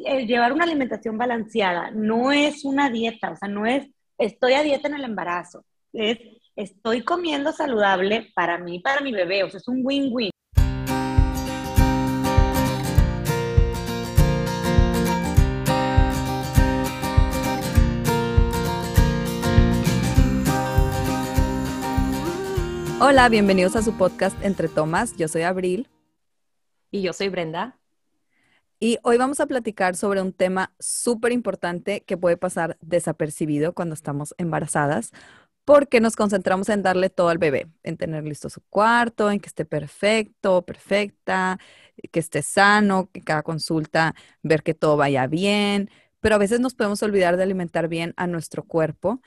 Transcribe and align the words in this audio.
llevar 0.00 0.52
una 0.52 0.64
alimentación 0.64 1.18
balanceada 1.18 1.90
no 1.90 2.32
es 2.32 2.64
una 2.64 2.90
dieta, 2.90 3.30
o 3.30 3.36
sea, 3.36 3.48
no 3.48 3.66
es 3.66 3.86
estoy 4.18 4.54
a 4.54 4.62
dieta 4.62 4.88
en 4.88 4.94
el 4.94 5.04
embarazo, 5.04 5.64
es 5.92 6.18
estoy 6.56 7.02
comiendo 7.02 7.52
saludable 7.52 8.30
para 8.34 8.58
mí 8.58 8.80
para 8.80 9.00
mi 9.00 9.12
bebé, 9.12 9.44
o 9.44 9.50
sea, 9.50 9.58
es 9.58 9.68
un 9.68 9.80
win-win. 9.84 10.30
Hola, 23.02 23.30
bienvenidos 23.30 23.76
a 23.76 23.82
su 23.82 23.96
podcast 23.96 24.36
Entre 24.44 24.68
Tomas. 24.68 25.16
Yo 25.16 25.26
soy 25.26 25.40
Abril. 25.40 25.88
Y 26.90 27.00
yo 27.00 27.14
soy 27.14 27.30
Brenda. 27.30 27.79
Y 28.82 28.98
hoy 29.02 29.18
vamos 29.18 29.40
a 29.40 29.46
platicar 29.46 29.94
sobre 29.94 30.22
un 30.22 30.32
tema 30.32 30.72
súper 30.78 31.32
importante 31.32 32.02
que 32.02 32.16
puede 32.16 32.38
pasar 32.38 32.78
desapercibido 32.80 33.74
cuando 33.74 33.94
estamos 33.94 34.34
embarazadas, 34.38 35.12
porque 35.66 36.00
nos 36.00 36.16
concentramos 36.16 36.70
en 36.70 36.82
darle 36.82 37.10
todo 37.10 37.28
al 37.28 37.36
bebé, 37.38 37.68
en 37.82 37.98
tener 37.98 38.24
listo 38.24 38.48
su 38.48 38.62
cuarto, 38.70 39.30
en 39.30 39.38
que 39.40 39.48
esté 39.48 39.66
perfecto, 39.66 40.62
perfecta, 40.62 41.58
que 42.10 42.20
esté 42.20 42.40
sano, 42.42 43.10
que 43.12 43.20
cada 43.20 43.42
consulta 43.42 44.14
ver 44.42 44.62
que 44.62 44.72
todo 44.74 44.96
vaya 44.96 45.26
bien, 45.26 45.90
pero 46.20 46.36
a 46.36 46.38
veces 46.38 46.60
nos 46.60 46.74
podemos 46.74 47.02
olvidar 47.02 47.36
de 47.36 47.42
alimentar 47.42 47.88
bien 47.88 48.14
a 48.16 48.26
nuestro 48.26 48.64
cuerpo 48.64 49.20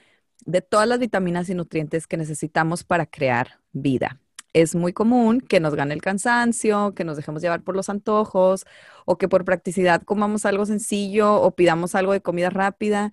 de 0.45 0.61
todas 0.61 0.87
las 0.87 0.99
vitaminas 0.99 1.49
y 1.49 1.55
nutrientes 1.55 2.07
que 2.07 2.17
necesitamos 2.17 2.83
para 2.83 3.05
crear 3.05 3.59
vida 3.71 4.19
es 4.53 4.75
muy 4.75 4.93
común 4.93 5.41
que 5.41 5.59
nos 5.59 5.75
gane 5.75 5.93
el 5.93 6.01
cansancio, 6.01 6.93
que 6.95 7.03
nos 7.03 7.17
dejemos 7.17 7.41
llevar 7.41 7.63
por 7.63 7.75
los 7.75 7.89
antojos 7.89 8.65
o 9.05 9.17
que 9.17 9.27
por 9.27 9.45
practicidad 9.45 10.03
comamos 10.03 10.45
algo 10.45 10.65
sencillo 10.65 11.41
o 11.41 11.51
pidamos 11.55 11.95
algo 11.95 12.13
de 12.13 12.21
comida 12.21 12.49
rápida 12.49 13.11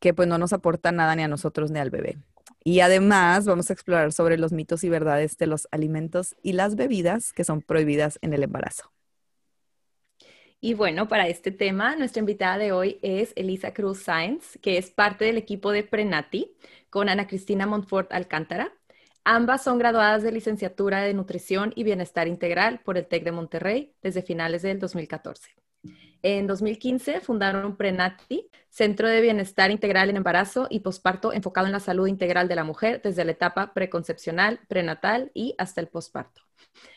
que 0.00 0.14
pues 0.14 0.28
no 0.28 0.38
nos 0.38 0.52
aporta 0.52 0.92
nada 0.92 1.16
ni 1.16 1.22
a 1.22 1.28
nosotros 1.28 1.70
ni 1.70 1.78
al 1.78 1.90
bebé. 1.90 2.18
Y 2.62 2.80
además 2.80 3.46
vamos 3.46 3.70
a 3.70 3.72
explorar 3.72 4.12
sobre 4.12 4.38
los 4.38 4.52
mitos 4.52 4.84
y 4.84 4.88
verdades 4.88 5.36
de 5.38 5.46
los 5.46 5.68
alimentos 5.70 6.34
y 6.42 6.52
las 6.52 6.76
bebidas 6.76 7.32
que 7.32 7.44
son 7.44 7.62
prohibidas 7.62 8.18
en 8.22 8.32
el 8.34 8.42
embarazo. 8.42 8.90
Y 10.60 10.72
bueno, 10.72 11.08
para 11.08 11.28
este 11.28 11.50
tema, 11.50 11.94
nuestra 11.94 12.20
invitada 12.20 12.56
de 12.56 12.72
hoy 12.72 12.98
es 13.02 13.34
Elisa 13.36 13.74
Cruz 13.74 14.04
Sáenz, 14.04 14.58
que 14.62 14.78
es 14.78 14.90
parte 14.90 15.26
del 15.26 15.36
equipo 15.36 15.72
de 15.72 15.84
Prenati 15.84 16.54
con 16.88 17.10
Ana 17.10 17.26
Cristina 17.26 17.66
Montfort 17.66 18.10
Alcántara. 18.12 18.72
Ambas 19.26 19.64
son 19.64 19.78
graduadas 19.78 20.22
de 20.22 20.32
licenciatura 20.32 21.00
de 21.00 21.14
Nutrición 21.14 21.72
y 21.74 21.82
Bienestar 21.82 22.28
Integral 22.28 22.80
por 22.84 22.98
el 22.98 23.06
TEC 23.06 23.24
de 23.24 23.32
Monterrey 23.32 23.94
desde 24.02 24.20
finales 24.20 24.60
del 24.60 24.78
2014. 24.78 25.48
En 26.22 26.46
2015 26.46 27.20
fundaron 27.20 27.76
Prenati, 27.76 28.50
Centro 28.68 29.08
de 29.08 29.22
Bienestar 29.22 29.70
Integral 29.70 30.10
en 30.10 30.18
Embarazo 30.18 30.66
y 30.68 30.80
Posparto 30.80 31.32
enfocado 31.32 31.66
en 31.66 31.72
la 31.72 31.80
salud 31.80 32.06
integral 32.06 32.48
de 32.48 32.54
la 32.54 32.64
mujer 32.64 33.00
desde 33.02 33.24
la 33.24 33.32
etapa 33.32 33.72
preconcepcional, 33.72 34.60
prenatal 34.68 35.30
y 35.32 35.54
hasta 35.56 35.80
el 35.80 35.88
posparto. 35.88 36.42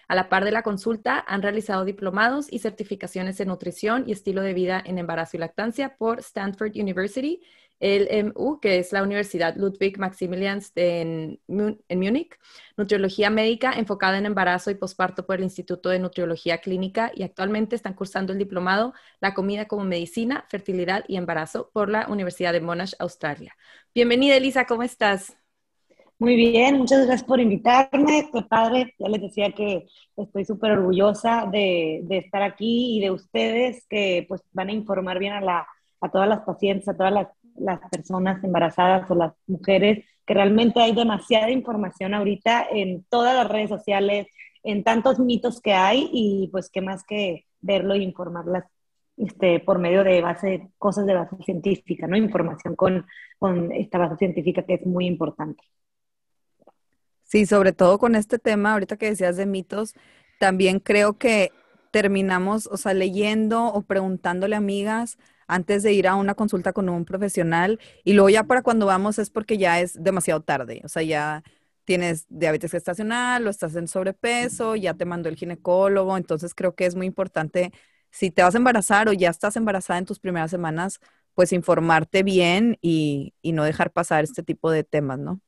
A 0.09 0.15
la 0.15 0.27
par 0.27 0.43
de 0.43 0.51
la 0.51 0.63
consulta, 0.63 1.23
han 1.27 1.41
realizado 1.41 1.85
diplomados 1.85 2.51
y 2.51 2.59
certificaciones 2.59 3.39
en 3.39 3.49
nutrición 3.49 4.03
y 4.05 4.11
estilo 4.11 4.41
de 4.41 4.53
vida 4.53 4.81
en 4.85 4.97
embarazo 4.97 5.37
y 5.37 5.39
lactancia 5.39 5.95
por 5.97 6.19
Stanford 6.19 6.71
University 6.75 7.41
el 7.79 8.07
MU, 8.25 8.59
que 8.59 8.79
es 8.79 8.91
la 8.91 9.03
Universidad 9.03 9.55
Ludwig 9.55 9.99
Maximilians 9.99 10.71
en, 10.75 11.39
en, 11.47 11.99
Múnich, 11.99 12.37
Nutriología 12.75 13.29
Médica 13.29 13.73
enfocada 13.73 14.17
en 14.17 14.25
embarazo 14.25 14.71
y 14.71 14.75
posparto 14.75 15.25
por 15.25 15.37
el 15.37 15.43
Instituto 15.43 15.89
de 15.89 15.99
Nutriología 15.99 16.59
Clínica 16.59 17.11
y 17.13 17.23
actualmente 17.23 17.75
están 17.75 17.93
cursando 17.93 18.33
el 18.33 18.39
diplomado 18.39 18.93
La 19.19 19.33
comida 19.33 19.67
como 19.67 19.83
medicina, 19.83 20.45
fertilidad 20.49 21.03
y 21.07 21.17
embarazo 21.17 21.69
por 21.71 21.89
la 21.89 22.07
Universidad 22.07 22.53
de 22.53 22.61
Monash, 22.61 22.93
Australia. 22.99 23.55
Bienvenida, 23.93 24.35
Elisa, 24.35 24.65
¿cómo 24.65 24.83
estás? 24.83 25.37
Muy 26.19 26.35
bien, 26.35 26.79
muchas 26.79 27.05
gracias 27.05 27.27
por 27.27 27.39
invitarme. 27.39 28.27
Qué 28.33 28.41
padre, 28.41 28.95
ya 28.97 29.07
les 29.07 29.21
decía 29.21 29.51
que 29.51 29.85
estoy 30.15 30.45
súper 30.45 30.71
orgullosa 30.71 31.47
de, 31.51 32.01
de, 32.05 32.17
estar 32.17 32.41
aquí 32.41 32.97
y 32.97 33.01
de 33.01 33.11
ustedes 33.11 33.85
que 33.87 34.25
pues 34.27 34.41
van 34.51 34.69
a 34.69 34.73
informar 34.73 35.19
bien 35.19 35.33
a, 35.33 35.41
la, 35.41 35.67
a 36.01 36.09
todas 36.09 36.27
las 36.27 36.39
pacientes, 36.39 36.87
a 36.87 36.97
todas 36.97 37.13
las 37.13 37.27
las 37.57 37.79
personas 37.89 38.43
embarazadas 38.43 39.09
o 39.09 39.15
las 39.15 39.33
mujeres, 39.47 40.05
que 40.25 40.33
realmente 40.33 40.81
hay 40.81 40.93
demasiada 40.93 41.49
información 41.51 42.13
ahorita 42.13 42.67
en 42.69 43.03
todas 43.09 43.35
las 43.35 43.47
redes 43.47 43.69
sociales, 43.69 44.27
en 44.63 44.83
tantos 44.83 45.19
mitos 45.19 45.61
que 45.61 45.73
hay 45.73 46.09
y 46.11 46.49
pues 46.51 46.69
qué 46.69 46.81
más 46.81 47.03
que 47.05 47.45
verlo 47.61 47.93
e 47.93 47.99
informarlas 47.99 48.65
este, 49.17 49.59
por 49.59 49.79
medio 49.79 50.03
de 50.03 50.21
base, 50.21 50.69
cosas 50.77 51.05
de 51.05 51.15
base 51.15 51.35
científica, 51.43 52.07
¿no? 52.07 52.17
Información 52.17 52.75
con, 52.75 53.05
con 53.39 53.71
esta 53.71 53.97
base 53.97 54.17
científica 54.17 54.63
que 54.63 54.75
es 54.75 54.85
muy 54.85 55.07
importante. 55.07 55.63
Sí, 57.23 57.45
sobre 57.45 57.73
todo 57.73 57.97
con 57.97 58.15
este 58.15 58.39
tema, 58.39 58.73
ahorita 58.73 58.97
que 58.97 59.09
decías 59.09 59.35
de 59.35 59.45
mitos, 59.45 59.95
también 60.39 60.79
creo 60.79 61.17
que 61.17 61.51
terminamos, 61.91 62.67
o 62.67 62.77
sea, 62.77 62.93
leyendo 62.93 63.65
o 63.65 63.81
preguntándole 63.81 64.55
a 64.55 64.59
amigas, 64.59 65.17
antes 65.47 65.83
de 65.83 65.93
ir 65.93 66.07
a 66.07 66.15
una 66.15 66.35
consulta 66.35 66.73
con 66.73 66.89
un 66.89 67.05
profesional 67.05 67.79
y 68.03 68.13
luego 68.13 68.29
ya 68.29 68.43
para 68.43 68.61
cuando 68.63 68.85
vamos 68.85 69.19
es 69.19 69.29
porque 69.29 69.57
ya 69.57 69.79
es 69.81 70.01
demasiado 70.03 70.41
tarde, 70.41 70.81
o 70.85 70.89
sea, 70.89 71.03
ya 71.03 71.43
tienes 71.85 72.25
diabetes 72.29 72.71
gestacional 72.71 73.47
o 73.47 73.49
estás 73.49 73.75
en 73.75 73.87
sobrepeso, 73.87 74.75
ya 74.75 74.93
te 74.93 75.05
mandó 75.05 75.29
el 75.29 75.35
ginecólogo, 75.37 76.17
entonces 76.17 76.53
creo 76.53 76.75
que 76.75 76.85
es 76.85 76.95
muy 76.95 77.05
importante 77.07 77.71
si 78.11 78.31
te 78.31 78.43
vas 78.43 78.55
a 78.55 78.57
embarazar 78.57 79.09
o 79.09 79.13
ya 79.13 79.29
estás 79.29 79.55
embarazada 79.55 79.99
en 79.99 80.05
tus 80.05 80.19
primeras 80.19 80.51
semanas, 80.51 80.99
pues 81.33 81.53
informarte 81.53 82.23
bien 82.23 82.77
y, 82.81 83.33
y 83.41 83.51
no 83.53 83.63
dejar 83.63 83.91
pasar 83.91 84.23
este 84.23 84.43
tipo 84.43 84.71
de 84.71 84.83
temas, 84.83 85.19
¿no? 85.19 85.39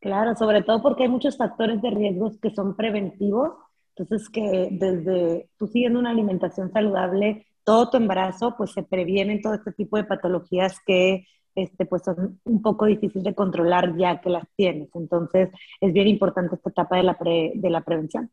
Claro, 0.00 0.34
sobre 0.34 0.62
todo 0.62 0.80
porque 0.82 1.02
hay 1.04 1.08
muchos 1.10 1.36
factores 1.36 1.82
de 1.82 1.90
riesgos 1.90 2.38
que 2.40 2.50
son 2.50 2.74
preventivos, 2.74 3.52
entonces 3.96 4.30
que 4.30 4.68
desde 4.72 5.50
tú 5.58 5.66
siguiendo 5.66 5.98
una 5.98 6.10
alimentación 6.10 6.72
saludable, 6.72 7.46
todo 7.64 7.90
tu 7.90 7.96
embarazo, 7.96 8.54
pues 8.56 8.72
se 8.72 8.82
previenen 8.82 9.42
todo 9.42 9.54
este 9.54 9.72
tipo 9.72 9.96
de 9.96 10.04
patologías 10.04 10.78
que 10.86 11.26
este, 11.54 11.84
pues 11.84 12.02
son 12.04 12.40
un 12.44 12.62
poco 12.62 12.86
difíciles 12.86 13.24
de 13.24 13.34
controlar 13.34 13.96
ya 13.96 14.20
que 14.20 14.30
las 14.30 14.44
tienes. 14.56 14.88
Entonces, 14.94 15.50
es 15.80 15.92
bien 15.92 16.08
importante 16.08 16.56
esta 16.56 16.70
etapa 16.70 16.96
de 16.96 17.02
la, 17.02 17.16
de 17.20 17.70
la 17.70 17.80
prevención. 17.82 18.30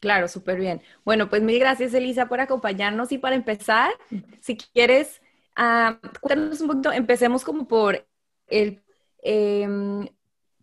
Claro, 0.00 0.28
súper 0.28 0.58
bien. 0.58 0.82
Bueno, 1.04 1.30
pues 1.30 1.42
mil 1.42 1.58
gracias, 1.58 1.94
Elisa, 1.94 2.28
por 2.28 2.40
acompañarnos. 2.40 3.10
Y 3.10 3.18
para 3.18 3.36
empezar, 3.36 3.90
si 4.40 4.56
quieres, 4.56 5.22
uh, 5.58 5.94
cuéntanos 6.20 6.60
un 6.60 6.68
poquito, 6.68 6.92
empecemos 6.92 7.44
como 7.44 7.66
por 7.66 8.06
el... 8.46 8.82
Em, 9.22 10.06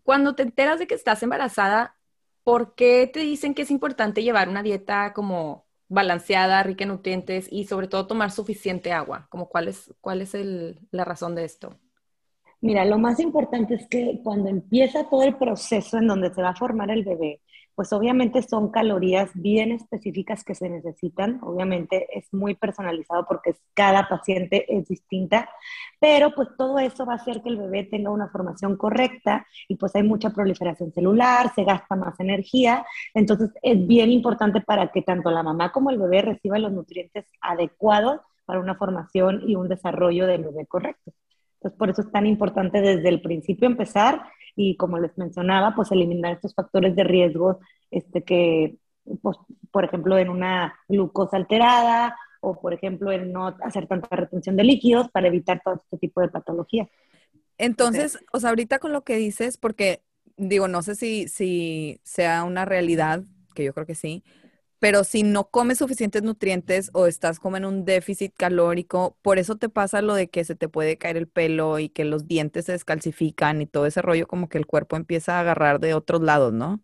cuando 0.04 0.34
te 0.34 0.44
enteras 0.44 0.78
de 0.78 0.86
que 0.86 0.94
estás 0.94 1.22
embarazada, 1.24 1.96
¿por 2.44 2.74
qué 2.74 3.10
te 3.12 3.20
dicen 3.20 3.54
que 3.54 3.62
es 3.62 3.70
importante 3.70 4.22
llevar 4.22 4.48
una 4.48 4.62
dieta 4.62 5.12
como 5.12 5.66
balanceada, 5.92 6.62
rica 6.62 6.84
en 6.84 6.90
nutrientes 6.90 7.48
y 7.50 7.64
sobre 7.64 7.88
todo 7.88 8.06
tomar 8.06 8.30
suficiente 8.30 8.92
agua? 8.92 9.26
Como 9.30 9.48
cuál 9.48 9.68
es, 9.68 9.94
cuál 10.00 10.22
es 10.22 10.34
la 10.90 11.04
razón 11.04 11.34
de 11.34 11.44
esto? 11.44 11.78
Mira, 12.60 12.84
lo 12.84 12.98
más 12.98 13.18
importante 13.18 13.74
es 13.74 13.88
que 13.88 14.20
cuando 14.22 14.48
empieza 14.48 15.08
todo 15.08 15.22
el 15.24 15.36
proceso 15.36 15.98
en 15.98 16.06
donde 16.06 16.32
se 16.32 16.42
va 16.42 16.50
a 16.50 16.56
formar 16.56 16.90
el 16.90 17.04
bebé, 17.04 17.40
pues 17.74 17.92
obviamente 17.92 18.42
son 18.42 18.70
calorías 18.70 19.30
bien 19.34 19.72
específicas 19.72 20.44
que 20.44 20.54
se 20.54 20.68
necesitan. 20.68 21.40
Obviamente 21.42 22.06
es 22.16 22.32
muy 22.32 22.54
personalizado 22.54 23.24
porque 23.26 23.54
cada 23.74 24.08
paciente 24.08 24.66
es 24.68 24.88
distinta, 24.88 25.48
pero 25.98 26.34
pues 26.34 26.48
todo 26.56 26.78
eso 26.78 27.06
va 27.06 27.14
a 27.14 27.16
hacer 27.16 27.42
que 27.42 27.48
el 27.48 27.56
bebé 27.56 27.84
tenga 27.84 28.10
una 28.10 28.28
formación 28.28 28.76
correcta 28.76 29.46
y 29.68 29.76
pues 29.76 29.94
hay 29.96 30.02
mucha 30.02 30.30
proliferación 30.30 30.92
celular, 30.92 31.52
se 31.54 31.64
gasta 31.64 31.96
más 31.96 32.18
energía. 32.20 32.84
Entonces 33.14 33.50
es 33.62 33.86
bien 33.86 34.10
importante 34.10 34.60
para 34.60 34.92
que 34.92 35.02
tanto 35.02 35.30
la 35.30 35.42
mamá 35.42 35.72
como 35.72 35.90
el 35.90 35.98
bebé 35.98 36.22
reciban 36.22 36.62
los 36.62 36.72
nutrientes 36.72 37.26
adecuados 37.40 38.20
para 38.44 38.60
una 38.60 38.74
formación 38.74 39.42
y 39.46 39.54
un 39.54 39.68
desarrollo 39.68 40.26
del 40.26 40.44
bebé 40.44 40.66
correcto. 40.66 41.12
Entonces 41.54 41.78
por 41.78 41.90
eso 41.90 42.02
es 42.02 42.10
tan 42.10 42.26
importante 42.26 42.80
desde 42.80 43.08
el 43.08 43.22
principio 43.22 43.66
empezar 43.66 44.22
y 44.56 44.76
como 44.76 44.98
les 44.98 45.16
mencionaba, 45.16 45.74
pues 45.74 45.90
eliminar 45.92 46.32
estos 46.32 46.54
factores 46.54 46.94
de 46.96 47.04
riesgo 47.04 47.60
este, 47.90 48.22
que, 48.22 48.76
pues, 49.22 49.36
por 49.70 49.84
ejemplo, 49.84 50.18
en 50.18 50.28
una 50.28 50.74
glucosa 50.88 51.36
alterada 51.36 52.16
o, 52.40 52.60
por 52.60 52.74
ejemplo, 52.74 53.12
en 53.12 53.32
no 53.32 53.56
hacer 53.62 53.86
tanta 53.86 54.14
retención 54.16 54.56
de 54.56 54.64
líquidos 54.64 55.10
para 55.10 55.28
evitar 55.28 55.60
todo 55.64 55.74
este 55.74 55.98
tipo 55.98 56.20
de 56.20 56.28
patología. 56.28 56.88
Entonces, 57.58 58.18
o 58.32 58.40
sea, 58.40 58.50
ahorita 58.50 58.78
con 58.78 58.92
lo 58.92 59.02
que 59.02 59.16
dices, 59.16 59.56
porque 59.56 60.02
digo, 60.36 60.68
no 60.68 60.82
sé 60.82 60.94
si, 60.94 61.28
si 61.28 62.00
sea 62.02 62.44
una 62.44 62.64
realidad, 62.64 63.22
que 63.54 63.64
yo 63.64 63.72
creo 63.72 63.86
que 63.86 63.94
sí, 63.94 64.24
pero 64.82 65.04
si 65.04 65.22
no 65.22 65.44
comes 65.44 65.78
suficientes 65.78 66.24
nutrientes 66.24 66.90
o 66.92 67.06
estás 67.06 67.38
como 67.38 67.56
en 67.56 67.64
un 67.64 67.84
déficit 67.84 68.34
calórico, 68.36 69.16
por 69.22 69.38
eso 69.38 69.56
te 69.56 69.68
pasa 69.68 70.02
lo 70.02 70.12
de 70.14 70.28
que 70.28 70.42
se 70.42 70.56
te 70.56 70.68
puede 70.68 70.98
caer 70.98 71.16
el 71.16 71.28
pelo 71.28 71.78
y 71.78 71.88
que 71.88 72.04
los 72.04 72.26
dientes 72.26 72.64
se 72.64 72.72
descalcifican 72.72 73.62
y 73.62 73.66
todo 73.66 73.86
ese 73.86 74.02
rollo 74.02 74.26
como 74.26 74.48
que 74.48 74.58
el 74.58 74.66
cuerpo 74.66 74.96
empieza 74.96 75.36
a 75.36 75.40
agarrar 75.42 75.78
de 75.78 75.94
otros 75.94 76.20
lados, 76.20 76.52
¿no? 76.52 76.80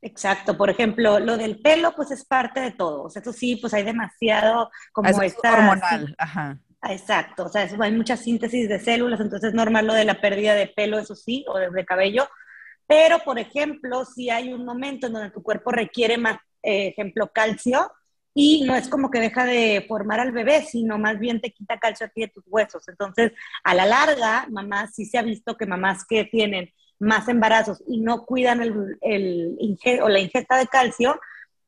Exacto, 0.00 0.56
por 0.56 0.70
ejemplo, 0.70 1.20
lo 1.20 1.36
del 1.36 1.60
pelo, 1.60 1.92
pues 1.94 2.10
es 2.12 2.24
parte 2.24 2.60
de 2.60 2.70
todo. 2.70 3.02
O 3.02 3.10
sea, 3.10 3.20
eso 3.20 3.34
sí, 3.34 3.56
pues 3.56 3.74
hay 3.74 3.82
demasiado 3.82 4.70
como 4.92 5.10
es 5.20 5.36
hormonal, 5.44 6.14
ajá. 6.16 6.58
Exacto, 6.84 7.44
o 7.44 7.48
sea, 7.50 7.68
hay 7.78 7.92
mucha 7.92 8.16
síntesis 8.16 8.70
de 8.70 8.80
células, 8.80 9.20
entonces 9.20 9.50
es 9.50 9.54
normal 9.54 9.86
lo 9.86 9.92
de 9.92 10.06
la 10.06 10.18
pérdida 10.18 10.54
de 10.54 10.68
pelo, 10.68 10.98
eso 10.98 11.14
sí, 11.14 11.44
o 11.46 11.58
de, 11.58 11.84
cabello. 11.84 12.26
Pero, 12.86 13.18
por 13.18 13.38
ejemplo, 13.38 14.06
si 14.06 14.30
hay 14.30 14.50
un 14.50 14.64
momento 14.64 15.08
en 15.08 15.12
donde 15.12 15.30
tu 15.30 15.42
cuerpo 15.42 15.72
requiere 15.72 16.16
más, 16.16 16.38
eh, 16.68 16.88
ejemplo, 16.88 17.30
calcio, 17.32 17.90
y 18.34 18.62
no 18.64 18.76
es 18.76 18.88
como 18.88 19.10
que 19.10 19.20
deja 19.20 19.44
de 19.44 19.84
formar 19.88 20.20
al 20.20 20.32
bebé, 20.32 20.62
sino 20.62 20.98
más 20.98 21.18
bien 21.18 21.40
te 21.40 21.50
quita 21.50 21.78
calcio 21.78 22.06
a 22.06 22.10
ti 22.10 22.20
de 22.20 22.28
tus 22.28 22.44
huesos. 22.46 22.86
Entonces, 22.86 23.32
a 23.64 23.74
la 23.74 23.86
larga, 23.86 24.46
mamás, 24.50 24.94
sí 24.94 25.06
se 25.06 25.18
ha 25.18 25.22
visto 25.22 25.56
que 25.56 25.66
mamás 25.66 26.04
que 26.04 26.24
tienen 26.24 26.72
más 27.00 27.28
embarazos 27.28 27.82
y 27.88 27.98
no 27.98 28.24
cuidan 28.26 28.62
el, 28.62 30.00
o 30.02 30.08
la 30.08 30.20
ingesta 30.20 30.56
de 30.56 30.66
calcio, 30.66 31.18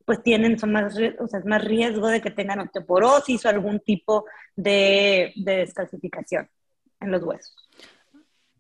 pues 0.05 0.23
tienen, 0.23 0.58
son 0.58 0.73
más, 0.73 0.94
o 1.19 1.26
sea, 1.26 1.41
es 1.41 1.46
más 1.46 1.64
riesgo 1.64 2.08
de 2.08 2.20
que 2.20 2.31
tengan 2.31 2.61
osteoporosis 2.61 3.44
o 3.44 3.49
algún 3.49 3.81
tipo 3.81 4.26
de, 4.55 5.32
de 5.37 5.56
descalcificación 5.56 6.49
en 7.00 7.11
los 7.11 7.23
huesos. 7.23 7.56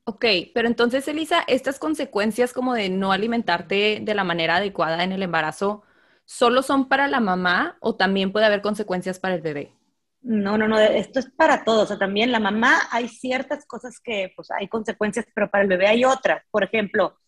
Ok, 0.04 0.24
pero 0.54 0.66
entonces, 0.66 1.06
Elisa, 1.06 1.44
estas 1.46 1.78
consecuencias 1.78 2.52
como 2.52 2.74
de 2.74 2.88
no 2.88 3.12
alimentarte 3.12 4.00
de 4.02 4.14
la 4.14 4.24
manera 4.24 4.56
adecuada 4.56 5.04
en 5.04 5.12
el 5.12 5.22
embarazo, 5.22 5.84
¿solo 6.30 6.62
son 6.62 6.88
para 6.88 7.08
la 7.08 7.18
mamá 7.18 7.76
o 7.80 7.96
también 7.96 8.30
puede 8.30 8.46
haber 8.46 8.62
consecuencias 8.62 9.18
para 9.18 9.34
el 9.34 9.40
bebé? 9.40 9.74
No, 10.22 10.56
no, 10.56 10.68
no, 10.68 10.78
esto 10.78 11.18
es 11.18 11.28
para 11.28 11.64
todos. 11.64 11.84
O 11.84 11.86
sea, 11.88 11.98
también 11.98 12.30
la 12.30 12.38
mamá 12.38 12.78
hay 12.92 13.08
ciertas 13.08 13.66
cosas 13.66 13.98
que 13.98 14.32
pues 14.36 14.48
hay 14.52 14.68
consecuencias, 14.68 15.26
pero 15.34 15.50
para 15.50 15.64
el 15.64 15.68
bebé 15.68 15.88
hay 15.88 16.04
otras. 16.04 16.44
Por 16.52 16.62
ejemplo, 16.62 17.18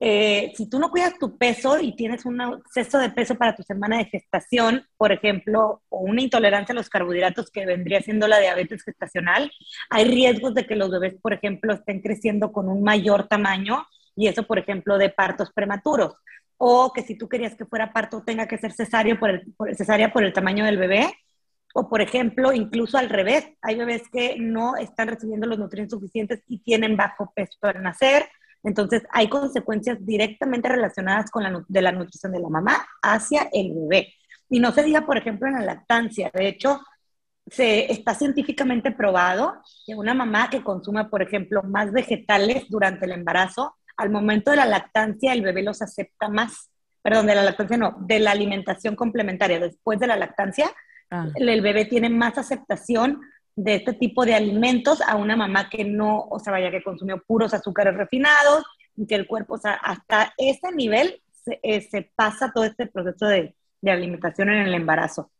eh, 0.00 0.52
si 0.56 0.68
tú 0.68 0.80
no 0.80 0.90
cuidas 0.90 1.16
tu 1.16 1.38
peso 1.38 1.78
y 1.78 1.94
tienes 1.94 2.24
un 2.24 2.40
exceso 2.40 2.98
de 2.98 3.10
peso 3.10 3.36
para 3.36 3.54
tu 3.54 3.62
semana 3.62 3.98
de 3.98 4.06
gestación, 4.06 4.84
por 4.96 5.12
ejemplo, 5.12 5.82
o 5.88 6.00
una 6.00 6.22
intolerancia 6.22 6.72
a 6.72 6.76
los 6.76 6.88
carbohidratos 6.88 7.52
que 7.52 7.66
vendría 7.66 8.00
siendo 8.02 8.26
la 8.26 8.40
diabetes 8.40 8.82
gestacional, 8.82 9.52
hay 9.90 10.06
riesgos 10.06 10.54
de 10.54 10.66
que 10.66 10.74
los 10.74 10.90
bebés, 10.90 11.14
por 11.22 11.34
ejemplo, 11.34 11.74
estén 11.74 12.00
creciendo 12.00 12.50
con 12.50 12.68
un 12.68 12.82
mayor 12.82 13.28
tamaño 13.28 13.86
y 14.16 14.26
eso, 14.26 14.42
por 14.42 14.58
ejemplo, 14.58 14.98
de 14.98 15.10
partos 15.10 15.52
prematuros. 15.52 16.14
O 16.62 16.92
que 16.92 17.02
si 17.02 17.16
tú 17.16 17.28
querías 17.28 17.54
que 17.54 17.64
fuera 17.64 17.92
parto, 17.92 18.22
tenga 18.22 18.46
que 18.46 18.58
ser 18.58 18.72
cesárea 18.72 19.18
por 19.18 19.30
el, 19.30 19.52
por, 19.56 19.74
cesárea 19.74 20.12
por 20.12 20.24
el 20.24 20.32
tamaño 20.32 20.64
del 20.64 20.76
bebé 20.76 21.10
o, 21.74 21.88
por 21.88 22.00
ejemplo, 22.00 22.52
incluso 22.52 22.98
al 22.98 23.08
revés, 23.08 23.46
hay 23.62 23.76
bebés 23.76 24.02
que 24.10 24.36
no 24.38 24.76
están 24.76 25.08
recibiendo 25.08 25.46
los 25.46 25.58
nutrientes 25.58 25.92
suficientes 25.92 26.42
y 26.48 26.58
tienen 26.60 26.96
bajo 26.96 27.32
peso 27.34 27.58
al 27.62 27.82
nacer. 27.82 28.28
Entonces, 28.62 29.02
hay 29.10 29.28
consecuencias 29.28 29.98
directamente 30.04 30.68
relacionadas 30.68 31.30
con 31.30 31.44
la, 31.44 31.64
de 31.66 31.82
la 31.82 31.92
nutrición 31.92 32.32
de 32.32 32.40
la 32.40 32.48
mamá 32.48 32.84
hacia 33.02 33.48
el 33.52 33.72
bebé. 33.74 34.14
Y 34.48 34.58
no 34.58 34.72
se 34.72 34.82
diga, 34.82 35.06
por 35.06 35.16
ejemplo, 35.16 35.46
en 35.46 35.54
la 35.54 35.64
lactancia. 35.64 36.30
De 36.34 36.48
hecho, 36.48 36.80
se 37.46 37.90
está 37.90 38.14
científicamente 38.14 38.90
probado 38.90 39.62
que 39.86 39.94
una 39.94 40.12
mamá 40.12 40.50
que 40.50 40.62
consuma, 40.62 41.08
por 41.08 41.22
ejemplo, 41.22 41.62
más 41.62 41.92
vegetales 41.92 42.64
durante 42.68 43.06
el 43.06 43.12
embarazo, 43.12 43.76
al 44.00 44.10
momento 44.10 44.50
de 44.50 44.56
la 44.56 44.66
lactancia 44.66 45.32
el 45.32 45.42
bebé 45.42 45.62
los 45.62 45.82
acepta 45.82 46.28
más. 46.28 46.70
Perdón, 47.02 47.26
de 47.26 47.34
la 47.34 47.42
lactancia 47.42 47.76
no, 47.76 47.96
de 48.00 48.18
la 48.20 48.32
alimentación 48.32 48.94
complementaria. 48.94 49.58
Después 49.58 49.98
de 49.98 50.06
la 50.06 50.16
lactancia, 50.16 50.70
Ah. 51.10 51.26
El 51.34 51.60
bebé 51.60 51.84
tiene 51.86 52.08
más 52.08 52.38
aceptación 52.38 53.20
de 53.56 53.76
este 53.76 53.94
tipo 53.94 54.24
de 54.24 54.34
alimentos 54.34 55.00
a 55.02 55.16
una 55.16 55.36
mamá 55.36 55.68
que 55.68 55.84
no, 55.84 56.26
o 56.30 56.38
sea, 56.38 56.52
vaya, 56.52 56.70
que 56.70 56.82
consumió 56.82 57.22
puros 57.26 57.52
azúcares 57.52 57.94
refinados, 57.94 58.64
y 58.96 59.06
que 59.06 59.16
el 59.16 59.26
cuerpo, 59.26 59.54
o 59.54 59.58
sea, 59.58 59.72
hasta 59.74 60.32
ese 60.36 60.72
nivel 60.72 61.22
se, 61.44 61.58
eh, 61.62 62.10
pasa 62.14 62.52
todo 62.52 62.64
este 62.64 62.86
proceso 62.86 63.26
de, 63.26 63.54
de 63.80 63.90
alimentación 63.90 64.50
en 64.50 64.66
el 64.66 64.74
embarazo. 64.74 65.30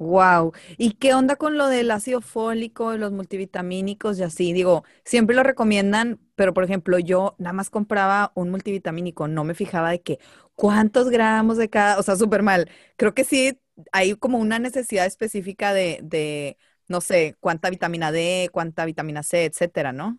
Wow. 0.00 0.52
¿Y 0.78 0.92
qué 0.94 1.12
onda 1.12 1.36
con 1.36 1.58
lo 1.58 1.66
del 1.66 1.90
ácido 1.90 2.22
fólico, 2.22 2.96
los 2.96 3.12
multivitamínicos 3.12 4.18
y 4.18 4.22
así? 4.22 4.54
Digo, 4.54 4.82
siempre 5.04 5.36
lo 5.36 5.42
recomiendan, 5.42 6.18
pero 6.36 6.54
por 6.54 6.64
ejemplo, 6.64 6.98
yo 6.98 7.34
nada 7.38 7.52
más 7.52 7.68
compraba 7.68 8.32
un 8.34 8.48
multivitamínico, 8.50 9.28
no 9.28 9.44
me 9.44 9.54
fijaba 9.54 9.90
de 9.90 10.00
que 10.00 10.18
cuántos 10.54 11.10
gramos 11.10 11.58
de 11.58 11.68
cada, 11.68 11.98
o 11.98 12.02
sea, 12.02 12.16
súper 12.16 12.42
mal. 12.42 12.70
Creo 12.96 13.12
que 13.12 13.24
sí 13.24 13.60
hay 13.92 14.14
como 14.16 14.38
una 14.38 14.58
necesidad 14.58 15.04
específica 15.04 15.74
de, 15.74 16.00
de, 16.02 16.56
no 16.88 17.02
sé, 17.02 17.36
cuánta 17.38 17.68
vitamina 17.68 18.10
D, 18.10 18.48
cuánta 18.52 18.86
vitamina 18.86 19.22
C, 19.22 19.44
etcétera, 19.44 19.92
¿no? 19.92 20.18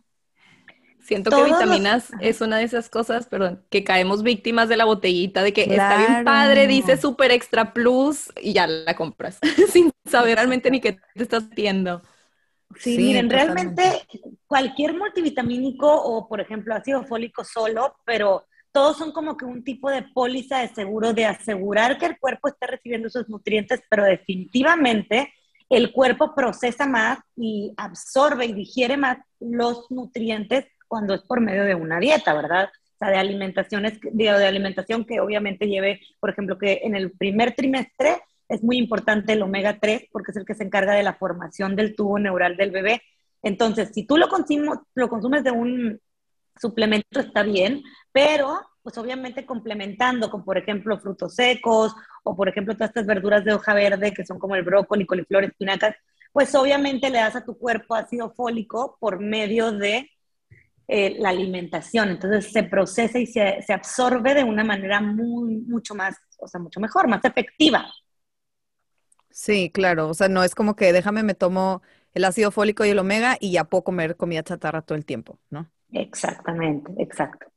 Siento 1.01 1.31
que 1.31 1.43
vitaminas 1.43 2.11
es 2.19 2.41
una 2.41 2.57
de 2.57 2.63
esas 2.63 2.89
cosas, 2.89 3.25
perdón, 3.25 3.63
que 3.69 3.83
caemos 3.83 4.23
víctimas 4.23 4.69
de 4.69 4.77
la 4.77 4.85
botellita 4.85 5.41
de 5.41 5.51
que 5.51 5.63
está 5.63 5.97
bien 5.97 6.23
padre, 6.23 6.67
dice 6.67 6.97
super 6.97 7.31
extra 7.31 7.73
plus 7.73 8.31
y 8.39 8.53
ya 8.53 8.67
la 8.67 8.95
compras 8.95 9.39
sin 9.71 9.91
saber 10.05 10.35
realmente 10.35 10.69
ni 10.69 10.79
qué 10.79 10.93
te 10.93 11.23
estás 11.23 11.45
haciendo. 11.51 12.01
Sí, 12.77 12.97
miren, 12.97 13.29
realmente 13.29 13.83
cualquier 14.47 14.93
multivitamínico 14.93 15.87
o, 15.91 16.27
por 16.27 16.39
ejemplo, 16.39 16.73
ácido 16.73 17.03
fólico 17.03 17.43
solo, 17.43 17.95
pero 18.05 18.45
todos 18.71 18.97
son 18.97 19.11
como 19.11 19.35
que 19.35 19.45
un 19.45 19.63
tipo 19.63 19.89
de 19.89 20.03
póliza 20.03 20.59
de 20.59 20.69
seguro 20.69 21.13
de 21.13 21.25
asegurar 21.25 21.97
que 21.97 22.05
el 22.05 22.19
cuerpo 22.19 22.47
esté 22.47 22.67
recibiendo 22.67 23.07
esos 23.07 23.27
nutrientes, 23.27 23.81
pero 23.89 24.05
definitivamente 24.05 25.33
el 25.69 25.91
cuerpo 25.91 26.33
procesa 26.35 26.85
más 26.85 27.19
y 27.35 27.73
absorbe 27.77 28.45
y 28.45 28.53
digiere 28.53 28.97
más 28.97 29.17
los 29.39 29.89
nutrientes 29.89 30.65
cuando 30.91 31.13
es 31.13 31.21
por 31.21 31.39
medio 31.39 31.63
de 31.63 31.73
una 31.73 32.01
dieta, 32.01 32.33
¿verdad? 32.33 32.65
O 32.65 32.97
sea, 32.99 33.07
de 33.07 33.15
alimentaciones, 33.15 33.97
de, 34.01 34.11
de 34.11 34.45
alimentación 34.45 35.05
que 35.05 35.21
obviamente 35.21 35.65
lleve, 35.69 36.01
por 36.19 36.31
ejemplo, 36.31 36.57
que 36.57 36.81
en 36.83 36.97
el 36.97 37.11
primer 37.13 37.55
trimestre 37.55 38.17
es 38.49 38.61
muy 38.61 38.77
importante 38.77 39.31
el 39.31 39.41
omega 39.41 39.79
3 39.79 40.09
porque 40.11 40.31
es 40.31 40.37
el 40.37 40.45
que 40.45 40.53
se 40.53 40.65
encarga 40.65 40.93
de 40.93 41.03
la 41.03 41.13
formación 41.13 41.77
del 41.77 41.95
tubo 41.95 42.19
neural 42.19 42.57
del 42.57 42.71
bebé. 42.71 43.01
Entonces, 43.41 43.91
si 43.93 44.05
tú 44.05 44.17
lo, 44.17 44.27
lo 44.95 45.07
consumes 45.07 45.45
de 45.45 45.51
un 45.51 45.97
suplemento 46.59 47.21
está 47.21 47.43
bien, 47.43 47.81
pero 48.11 48.59
pues 48.83 48.97
obviamente 48.97 49.45
complementando 49.45 50.29
con, 50.29 50.43
por 50.43 50.57
ejemplo, 50.57 50.99
frutos 50.99 51.35
secos 51.35 51.95
o, 52.25 52.35
por 52.35 52.49
ejemplo, 52.49 52.73
todas 52.73 52.89
estas 52.89 53.05
verduras 53.05 53.45
de 53.45 53.53
hoja 53.53 53.73
verde 53.73 54.13
que 54.13 54.25
son 54.25 54.39
como 54.39 54.57
el 54.57 54.63
brócoli, 54.63 55.05
coliflor, 55.05 55.45
espinacas, 55.45 55.95
pues 56.33 56.53
obviamente 56.53 57.09
le 57.09 57.19
das 57.19 57.37
a 57.37 57.45
tu 57.45 57.57
cuerpo 57.57 57.95
ácido 57.95 58.33
fólico 58.33 58.97
por 58.99 59.21
medio 59.21 59.71
de 59.71 60.10
eh, 60.93 61.15
la 61.17 61.29
alimentación. 61.29 62.09
Entonces 62.09 62.51
se 62.51 62.63
procesa 62.63 63.17
y 63.17 63.25
se, 63.25 63.61
se, 63.65 63.71
absorbe 63.71 64.33
de 64.33 64.43
una 64.43 64.65
manera 64.65 64.99
muy, 64.99 65.55
mucho 65.59 65.95
más, 65.95 66.17
o 66.37 66.49
sea, 66.49 66.59
mucho 66.59 66.81
mejor, 66.81 67.07
más 67.07 67.23
efectiva. 67.23 67.89
Sí, 69.29 69.71
claro. 69.73 70.09
O 70.09 70.13
sea, 70.13 70.27
no 70.27 70.43
es 70.43 70.53
como 70.53 70.75
que 70.75 70.91
déjame, 70.91 71.23
me 71.23 71.33
tomo 71.33 71.81
el 72.13 72.25
ácido 72.25 72.51
fólico 72.51 72.83
y 72.83 72.89
el 72.89 72.99
omega 72.99 73.37
y 73.39 73.53
ya 73.53 73.63
puedo 73.63 73.85
comer 73.85 74.17
comida 74.17 74.43
chatarra 74.43 74.81
todo 74.81 74.97
el 74.97 75.05
tiempo, 75.05 75.39
¿no? 75.49 75.71
Exactamente, 75.93 76.91
exacto. 76.97 77.47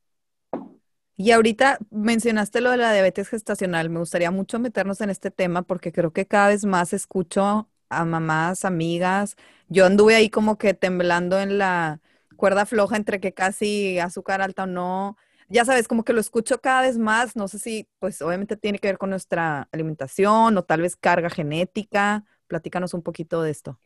Y 1.17 1.31
ahorita 1.31 1.79
mencionaste 1.91 2.61
lo 2.61 2.71
de 2.71 2.77
la 2.77 2.93
diabetes 2.93 3.27
gestacional. 3.27 3.89
Me 3.89 3.99
gustaría 3.99 4.31
mucho 4.31 4.59
meternos 4.59 5.01
en 5.01 5.09
este 5.09 5.29
tema 5.29 5.61
porque 5.61 5.91
creo 5.91 6.13
que 6.13 6.25
cada 6.25 6.47
vez 6.47 6.63
más 6.63 6.93
escucho 6.93 7.67
a 7.89 8.05
mamás, 8.05 8.63
amigas. 8.63 9.35
Yo 9.67 9.85
anduve 9.85 10.15
ahí 10.15 10.29
como 10.29 10.57
que 10.57 10.73
temblando 10.73 11.37
en 11.41 11.57
la 11.57 11.99
cuerda 12.35 12.65
floja 12.65 12.97
entre 12.97 13.19
que 13.19 13.33
casi 13.33 13.99
azúcar 13.99 14.41
alta 14.41 14.63
o 14.63 14.67
no. 14.67 15.17
Ya 15.47 15.63
sabes, 15.63 15.87
como 15.87 16.03
que 16.03 16.13
lo 16.13 16.19
escucho 16.19 16.59
cada 16.59 16.81
vez 16.81 16.97
más. 16.97 17.35
No 17.35 17.47
sé 17.47 17.59
si, 17.59 17.87
pues 17.99 18.21
obviamente 18.21 18.57
tiene 18.57 18.79
que 18.79 18.87
ver 18.87 18.97
con 18.97 19.09
nuestra 19.09 19.67
alimentación 19.71 20.57
o 20.57 20.63
tal 20.63 20.81
vez 20.81 20.95
carga 20.95 21.29
genética. 21.29 22.23
Platícanos 22.47 22.93
un 22.93 23.03
poquito 23.03 23.41
de 23.41 23.51
esto. 23.51 23.79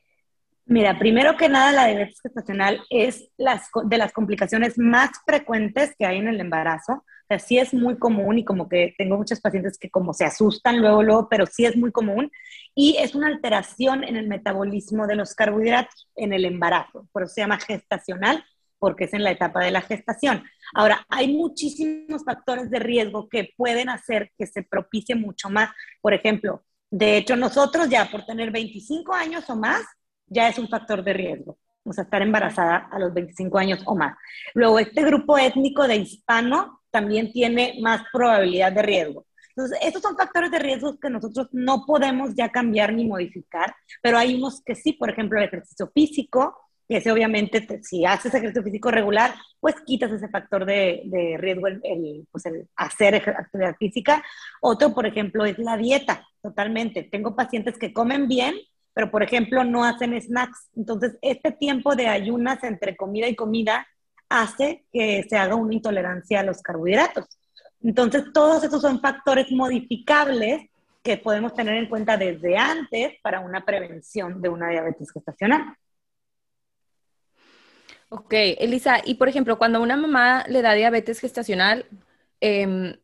Mira, 0.66 1.00
primero 1.00 1.36
que 1.36 1.50
nada, 1.50 1.72
la 1.72 1.88
diabetes 1.88 2.22
gestacional 2.22 2.82
es 2.92 3.32
las, 3.38 3.70
de 3.86 3.98
las 3.98 4.14
complicaciones 4.14 4.78
más 4.78 5.10
frecuentes 5.26 5.96
que 5.98 6.06
hay 6.06 6.18
en 6.18 6.28
el 6.28 6.40
embarazo. 6.40 7.04
Sea, 7.30 7.38
sí 7.38 7.60
es 7.60 7.76
muy 7.76 7.96
común 8.00 8.40
y 8.40 8.44
como 8.44 8.68
que 8.68 8.96
tengo 8.98 9.16
muchos 9.16 9.40
pacientes 9.40 9.78
que 9.78 9.92
como 9.92 10.16
se 10.16 10.26
asustan 10.26 10.80
luego, 10.82 11.04
luego, 11.04 11.30
pero 11.30 11.46
sí 11.46 11.64
es 11.64 11.78
muy 11.78 11.92
común. 11.92 12.32
Y 12.74 12.98
es 12.98 13.14
una 13.14 13.28
alteración 13.28 14.04
en 14.04 14.16
el 14.16 14.28
metabolismo 14.28 15.06
de 15.06 15.16
los 15.16 15.36
carbohidratos 15.36 16.10
en 16.16 16.34
el 16.34 16.44
embarazo. 16.44 17.08
Por 17.12 17.22
eso 17.24 17.36
se 17.36 17.42
llama 17.42 17.60
gestacional, 17.60 18.44
porque 18.80 19.04
es 19.04 19.14
en 19.14 19.24
la 19.24 19.30
etapa 19.30 19.64
de 19.64 19.70
la 19.70 19.82
gestación. 19.82 20.44
Ahora, 20.74 21.06
hay 21.08 21.32
muchísimos 21.32 22.24
factores 22.26 22.72
de 22.72 22.80
riesgo 22.80 23.30
que 23.30 23.54
pueden 23.56 23.90
hacer 23.90 24.32
que 24.36 24.48
se 24.48 24.64
propicie 24.64 25.14
mucho 25.14 25.52
más. 25.52 25.70
Por 26.02 26.16
ejemplo, 26.16 26.64
de 26.90 27.18
hecho, 27.18 27.36
nosotros 27.36 27.90
ya 27.90 28.10
por 28.10 28.26
tener 28.26 28.50
25 28.50 29.14
años 29.14 29.48
o 29.52 29.56
más, 29.56 29.86
ya 30.26 30.50
es 30.50 30.58
un 30.58 30.68
factor 30.68 31.04
de 31.04 31.14
riesgo. 31.14 31.60
O 31.84 31.94
sea, 31.94 32.06
estar 32.06 32.24
embarazada 32.24 32.90
a 32.92 32.98
los 32.98 33.14
25 33.14 33.58
años 33.60 33.84
o 33.86 33.96
más. 33.96 34.18
Luego, 34.56 34.80
este 34.80 35.04
grupo 35.04 35.38
étnico 35.38 35.88
de 35.88 35.98
hispano 35.98 36.79
también 36.92 37.32
tiene 37.32 37.78
más 37.82 38.04
probabilidad 38.12 38.72
de 38.72 38.82
riesgo. 38.82 39.26
Entonces, 39.50 39.80
estos 39.82 40.02
son 40.02 40.16
factores 40.16 40.52
de 40.52 40.60
riesgo 40.60 40.98
que 41.00 41.10
nosotros 41.10 41.48
no 41.52 41.86
podemos 41.86 42.34
ya 42.36 42.50
cambiar 42.50 42.94
ni 42.94 43.06
modificar, 43.06 43.76
pero 44.02 44.18
hay 44.18 44.36
unos 44.36 44.62
que 44.64 44.76
sí, 44.76 44.94
por 44.94 45.10
ejemplo, 45.10 45.38
el 45.38 45.46
ejercicio 45.46 45.92
físico, 45.94 46.56
que 46.88 46.98
ese 46.98 47.12
obviamente, 47.12 47.68
si 47.84 48.06
haces 48.06 48.34
ejercicio 48.34 48.64
físico 48.64 48.90
regular, 48.90 49.36
pues 49.60 49.76
quitas 49.86 50.12
ese 50.12 50.30
factor 50.30 50.66
de, 50.66 51.02
de 51.06 51.38
riesgo, 51.38 51.68
el, 51.68 52.26
pues 52.32 52.46
el 52.46 52.68
hacer 52.76 53.16
actividad 53.16 53.76
física. 53.78 54.24
Otro, 54.62 54.94
por 54.94 55.06
ejemplo, 55.06 55.46
es 55.46 55.60
la 55.60 55.78
dieta, 55.78 56.26
totalmente. 56.42 57.04
Tengo 57.04 57.36
pacientes 57.36 57.78
que 57.78 57.94
comen 57.94 58.28
bien, 58.28 58.56
pero 58.94 59.12
por 59.12 59.24
ejemplo 59.24 59.64
no 59.64 59.84
hacen 59.84 60.20
snacks. 60.20 60.70
Entonces, 60.76 61.18
este 61.22 61.52
tiempo 61.52 61.96
de 61.96 62.08
ayunas 62.08 62.64
entre 62.64 62.96
comida 62.96 63.28
y 63.28 63.36
comida 63.36 63.86
hace 64.30 64.86
que 64.94 65.26
se 65.28 65.38
haga 65.38 65.56
una 65.56 65.74
intolerancia 65.74 66.40
a 66.40 66.44
los 66.44 66.62
carbohidratos. 66.62 67.26
Entonces, 67.82 68.26
todos 68.34 68.64
esos 68.64 68.82
son 68.82 69.02
factores 69.02 69.52
modificables 69.52 70.70
que 71.02 71.18
podemos 71.18 71.54
tener 71.54 71.76
en 71.76 71.90
cuenta 71.90 72.18
desde 72.18 72.58
antes 72.58 73.14
para 73.22 73.40
una 73.40 73.66
prevención 73.66 74.42
de 74.42 74.50
una 74.50 74.70
diabetes 74.70 75.12
gestacional. 75.12 75.76
Ok, 78.10 78.34
Elisa, 78.34 79.02
y 79.06 79.16
por 79.16 79.30
ejemplo, 79.30 79.58
cuando 79.58 79.82
una 79.82 79.96
mamá 79.96 80.44
le 80.48 80.62
da 80.62 80.74
diabetes 80.74 81.20
gestacional, 81.20 81.86
em, 82.42 82.98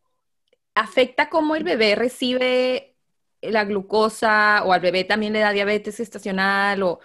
¿afecta 0.73 1.29
cómo 1.29 1.55
el 1.55 1.63
bebé 1.63 1.95
recibe 1.95 2.95
la 3.41 3.65
glucosa 3.65 4.63
o 4.65 4.73
al 4.73 4.81
bebé 4.81 5.03
también 5.03 5.33
le 5.33 5.39
da 5.39 5.51
diabetes 5.51 5.97
gestacional? 5.97 6.83
¿O 6.83 6.99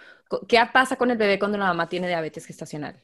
qué 0.47 0.59
pasa 0.73 0.95
con 0.97 1.11
el 1.11 1.17
bebé 1.17 1.39
cuando 1.39 1.57
la 1.57 1.67
mamá 1.67 1.89
tiene 1.89 2.07
diabetes 2.07 2.45
gestacional? 2.45 2.95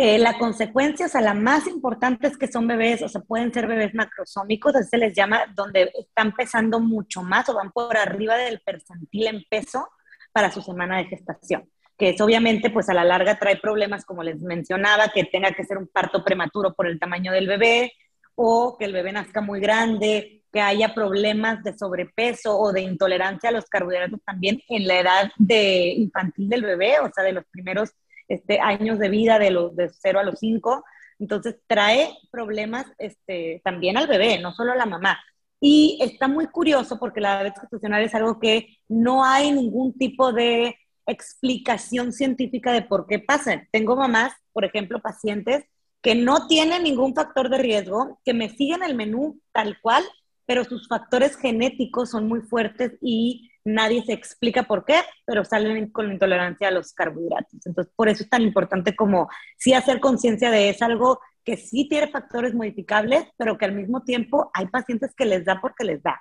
Eh, 0.00 0.16
la 0.16 0.38
consecuencia, 0.38 1.06
o 1.06 1.08
sea, 1.08 1.20
la 1.20 1.34
más 1.34 1.66
importante 1.66 2.28
es 2.28 2.38
que 2.38 2.46
son 2.46 2.68
bebés, 2.68 3.02
o 3.02 3.08
sea, 3.08 3.20
pueden 3.20 3.52
ser 3.52 3.66
bebés 3.66 3.94
macrosómicos, 3.94 4.76
así 4.76 4.90
se 4.90 4.96
les 4.96 5.12
llama, 5.12 5.40
donde 5.56 5.90
están 5.98 6.32
pesando 6.36 6.78
mucho 6.78 7.20
más 7.24 7.48
o 7.48 7.54
van 7.54 7.72
por 7.72 7.96
arriba 7.96 8.36
del 8.36 8.60
percentil 8.60 9.26
en 9.26 9.44
peso 9.50 9.88
para 10.32 10.52
su 10.52 10.62
semana 10.62 10.98
de 10.98 11.06
gestación 11.06 11.68
que 11.98 12.10
es 12.10 12.20
obviamente 12.20 12.70
pues 12.70 12.88
a 12.88 12.94
la 12.94 13.02
larga 13.02 13.40
trae 13.40 13.56
problemas, 13.56 14.04
como 14.04 14.22
les 14.22 14.40
mencionaba, 14.40 15.08
que 15.08 15.24
tenga 15.24 15.50
que 15.50 15.64
ser 15.64 15.78
un 15.78 15.88
parto 15.88 16.22
prematuro 16.22 16.74
por 16.74 16.86
el 16.86 17.00
tamaño 17.00 17.32
del 17.32 17.48
bebé 17.48 17.92
o 18.36 18.76
que 18.78 18.84
el 18.84 18.92
bebé 18.92 19.10
nazca 19.10 19.40
muy 19.40 19.58
grande, 19.58 20.44
que 20.52 20.60
haya 20.60 20.94
problemas 20.94 21.64
de 21.64 21.76
sobrepeso 21.76 22.56
o 22.56 22.72
de 22.72 22.82
intolerancia 22.82 23.48
a 23.48 23.52
los 23.52 23.66
carbohidratos 23.66 24.20
también 24.24 24.62
en 24.68 24.86
la 24.86 25.00
edad 25.00 25.32
de 25.38 25.88
infantil 25.88 26.48
del 26.48 26.62
bebé, 26.62 27.00
o 27.00 27.10
sea, 27.12 27.24
de 27.24 27.32
los 27.32 27.44
primeros 27.50 27.90
este, 28.28 28.60
años 28.60 28.98
de 28.98 29.08
vida, 29.08 29.38
de 29.38 29.50
los 29.50 29.74
de 29.74 29.88
0 29.88 30.20
a 30.20 30.22
los 30.24 30.38
5. 30.38 30.84
Entonces 31.18 31.56
trae 31.66 32.10
problemas 32.30 32.86
este, 32.98 33.60
también 33.64 33.96
al 33.96 34.06
bebé, 34.06 34.38
no 34.38 34.52
solo 34.52 34.72
a 34.72 34.76
la 34.76 34.86
mamá. 34.86 35.18
Y 35.60 35.98
está 36.00 36.28
muy 36.28 36.46
curioso 36.46 36.98
porque 37.00 37.20
la 37.20 37.34
diabetes 37.34 37.62
gestacional 37.62 38.02
es 38.02 38.14
algo 38.14 38.38
que 38.38 38.78
no 38.88 39.24
hay 39.24 39.50
ningún 39.50 39.92
tipo 39.94 40.32
de 40.32 40.76
explicación 41.06 42.12
científica 42.12 42.72
de 42.72 42.82
por 42.82 43.06
qué 43.06 43.18
pasa. 43.18 43.66
Tengo 43.72 43.96
mamás, 43.96 44.32
por 44.52 44.64
ejemplo, 44.64 45.00
pacientes 45.00 45.64
que 46.00 46.14
no 46.14 46.46
tienen 46.46 46.84
ningún 46.84 47.14
factor 47.14 47.48
de 47.48 47.58
riesgo, 47.58 48.20
que 48.24 48.34
me 48.34 48.50
siguen 48.50 48.82
el 48.84 48.94
menú 48.94 49.40
tal 49.52 49.80
cual, 49.80 50.04
pero 50.46 50.64
sus 50.64 50.86
factores 50.86 51.36
genéticos 51.36 52.10
son 52.10 52.28
muy 52.28 52.40
fuertes 52.42 52.92
y 53.02 53.50
nadie 53.68 54.02
se 54.04 54.12
explica 54.12 54.64
por 54.64 54.84
qué, 54.84 55.00
pero 55.24 55.44
salen 55.44 55.90
con 55.90 56.10
intolerancia 56.10 56.68
a 56.68 56.70
los 56.70 56.92
carbohidratos. 56.92 57.66
Entonces, 57.66 57.92
por 57.94 58.08
eso 58.08 58.22
es 58.22 58.30
tan 58.30 58.42
importante 58.42 58.96
como 58.96 59.28
sí 59.56 59.74
hacer 59.74 60.00
conciencia 60.00 60.50
de 60.50 60.70
es 60.70 60.82
algo 60.82 61.20
que 61.44 61.56
sí 61.56 61.88
tiene 61.88 62.08
factores 62.08 62.54
modificables, 62.54 63.24
pero 63.36 63.56
que 63.56 63.64
al 63.64 63.72
mismo 63.72 64.02
tiempo 64.02 64.50
hay 64.54 64.66
pacientes 64.66 65.14
que 65.14 65.24
les 65.24 65.44
da 65.44 65.60
porque 65.60 65.84
les 65.84 66.02
da. 66.02 66.20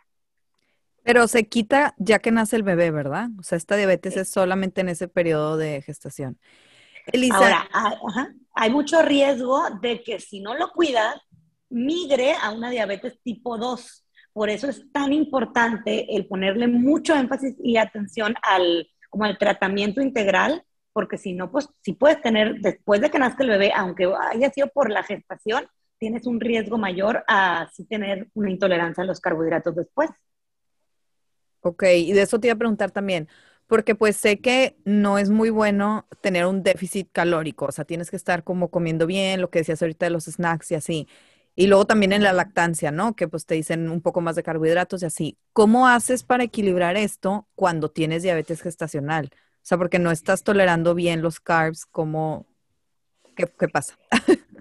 Pero 1.04 1.27
se 1.27 1.48
quita 1.48 1.94
ya 1.98 2.20
que 2.20 2.32
nace 2.32 2.58
el 2.58 2.63
bebé, 2.63 2.92
¿verdad? 2.92 3.30
O 3.39 3.44
sea, 3.44 3.58
esta 3.58 3.75
diabetes 3.75 4.18
es 4.18 4.30
solamente 4.30 4.82
en 4.82 4.89
ese 4.89 5.08
periodo 5.08 5.58
de 5.58 5.82
gestación. 5.82 6.38
Elisa. 7.08 7.38
Ahora, 7.72 8.36
hay, 8.54 8.70
mucho 8.70 9.01
riesgo 9.01 9.70
de 9.82 10.04
que 10.04 10.20
si 10.20 10.42
no 10.42 10.54
lo 10.56 10.72
cuidas, 10.72 11.16
migre 11.70 12.34
a 12.34 12.51
una 12.51 12.70
diabetes 12.70 13.22
tipo 13.22 13.58
2. 13.58 14.07
Por 14.38 14.51
eso 14.51 14.70
es 14.70 14.84
tan 14.91 15.13
importante 15.13 16.15
el 16.15 16.27
ponerle 16.27 16.67
mucho 16.67 17.15
énfasis 17.15 17.56
y 17.58 17.77
atención 17.77 18.36
al, 18.44 18.88
como 19.10 19.24
al 19.24 19.36
tratamiento 19.39 20.00
integral, 20.00 20.63
porque 20.94 21.17
si 21.17 21.34
no, 21.34 21.50
pues 21.50 21.67
si 21.82 21.94
puedes 21.94 22.22
tener, 22.22 22.60
después 22.62 23.01
de 23.01 23.10
que 23.10 23.17
nazca 23.17 23.44
el 23.44 23.50
bebé, 23.50 23.72
aunque 23.75 24.08
haya 24.32 24.51
sido 24.51 24.67
por 24.67 24.91
la 24.91 25.01
gestación, 25.01 25.67
tienes 25.98 26.27
un 26.27 26.39
riesgo 26.39 26.77
mayor 26.77 27.24
a 27.27 27.67
sí 27.74 27.86
tener 27.86 28.27
una 28.36 28.51
intolerancia 28.51 29.03
a 29.03 29.08
los 29.08 29.20
carbohidratos 29.20 29.75
después. 29.75 30.12
Ok, 31.62 31.86
y 31.96 32.13
de 32.13 32.22
eso 32.22 32.39
te 32.39 32.46
iba 32.46 32.53
a 32.53 32.60
preguntar 32.60 32.91
también, 32.91 33.27
porque 33.65 33.96
pues 33.96 34.17
sé 34.17 34.39
que 34.39 34.77
no 34.86 35.17
es 35.17 35.32
muy 35.32 35.50
bueno 35.50 36.06
tener 36.22 36.46
un 36.46 36.62
déficit 36.62 37.10
calórico, 37.12 37.65
o 37.65 37.72
sea, 37.72 37.86
tienes 37.86 38.12
que 38.12 38.17
estar 38.17 38.44
como 38.44 38.70
comiendo 38.70 39.08
bien, 39.08 39.41
lo 39.41 39.50
que 39.50 39.60
decías 39.62 39.82
ahorita 39.82 40.06
de 40.06 40.12
los 40.12 40.25
snacks 40.25 40.74
y 40.74 40.75
así. 40.75 41.08
Y 41.60 41.66
luego 41.66 41.86
también 41.86 42.14
en 42.14 42.22
la 42.22 42.34
lactancia, 42.34 42.92
¿no? 42.92 43.16
Que 43.16 43.28
pues 43.28 43.48
te 43.48 43.56
dicen 43.56 43.90
un 43.90 44.00
poco 44.00 44.22
más 44.22 44.36
de 44.36 44.44
carbohidratos 44.44 45.02
y 45.02 45.08
así. 45.08 45.38
¿Cómo 45.54 45.88
haces 45.88 46.22
para 46.22 46.44
equilibrar 46.44 46.96
esto 46.98 47.48
cuando 47.56 47.90
tienes 47.90 48.22
diabetes 48.22 48.62
gestacional? 48.62 49.32
O 49.34 49.64
sea, 49.64 49.80
porque 49.80 49.98
no 49.98 50.12
estás 50.12 50.44
tolerando 50.44 50.94
bien 50.94 51.24
los 51.24 51.40
carbs, 51.40 51.88
¿cómo? 51.88 52.46
¿Qué, 53.36 53.48
pasa? 53.68 53.98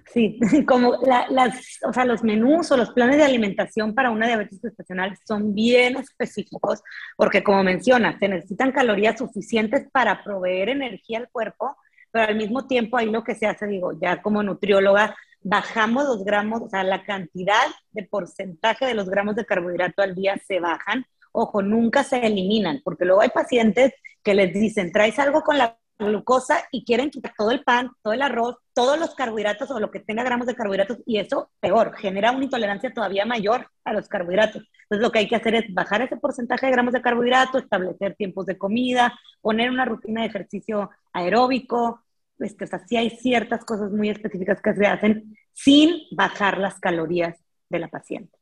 Sí, 0.06 0.40
como 0.66 0.98
las, 1.30 1.80
o 1.86 1.92
sea, 1.92 2.06
los 2.06 2.22
menús 2.22 2.72
o 2.72 2.78
los 2.78 2.90
planes 2.92 3.18
de 3.18 3.24
alimentación 3.24 3.94
para 3.94 4.10
una 4.10 4.26
diabetes 4.26 4.58
gestacional 4.62 5.18
son 5.28 5.54
bien 5.54 5.98
específicos 5.98 6.82
porque, 7.14 7.44
como 7.44 7.62
mencionas, 7.62 8.18
se 8.18 8.28
necesitan 8.28 8.72
calorías 8.72 9.18
suficientes 9.18 9.86
para 9.92 10.24
proveer 10.24 10.70
energía 10.70 11.18
al 11.18 11.28
cuerpo, 11.28 11.76
pero 12.10 12.26
al 12.26 12.36
mismo 12.36 12.66
tiempo 12.66 12.96
ahí 12.96 13.10
lo 13.10 13.22
que 13.22 13.34
se 13.34 13.46
hace, 13.46 13.66
digo, 13.66 13.92
ya 14.00 14.22
como 14.22 14.42
nutrióloga, 14.42 15.14
bajamos 15.48 16.04
los 16.04 16.24
gramos, 16.24 16.60
o 16.60 16.68
sea, 16.68 16.82
la 16.82 17.04
cantidad 17.04 17.66
de 17.92 18.02
porcentaje 18.02 18.84
de 18.84 18.94
los 18.94 19.08
gramos 19.08 19.36
de 19.36 19.46
carbohidrato 19.46 20.02
al 20.02 20.14
día 20.14 20.36
se 20.44 20.58
bajan. 20.58 21.06
Ojo, 21.30 21.62
nunca 21.62 22.02
se 22.02 22.26
eliminan, 22.26 22.80
porque 22.84 23.04
luego 23.04 23.20
hay 23.20 23.28
pacientes 23.28 23.92
que 24.24 24.34
les 24.34 24.52
dicen, 24.52 24.90
traes 24.90 25.20
algo 25.20 25.42
con 25.42 25.56
la 25.56 25.78
glucosa 25.98 26.58
y 26.72 26.84
quieren 26.84 27.10
quitar 27.10 27.32
todo 27.38 27.52
el 27.52 27.62
pan, 27.62 27.90
todo 28.02 28.12
el 28.12 28.22
arroz, 28.22 28.56
todos 28.74 28.98
los 28.98 29.14
carbohidratos 29.14 29.70
o 29.70 29.78
lo 29.78 29.92
que 29.92 30.00
tenga 30.00 30.24
gramos 30.24 30.48
de 30.48 30.56
carbohidratos 30.56 30.98
y 31.06 31.18
eso, 31.18 31.48
peor, 31.60 31.96
genera 31.96 32.32
una 32.32 32.44
intolerancia 32.44 32.92
todavía 32.92 33.24
mayor 33.24 33.68
a 33.84 33.92
los 33.92 34.08
carbohidratos. 34.08 34.68
Entonces 34.82 35.02
lo 35.02 35.12
que 35.12 35.20
hay 35.20 35.28
que 35.28 35.36
hacer 35.36 35.54
es 35.54 35.72
bajar 35.72 36.02
ese 36.02 36.16
porcentaje 36.16 36.66
de 36.66 36.72
gramos 36.72 36.92
de 36.92 37.02
carbohidratos, 37.02 37.62
establecer 37.62 38.16
tiempos 38.16 38.46
de 38.46 38.58
comida, 38.58 39.16
poner 39.40 39.70
una 39.70 39.84
rutina 39.84 40.22
de 40.22 40.26
ejercicio 40.26 40.90
aeróbico, 41.12 42.02
este, 42.38 42.64
o 42.64 42.66
sea, 42.66 42.86
sí 42.86 42.96
hay 42.96 43.10
ciertas 43.10 43.64
cosas 43.64 43.90
muy 43.90 44.10
específicas 44.10 44.60
que 44.60 44.74
se 44.74 44.86
hacen 44.86 45.36
sin 45.52 46.02
bajar 46.12 46.58
las 46.58 46.78
calorías 46.78 47.36
de 47.68 47.78
la 47.78 47.88
paciente. 47.88 48.36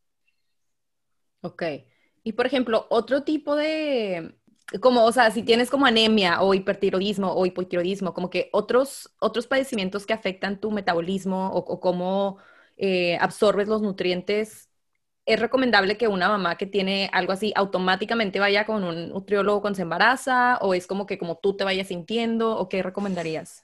Ok. 1.43 1.63
Y 2.23 2.33
por 2.33 2.47
ejemplo, 2.47 2.87
otro 2.91 3.23
tipo 3.23 3.55
de, 3.55 4.35
como, 4.81 5.05
o 5.05 5.13
sea, 5.13 5.31
si 5.31 5.43
tienes 5.43 5.71
como 5.71 5.87
anemia 5.87 6.41
o 6.43 6.55
hipertiroidismo 6.55 7.33
o 7.33 7.47
hipotiroidismo, 7.47 8.15
como 8.15 8.31
que 8.31 8.49
otros, 8.53 9.15
otros 9.21 9.47
padecimientos 9.47 10.07
que 10.07 10.15
afectan 10.15 10.61
tu 10.61 10.71
metabolismo 10.71 11.51
o, 11.53 11.81
cómo 11.81 12.39
eh, 12.77 13.17
absorbes 13.21 13.69
los 13.69 13.83
nutrientes, 13.83 14.71
¿es 15.27 15.41
recomendable 15.41 15.97
que 15.99 16.09
una 16.09 16.29
mamá 16.29 16.57
que 16.57 16.67
tiene 16.67 17.11
algo 17.13 17.33
así 17.33 17.53
automáticamente 17.57 18.41
vaya 18.41 18.67
con 18.67 18.85
un 18.85 19.11
nutriólogo 19.11 19.61
cuando 19.61 19.77
se 19.77 19.83
embaraza 19.83 20.59
o 20.61 20.75
es 20.75 20.87
como 20.87 21.07
que 21.07 21.19
como 21.19 21.37
tú 21.39 21.57
te 21.57 21.65
vayas 21.65 21.89
sintiendo 21.89 22.57
o 22.59 22.69
qué 22.69 22.83
recomendarías? 22.83 23.64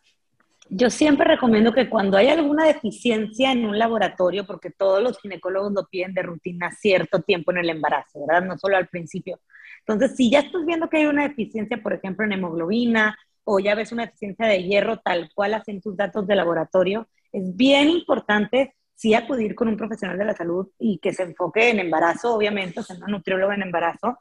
Yo 0.72 0.88
siempre 0.88 1.26
recomiendo 1.26 1.72
que 1.72 1.90
cuando 1.90 2.16
hay 2.16 2.28
alguna 2.28 2.64
deficiencia 2.64 3.52
en 3.52 3.66
un 3.66 3.78
laboratorio, 3.78 4.46
porque 4.46 4.70
todos 4.70 5.02
los 5.02 5.18
ginecólogos 5.20 5.72
lo 5.72 5.86
piden 5.86 6.14
de 6.14 6.22
rutina 6.22 6.70
cierto 6.70 7.20
tiempo 7.22 7.50
en 7.50 7.58
el 7.58 7.70
embarazo, 7.70 8.24
¿verdad? 8.26 8.46
No 8.46 8.56
solo 8.56 8.76
al 8.76 8.88
principio 8.88 9.40
entonces, 9.86 10.16
si 10.16 10.30
ya 10.30 10.40
estás 10.40 10.64
viendo 10.64 10.88
que 10.88 10.98
hay 10.98 11.06
una 11.06 11.26
deficiencia, 11.28 11.82
por 11.82 11.92
ejemplo, 11.92 12.24
en 12.24 12.32
hemoglobina, 12.32 13.18
o 13.44 13.58
ya 13.58 13.74
ves 13.74 13.92
una 13.92 14.06
deficiencia 14.06 14.46
de 14.46 14.62
hierro 14.62 14.98
tal 14.98 15.30
cual 15.34 15.54
hacen 15.54 15.80
tus 15.80 15.96
datos 15.96 16.26
de 16.26 16.36
laboratorio, 16.36 17.08
es 17.32 17.56
bien 17.56 17.88
importante 17.88 18.74
sí 18.94 19.14
acudir 19.14 19.54
con 19.54 19.68
un 19.68 19.76
profesional 19.76 20.18
de 20.18 20.26
la 20.26 20.36
salud 20.36 20.68
y 20.78 20.98
que 20.98 21.12
se 21.12 21.22
enfoque 21.22 21.70
en 21.70 21.80
embarazo, 21.80 22.34
obviamente, 22.34 22.80
o 22.80 22.82
sea, 22.82 22.96
una 22.96 23.06
nutrióloga 23.08 23.54
en 23.54 23.62
embarazo, 23.62 24.18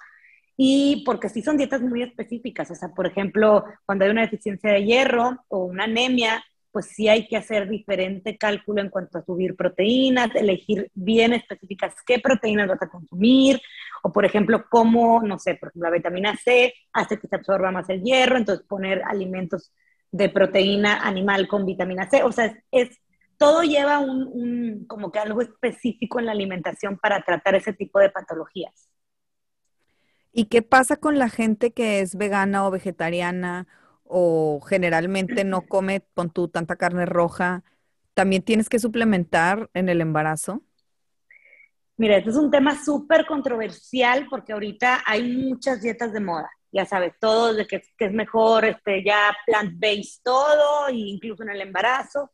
y 0.62 1.04
porque 1.06 1.30
sí 1.30 1.42
son 1.42 1.56
dietas 1.56 1.82
muy 1.82 2.02
específicas, 2.04 2.70
o 2.70 2.76
sea, 2.76 2.90
por 2.90 3.08
ejemplo, 3.08 3.64
cuando 3.86 4.04
hay 4.04 4.12
una 4.12 4.24
deficiencia 4.24 4.74
de 4.74 4.84
hierro 4.84 5.46
o 5.48 5.60
una 5.64 5.86
anemia, 5.86 6.44
pues 6.74 6.88
sí 6.88 7.08
hay 7.08 7.30
que 7.30 7.38
hacer 7.38 7.70
diferente 7.70 8.38
cálculo 8.38 8.82
en 8.82 8.90
cuanto 8.90 9.18
a 9.20 9.24
subir 9.24 9.56
proteínas, 9.56 10.36
elegir 10.36 10.92
bien 10.94 11.32
específicas 11.32 11.96
qué 12.06 12.20
proteínas 12.20 12.68
vas 12.68 12.82
a 12.82 12.90
consumir, 12.90 13.62
o 14.04 14.12
por 14.12 14.26
ejemplo, 14.26 14.66
cómo, 14.70 15.22
no 15.24 15.40
sé, 15.40 15.56
por 15.56 15.70
ejemplo, 15.70 15.90
la 15.90 15.96
vitamina 15.96 16.36
C 16.36 16.74
hace 16.92 17.18
que 17.18 17.30
se 17.30 17.38
absorba 17.38 17.72
más 17.72 17.90
el 17.90 18.04
hierro, 18.04 18.36
entonces 18.36 18.66
poner 18.68 19.02
alimentos 19.06 19.72
de 20.12 20.28
proteína 20.28 21.08
animal 21.08 21.48
con 21.48 21.66
vitamina 21.66 22.10
C, 22.10 22.22
o 22.22 22.34
sea, 22.34 22.54
es, 22.70 23.00
todo 23.38 23.64
lleva 23.64 24.00
un, 24.00 24.84
como 24.88 25.10
que 25.10 25.20
algo 25.20 25.42
específico 25.42 26.20
en 26.20 26.26
la 26.26 26.34
alimentación 26.34 26.98
para 26.98 27.22
tratar 27.22 27.56
ese 27.56 27.72
tipo 27.72 27.98
de 28.00 28.10
patologías. 28.10 28.89
¿Y 30.32 30.46
qué 30.46 30.62
pasa 30.62 30.98
con 30.98 31.18
la 31.18 31.30
gente 31.30 31.72
que 31.72 32.02
es 32.02 32.16
vegana 32.16 32.68
o 32.68 32.72
vegetariana 32.72 33.68
o 34.04 34.60
generalmente 34.62 35.44
no 35.44 35.62
come 35.68 36.04
con 36.14 36.32
tu 36.32 36.48
tanta 36.48 36.76
carne 36.76 37.06
roja, 37.06 37.64
¿también 38.14 38.42
tienes 38.44 38.70
que 38.70 38.80
suplementar 38.80 39.70
en 39.74 39.90
el 39.90 40.02
embarazo? 40.02 40.64
Mira, 41.98 42.18
este 42.18 42.30
es 42.30 42.38
un 42.38 42.50
tema 42.50 42.82
súper 42.82 43.26
controversial 43.26 44.28
porque 44.30 44.54
ahorita 44.54 45.04
hay 45.06 45.36
muchas 45.36 45.82
dietas 45.82 46.14
de 46.14 46.22
moda. 46.22 46.50
Ya 46.72 46.86
sabes, 46.86 47.14
todo 47.20 47.54
de 47.54 47.68
que, 47.68 47.82
es 47.98 48.14
mejor 48.14 48.64
este, 48.64 49.04
ya 49.04 49.36
plant-based 49.46 50.22
todo, 50.24 50.88
e 50.88 50.96
incluso 50.96 51.44
en 51.44 51.50
el 51.50 51.62
embarazo. 51.62 52.32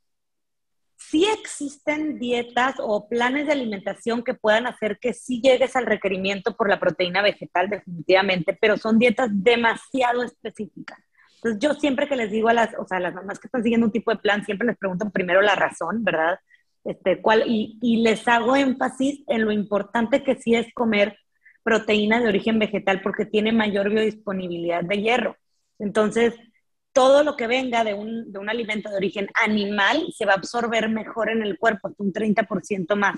Sí 0.97 1.25
existen 1.25 2.19
dietas 2.19 2.75
o 2.79 3.07
planes 3.07 3.47
de 3.47 3.53
alimentación 3.53 4.23
que 4.23 4.33
puedan 4.33 4.65
hacer 4.65 4.97
que 4.99 5.13
sí 5.13 5.41
llegues 5.41 5.75
al 5.75 5.85
requerimiento 5.85 6.55
por 6.55 6.69
la 6.69 6.79
proteína 6.79 7.21
vegetal 7.21 7.69
definitivamente, 7.69 8.57
pero 8.59 8.77
son 8.77 8.97
dietas 8.97 9.29
demasiado 9.31 10.23
específicas. 10.23 10.99
Entonces 11.35 11.59
yo 11.59 11.73
siempre 11.75 12.07
que 12.07 12.15
les 12.15 12.31
digo 12.31 12.49
a 12.49 12.53
las, 12.53 12.73
o 12.79 12.87
sea, 12.87 12.99
las 12.99 13.13
mamás 13.13 13.39
que 13.39 13.47
están 13.47 13.61
siguiendo 13.61 13.85
un 13.85 13.91
tipo 13.91 14.11
de 14.11 14.17
plan, 14.17 14.43
siempre 14.45 14.67
les 14.67 14.77
pregunto 14.77 15.09
primero 15.11 15.41
la 15.41 15.55
razón, 15.55 16.03
¿verdad? 16.03 16.39
Este, 16.83 17.21
cuál, 17.21 17.43
y, 17.45 17.77
y 17.81 17.97
les 17.97 18.27
hago 18.27 18.55
énfasis 18.55 19.23
en 19.27 19.45
lo 19.45 19.51
importante 19.51 20.23
que 20.23 20.35
sí 20.35 20.55
es 20.55 20.73
comer 20.73 21.17
proteína 21.63 22.19
de 22.19 22.27
origen 22.29 22.59
vegetal 22.59 23.01
porque 23.01 23.25
tiene 23.25 23.51
mayor 23.51 23.89
biodisponibilidad 23.89 24.83
de 24.83 25.01
hierro. 25.01 25.37
Entonces, 25.79 26.33
todo 26.95 27.23
lo 27.23 27.35
que 27.35 27.45
venga 27.45 27.83
de 27.83 27.93
un, 27.93 28.31
de 28.31 28.39
un 28.39 28.49
alimento 28.49 28.89
de 28.89 28.95
origen 28.95 29.27
animal 29.43 30.07
se 30.17 30.25
va 30.25 30.31
a 30.31 30.37
absorber 30.37 30.89
mejor 30.89 31.29
en 31.29 31.43
el 31.43 31.59
cuerpo, 31.59 31.89
hasta 31.89 32.01
un 32.01 32.11
30% 32.11 32.95
más. 32.95 33.17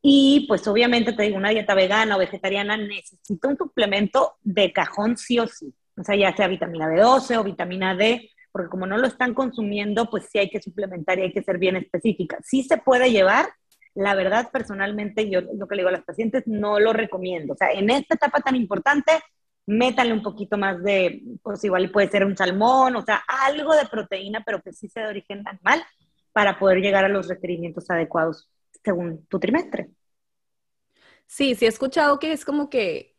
Y 0.00 0.46
pues 0.48 0.66
obviamente 0.66 1.12
te 1.12 1.22
digo, 1.22 1.36
una 1.36 1.50
dieta 1.50 1.74
vegana 1.74 2.16
o 2.16 2.18
vegetariana 2.18 2.76
necesita 2.76 3.46
un 3.46 3.56
suplemento 3.56 4.34
de 4.42 4.72
cajón 4.72 5.16
sí 5.16 5.38
o 5.38 5.46
sí 5.46 5.72
o 5.96 6.04
sea, 6.04 6.16
ya 6.16 6.34
sea 6.34 6.48
vitamina 6.48 6.88
B12 6.88 7.38
o 7.38 7.44
vitamina 7.44 7.94
D, 7.94 8.30
porque 8.50 8.68
como 8.68 8.86
no 8.86 8.96
lo 8.98 9.06
están 9.06 9.34
consumiendo, 9.34 10.08
pues 10.10 10.28
sí 10.30 10.38
hay 10.38 10.50
que 10.50 10.62
suplementar 10.62 11.18
y 11.18 11.22
hay 11.22 11.32
que 11.32 11.42
ser 11.42 11.58
bien 11.58 11.76
específica. 11.76 12.38
Sí 12.42 12.62
se 12.62 12.78
puede 12.78 13.10
llevar, 13.10 13.48
la 13.94 14.14
verdad, 14.14 14.50
personalmente, 14.50 15.28
yo 15.28 15.40
lo 15.40 15.66
que 15.68 15.76
le 15.76 15.82
digo 15.82 15.88
a 15.88 15.92
las 15.92 16.04
pacientes, 16.04 16.44
no 16.46 16.78
lo 16.80 16.92
recomiendo. 16.92 17.54
O 17.54 17.56
sea, 17.56 17.72
en 17.72 17.90
esta 17.90 18.14
etapa 18.14 18.40
tan 18.40 18.56
importante, 18.56 19.12
métale 19.66 20.12
un 20.12 20.22
poquito 20.22 20.58
más 20.58 20.82
de, 20.82 21.22
pues 21.42 21.62
igual 21.64 21.90
puede 21.90 22.08
ser 22.08 22.24
un 22.24 22.36
salmón, 22.36 22.96
o 22.96 23.02
sea, 23.02 23.22
algo 23.26 23.74
de 23.74 23.86
proteína, 23.86 24.42
pero 24.44 24.60
que 24.60 24.72
sí 24.72 24.88
sea 24.88 25.04
de 25.04 25.10
origen 25.10 25.46
animal, 25.46 25.84
para 26.32 26.58
poder 26.58 26.78
llegar 26.78 27.04
a 27.04 27.08
los 27.08 27.28
requerimientos 27.28 27.90
adecuados 27.90 28.48
según 28.84 29.26
tu 29.26 29.38
trimestre. 29.38 29.90
Sí, 31.26 31.54
sí 31.54 31.64
he 31.64 31.68
escuchado 31.68 32.18
que 32.18 32.32
es 32.32 32.44
como 32.44 32.68
que 32.68 33.12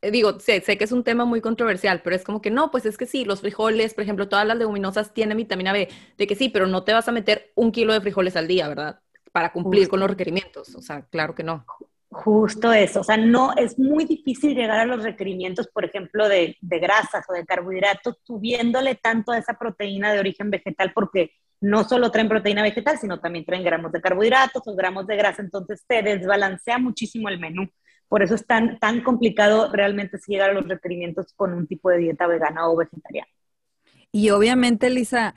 eh, 0.00 0.10
digo, 0.12 0.38
sé, 0.38 0.60
sé 0.60 0.78
que 0.78 0.84
es 0.84 0.92
un 0.92 1.02
tema 1.02 1.24
muy 1.24 1.40
controversial, 1.40 2.02
pero 2.02 2.14
es 2.14 2.22
como 2.22 2.40
que 2.40 2.50
no, 2.50 2.70
pues 2.70 2.86
es 2.86 2.96
que 2.96 3.06
sí, 3.06 3.24
los 3.24 3.40
frijoles, 3.40 3.94
por 3.94 4.04
ejemplo, 4.04 4.28
todas 4.28 4.46
las 4.46 4.56
leguminosas 4.56 5.12
tienen 5.12 5.36
vitamina 5.36 5.72
B, 5.72 5.88
de 6.16 6.26
que 6.26 6.36
sí, 6.36 6.48
pero 6.48 6.66
no 6.66 6.84
te 6.84 6.92
vas 6.92 7.08
a 7.08 7.12
meter 7.12 7.52
un 7.56 7.72
kilo 7.72 7.92
de 7.92 8.00
frijoles 8.00 8.36
al 8.36 8.46
día, 8.46 8.68
¿verdad? 8.68 9.00
Para 9.32 9.52
cumplir 9.52 9.88
con 9.88 10.00
los 10.00 10.08
requerimientos, 10.08 10.74
o 10.76 10.82
sea, 10.82 11.02
claro 11.06 11.34
que 11.34 11.42
no. 11.42 11.64
Justo 12.10 12.72
eso, 12.72 13.00
o 13.00 13.04
sea, 13.04 13.18
no, 13.18 13.52
es 13.54 13.78
muy 13.78 14.06
difícil 14.06 14.54
llegar 14.54 14.80
a 14.80 14.86
los 14.86 15.02
requerimientos, 15.02 15.68
por 15.68 15.84
ejemplo, 15.84 16.26
de, 16.26 16.56
de 16.58 16.78
grasas 16.78 17.26
o 17.28 17.34
de 17.34 17.44
carbohidratos, 17.44 18.16
subiéndole 18.24 18.94
tanto 18.94 19.32
a 19.32 19.38
esa 19.38 19.58
proteína 19.58 20.12
de 20.12 20.20
origen 20.20 20.50
vegetal, 20.50 20.92
porque 20.94 21.32
no 21.60 21.84
solo 21.84 22.10
traen 22.10 22.28
proteína 22.28 22.62
vegetal, 22.62 22.98
sino 22.98 23.20
también 23.20 23.44
traen 23.44 23.62
gramos 23.62 23.92
de 23.92 24.00
carbohidratos 24.00 24.62
o 24.66 24.74
gramos 24.74 25.06
de 25.06 25.16
grasa, 25.16 25.42
entonces 25.42 25.84
se 25.86 26.02
desbalancea 26.02 26.78
muchísimo 26.78 27.28
el 27.28 27.38
menú. 27.38 27.68
Por 28.08 28.22
eso 28.22 28.34
es 28.34 28.46
tan, 28.46 28.78
tan 28.78 29.02
complicado 29.02 29.70
realmente 29.70 30.18
llegar 30.26 30.50
a 30.50 30.54
los 30.54 30.66
requerimientos 30.66 31.34
con 31.34 31.52
un 31.52 31.66
tipo 31.66 31.90
de 31.90 31.98
dieta 31.98 32.26
vegana 32.26 32.70
o 32.70 32.76
vegetariana. 32.76 33.28
Y 34.10 34.30
obviamente, 34.30 34.88
Lisa, 34.88 35.34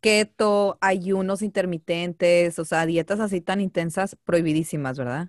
keto, 0.00 0.78
ayunos 0.80 1.42
intermitentes, 1.42 2.58
o 2.58 2.64
sea, 2.64 2.86
dietas 2.86 3.20
así 3.20 3.42
tan 3.42 3.60
intensas, 3.60 4.16
prohibidísimas, 4.24 4.98
¿verdad? 4.98 5.28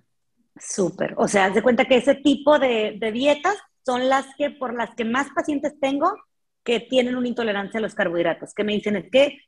Súper. 0.60 1.14
O 1.16 1.28
sea, 1.28 1.46
haz 1.46 1.54
de 1.54 1.62
cuenta 1.62 1.84
que 1.84 1.96
ese 1.96 2.14
tipo 2.14 2.58
de, 2.58 2.98
dietas 3.12 3.56
son 3.84 4.08
las 4.08 4.26
que, 4.36 4.50
por 4.50 4.74
las 4.76 4.94
que 4.94 5.04
más 5.04 5.28
pacientes 5.34 5.78
tengo 5.80 6.12
que 6.64 6.80
tienen 6.80 7.16
una 7.16 7.28
intolerancia 7.28 7.78
a 7.78 7.80
los 7.80 7.94
carbohidratos, 7.94 8.52
que 8.54 8.64
me 8.64 8.74
dicen 8.74 8.96
es 8.96 9.10
que 9.10 9.38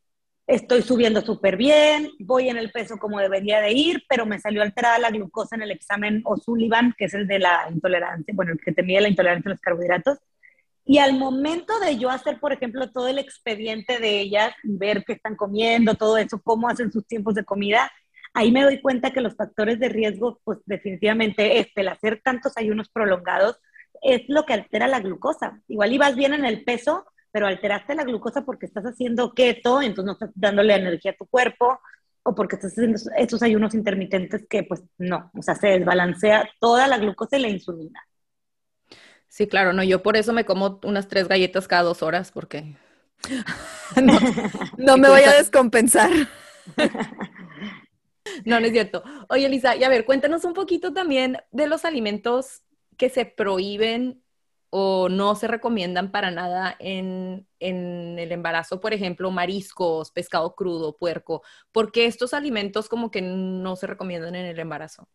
estoy 0.46 0.82
subiendo 0.82 1.20
súper 1.20 1.56
bien, 1.56 2.10
voy 2.18 2.48
en 2.48 2.56
el 2.56 2.70
peso 2.70 2.96
como 2.96 3.20
debería 3.20 3.60
de 3.60 3.72
ir, 3.72 4.02
pero 4.08 4.26
me 4.26 4.40
salió 4.40 4.62
alterada 4.62 4.98
la 4.98 5.10
glucosa 5.10 5.54
en 5.56 5.62
el 5.62 5.70
examen 5.70 6.22
O'Sullivan, 6.24 6.94
que 6.96 7.04
es 7.04 7.14
el 7.14 7.26
de 7.26 7.38
la 7.38 7.68
intolerancia, 7.70 8.32
bueno, 8.34 8.52
el 8.52 8.58
que 8.58 8.72
te 8.72 8.82
la 8.82 9.08
intolerancia 9.08 9.50
a 9.50 9.52
los 9.52 9.60
carbohidratos. 9.60 10.18
Y 10.84 10.98
al 10.98 11.16
momento 11.16 11.78
de 11.78 11.98
yo 11.98 12.10
hacer, 12.10 12.40
por 12.40 12.52
ejemplo, 12.52 12.90
todo 12.90 13.06
el 13.06 13.18
expediente 13.18 13.98
de 14.00 14.20
ellas, 14.20 14.54
ver 14.64 15.04
qué 15.06 15.12
están 15.12 15.36
comiendo, 15.36 15.94
todo 15.94 16.16
eso, 16.18 16.40
cómo 16.42 16.68
hacen 16.68 16.90
sus 16.90 17.06
tiempos 17.06 17.34
de 17.34 17.44
comida, 17.44 17.92
ahí 18.34 18.52
me 18.52 18.62
doy 18.62 18.80
cuenta 18.80 19.10
que 19.10 19.20
los 19.20 19.36
factores 19.36 19.78
de 19.78 19.88
riesgo, 19.88 20.40
pues 20.44 20.58
definitivamente 20.66 21.58
este, 21.58 21.80
el 21.82 21.88
hacer 21.88 22.20
tantos 22.22 22.56
ayunos 22.56 22.88
prolongados, 22.88 23.58
es 24.02 24.22
lo 24.28 24.44
que 24.46 24.54
altera 24.54 24.86
la 24.88 25.00
glucosa. 25.00 25.60
Igual 25.68 25.92
ibas 25.92 26.16
bien 26.16 26.34
en 26.34 26.44
el 26.44 26.64
peso, 26.64 27.04
pero 27.32 27.46
alteraste 27.46 27.94
la 27.94 28.04
glucosa 28.04 28.44
porque 28.44 28.66
estás 28.66 28.84
haciendo 28.84 29.32
keto, 29.34 29.82
entonces 29.82 30.06
no 30.06 30.12
estás 30.12 30.30
dándole 30.34 30.74
energía 30.74 31.12
a 31.12 31.16
tu 31.16 31.26
cuerpo, 31.26 31.80
o 32.22 32.34
porque 32.34 32.56
estás 32.56 32.72
haciendo 32.72 32.98
estos 33.16 33.42
ayunos 33.42 33.74
intermitentes 33.74 34.46
que 34.48 34.62
pues 34.62 34.82
no, 34.98 35.30
o 35.36 35.42
sea, 35.42 35.54
se 35.54 35.68
desbalancea 35.68 36.48
toda 36.60 36.86
la 36.86 36.98
glucosa 36.98 37.38
y 37.38 37.42
la 37.42 37.48
insulina. 37.48 38.00
Sí, 39.28 39.46
claro, 39.46 39.72
no, 39.72 39.84
yo 39.84 40.02
por 40.02 40.16
eso 40.16 40.32
me 40.32 40.44
como 40.44 40.80
unas 40.84 41.08
tres 41.08 41.28
galletas 41.28 41.68
cada 41.68 41.82
dos 41.82 42.02
horas, 42.02 42.32
porque 42.32 42.76
no, 44.02 44.18
no 44.76 44.96
me 44.96 45.08
voy 45.08 45.22
a 45.22 45.34
descompensar. 45.34 46.10
no, 48.44 48.60
no 48.60 48.66
es 48.66 48.72
cierto. 48.72 49.02
Oye, 49.28 49.48
Lisa, 49.48 49.76
y 49.76 49.84
a 49.84 49.88
ver, 49.88 50.04
cuéntanos 50.04 50.44
un 50.44 50.54
poquito 50.54 50.92
también 50.92 51.38
de 51.50 51.66
los 51.66 51.84
alimentos 51.84 52.62
que 52.96 53.08
se 53.08 53.24
prohíben 53.24 54.22
o 54.70 55.08
no 55.08 55.34
se 55.34 55.48
recomiendan 55.48 56.12
para 56.12 56.30
nada 56.30 56.76
en, 56.78 57.46
el 57.58 58.32
embarazo, 58.32 58.80
por 58.80 58.94
ejemplo, 58.94 59.30
mariscos, 59.30 60.12
pescado 60.12 60.54
crudo, 60.54 60.96
puerco, 60.96 61.42
porque 61.72 62.06
estos 62.06 62.32
alimentos 62.32 62.88
como 62.88 63.10
que 63.10 63.20
no 63.20 63.76
se 63.76 63.88
recomiendan 63.88 64.36
en 64.36 64.46
el 64.46 64.58
embarazo. 64.58 65.08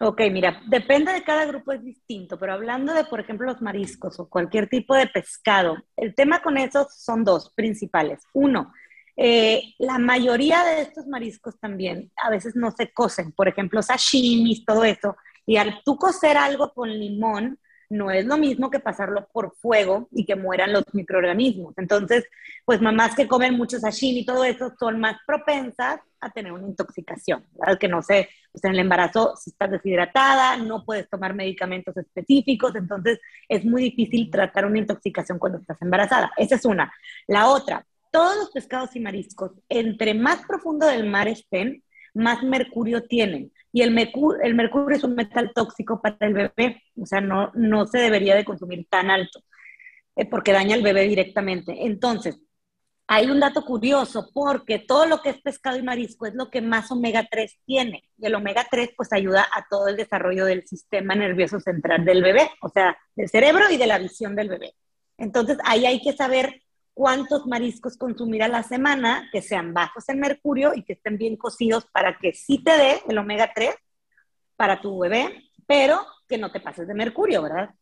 Ok, 0.00 0.22
mira, 0.30 0.60
depende 0.66 1.12
de 1.12 1.22
cada 1.22 1.46
grupo 1.46 1.72
es 1.72 1.82
distinto, 1.82 2.38
pero 2.38 2.52
hablando 2.52 2.92
de, 2.92 3.04
por 3.04 3.20
ejemplo, 3.20 3.46
los 3.46 3.62
mariscos 3.62 4.18
o 4.18 4.28
cualquier 4.28 4.68
tipo 4.68 4.94
de 4.94 5.06
pescado, 5.06 5.76
el 5.96 6.14
tema 6.14 6.42
con 6.42 6.58
esos 6.58 6.94
son 6.94 7.24
dos 7.24 7.52
principales. 7.54 8.22
Uno, 8.34 8.72
eh, 9.16 9.74
la 9.78 9.98
mayoría 9.98 10.64
de 10.64 10.82
estos 10.82 11.06
mariscos 11.06 11.58
también 11.58 12.10
a 12.22 12.30
veces 12.30 12.56
no 12.56 12.70
se 12.72 12.92
cocen, 12.92 13.32
por 13.32 13.48
ejemplo, 13.48 13.82
sashimis, 13.82 14.64
todo 14.64 14.84
eso, 14.84 15.16
y 15.46 15.56
al 15.56 15.82
tú 15.84 15.96
cocer 15.96 16.36
algo 16.36 16.72
con 16.72 16.90
limón, 16.90 17.58
no 17.90 18.10
es 18.10 18.26
lo 18.26 18.36
mismo 18.36 18.70
que 18.70 18.80
pasarlo 18.80 19.28
por 19.32 19.54
fuego 19.56 20.08
y 20.10 20.24
que 20.24 20.36
mueran 20.36 20.72
los 20.72 20.84
microorganismos. 20.94 21.74
Entonces, 21.76 22.24
pues 22.64 22.80
mamás 22.80 23.14
que 23.14 23.28
comen 23.28 23.54
mucho 23.56 23.78
sashimi 23.78 24.20
y 24.20 24.26
todo 24.26 24.44
eso 24.44 24.72
son 24.78 25.00
más 25.00 25.16
propensas 25.26 26.00
a 26.20 26.30
tener 26.30 26.52
una 26.52 26.66
intoxicación, 26.66 27.44
¿verdad? 27.52 27.78
Que 27.78 27.88
no 27.88 28.02
sé, 28.02 28.30
pues 28.50 28.64
en 28.64 28.72
el 28.72 28.80
embarazo 28.80 29.36
si 29.36 29.50
estás 29.50 29.70
deshidratada, 29.70 30.56
no 30.56 30.84
puedes 30.84 31.08
tomar 31.08 31.34
medicamentos 31.34 31.96
específicos, 31.96 32.74
entonces 32.74 33.20
es 33.48 33.64
muy 33.64 33.82
difícil 33.82 34.30
tratar 34.30 34.64
una 34.66 34.78
intoxicación 34.78 35.38
cuando 35.38 35.58
estás 35.58 35.80
embarazada. 35.82 36.32
Esa 36.36 36.54
es 36.56 36.64
una. 36.64 36.92
La 37.26 37.48
otra, 37.48 37.86
todos 38.14 38.36
los 38.36 38.50
pescados 38.52 38.94
y 38.94 39.00
mariscos, 39.00 39.50
entre 39.68 40.14
más 40.14 40.46
profundo 40.46 40.86
del 40.86 41.04
mar 41.04 41.26
estén, 41.26 41.82
más 42.14 42.44
mercurio 42.44 43.02
tienen. 43.02 43.52
Y 43.72 43.82
el 43.82 43.90
mercurio, 43.90 44.96
es 44.96 45.02
un 45.02 45.16
metal 45.16 45.50
tóxico 45.52 46.00
para 46.00 46.16
el 46.20 46.32
bebé, 46.32 46.80
o 46.96 47.06
sea, 47.06 47.20
no, 47.20 47.50
no 47.54 47.86
se 47.88 47.98
debería 47.98 48.36
de 48.36 48.44
consumir 48.44 48.86
tan 48.88 49.10
alto, 49.10 49.40
eh, 50.14 50.26
porque 50.26 50.52
daña 50.52 50.76
al 50.76 50.82
bebé 50.82 51.08
directamente. 51.08 51.86
Entonces, 51.86 52.38
hay 53.08 53.26
un 53.32 53.40
dato 53.40 53.64
curioso, 53.64 54.30
porque 54.32 54.78
todo 54.78 55.06
lo 55.06 55.20
que 55.20 55.30
es 55.30 55.42
pescado 55.42 55.76
y 55.76 55.82
marisco 55.82 56.26
es 56.26 56.36
lo 56.36 56.50
que 56.50 56.62
más 56.62 56.92
omega 56.92 57.26
3 57.28 57.62
tiene. 57.66 58.04
Y 58.16 58.26
el 58.26 58.36
omega 58.36 58.64
3 58.70 58.90
pues 58.96 59.12
ayuda 59.12 59.44
a 59.52 59.66
todo 59.68 59.88
el 59.88 59.96
desarrollo 59.96 60.44
del 60.44 60.64
sistema 60.68 61.16
nervioso 61.16 61.58
central 61.58 62.04
del 62.04 62.22
bebé, 62.22 62.48
o 62.62 62.68
sea, 62.68 62.96
del 63.16 63.28
cerebro 63.28 63.64
y 63.72 63.76
de 63.76 63.88
la 63.88 63.98
visión 63.98 64.36
del 64.36 64.50
bebé. 64.50 64.72
Entonces, 65.18 65.58
ahí 65.64 65.84
hay 65.84 66.00
que 66.00 66.12
saber 66.12 66.62
cuántos 66.94 67.46
mariscos 67.46 67.98
consumir 67.98 68.42
a 68.42 68.48
la 68.48 68.62
semana 68.62 69.28
que 69.32 69.42
sean 69.42 69.74
bajos 69.74 70.08
en 70.08 70.20
mercurio 70.20 70.72
y 70.74 70.84
que 70.84 70.94
estén 70.94 71.18
bien 71.18 71.36
cocidos 71.36 71.86
para 71.92 72.16
que 72.18 72.32
sí 72.32 72.62
te 72.62 72.70
dé 72.70 73.02
el 73.08 73.18
omega 73.18 73.50
3 73.54 73.74
para 74.56 74.80
tu 74.80 75.00
bebé, 75.00 75.50
pero 75.66 76.06
que 76.28 76.38
no 76.38 76.52
te 76.52 76.60
pases 76.60 76.86
de 76.86 76.94
mercurio, 76.94 77.42
¿verdad? 77.42 77.74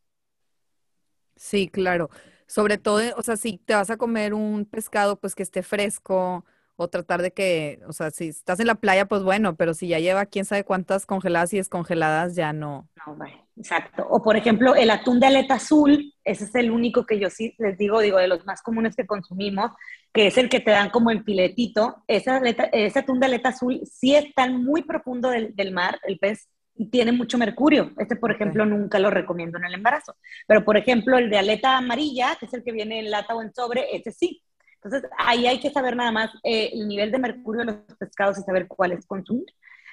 Sí, 1.36 1.68
claro. 1.68 2.10
Sobre 2.46 2.78
todo, 2.78 3.00
o 3.16 3.22
sea, 3.22 3.36
si 3.36 3.58
te 3.58 3.74
vas 3.74 3.90
a 3.90 3.96
comer 3.96 4.34
un 4.34 4.64
pescado, 4.64 5.20
pues 5.20 5.34
que 5.34 5.42
esté 5.42 5.62
fresco, 5.62 6.44
o 6.76 6.88
tratar 6.88 7.22
de 7.22 7.32
que, 7.32 7.80
o 7.86 7.92
sea, 7.92 8.10
si 8.10 8.28
estás 8.28 8.60
en 8.60 8.66
la 8.66 8.74
playa, 8.74 9.06
pues 9.06 9.22
bueno, 9.22 9.56
pero 9.56 9.74
si 9.74 9.88
ya 9.88 9.98
lleva 9.98 10.26
quién 10.26 10.44
sabe 10.44 10.64
cuántas 10.64 11.06
congeladas 11.06 11.52
y 11.52 11.58
descongeladas, 11.58 12.34
ya 12.34 12.52
no. 12.52 12.88
No, 13.06 13.16
exacto. 13.56 14.06
O 14.08 14.22
por 14.22 14.36
ejemplo, 14.36 14.74
el 14.74 14.90
atún 14.90 15.20
de 15.20 15.26
aleta 15.26 15.54
azul, 15.54 16.14
ese 16.24 16.44
es 16.44 16.54
el 16.54 16.70
único 16.70 17.04
que 17.06 17.18
yo 17.18 17.30
sí 17.30 17.54
les 17.58 17.78
digo, 17.78 18.00
digo, 18.00 18.18
de 18.18 18.28
los 18.28 18.44
más 18.46 18.62
comunes 18.62 18.96
que 18.96 19.06
consumimos, 19.06 19.70
que 20.12 20.26
es 20.26 20.38
el 20.38 20.48
que 20.48 20.60
te 20.60 20.70
dan 20.70 20.90
como 20.90 21.10
en 21.10 21.24
filetito. 21.24 22.02
Esa 22.06 22.38
ese 22.38 22.98
atún 22.98 23.20
de 23.20 23.26
aleta 23.26 23.50
azul 23.50 23.80
sí 23.84 24.14
está 24.14 24.48
muy 24.48 24.82
profundo 24.82 25.30
del, 25.30 25.54
del 25.54 25.72
mar, 25.72 26.00
el 26.04 26.18
pez 26.18 26.48
y 26.74 26.86
tiene 26.86 27.12
mucho 27.12 27.38
mercurio. 27.38 27.92
Este, 27.98 28.16
por 28.16 28.32
ejemplo, 28.32 28.64
nunca 28.64 28.98
lo 28.98 29.10
recomiendo 29.10 29.58
en 29.58 29.64
el 29.64 29.74
embarazo. 29.74 30.16
Pero, 30.46 30.64
por 30.64 30.76
ejemplo, 30.76 31.18
el 31.18 31.30
de 31.30 31.38
aleta 31.38 31.76
amarilla, 31.76 32.36
que 32.38 32.46
es 32.46 32.54
el 32.54 32.64
que 32.64 32.72
viene 32.72 32.98
en 32.98 33.10
lata 33.10 33.34
o 33.34 33.42
en 33.42 33.54
sobre, 33.54 33.94
ese 33.94 34.12
sí. 34.12 34.42
Entonces, 34.82 35.08
ahí 35.16 35.46
hay 35.46 35.60
que 35.60 35.70
saber 35.70 35.94
nada 35.94 36.10
más 36.10 36.30
eh, 36.42 36.70
el 36.72 36.88
nivel 36.88 37.12
de 37.12 37.18
mercurio 37.18 37.60
de 37.60 37.66
los 37.66 37.96
pescados 37.98 38.38
y 38.38 38.42
saber 38.42 38.66
cuáles 38.66 39.06
consumir. 39.06 39.46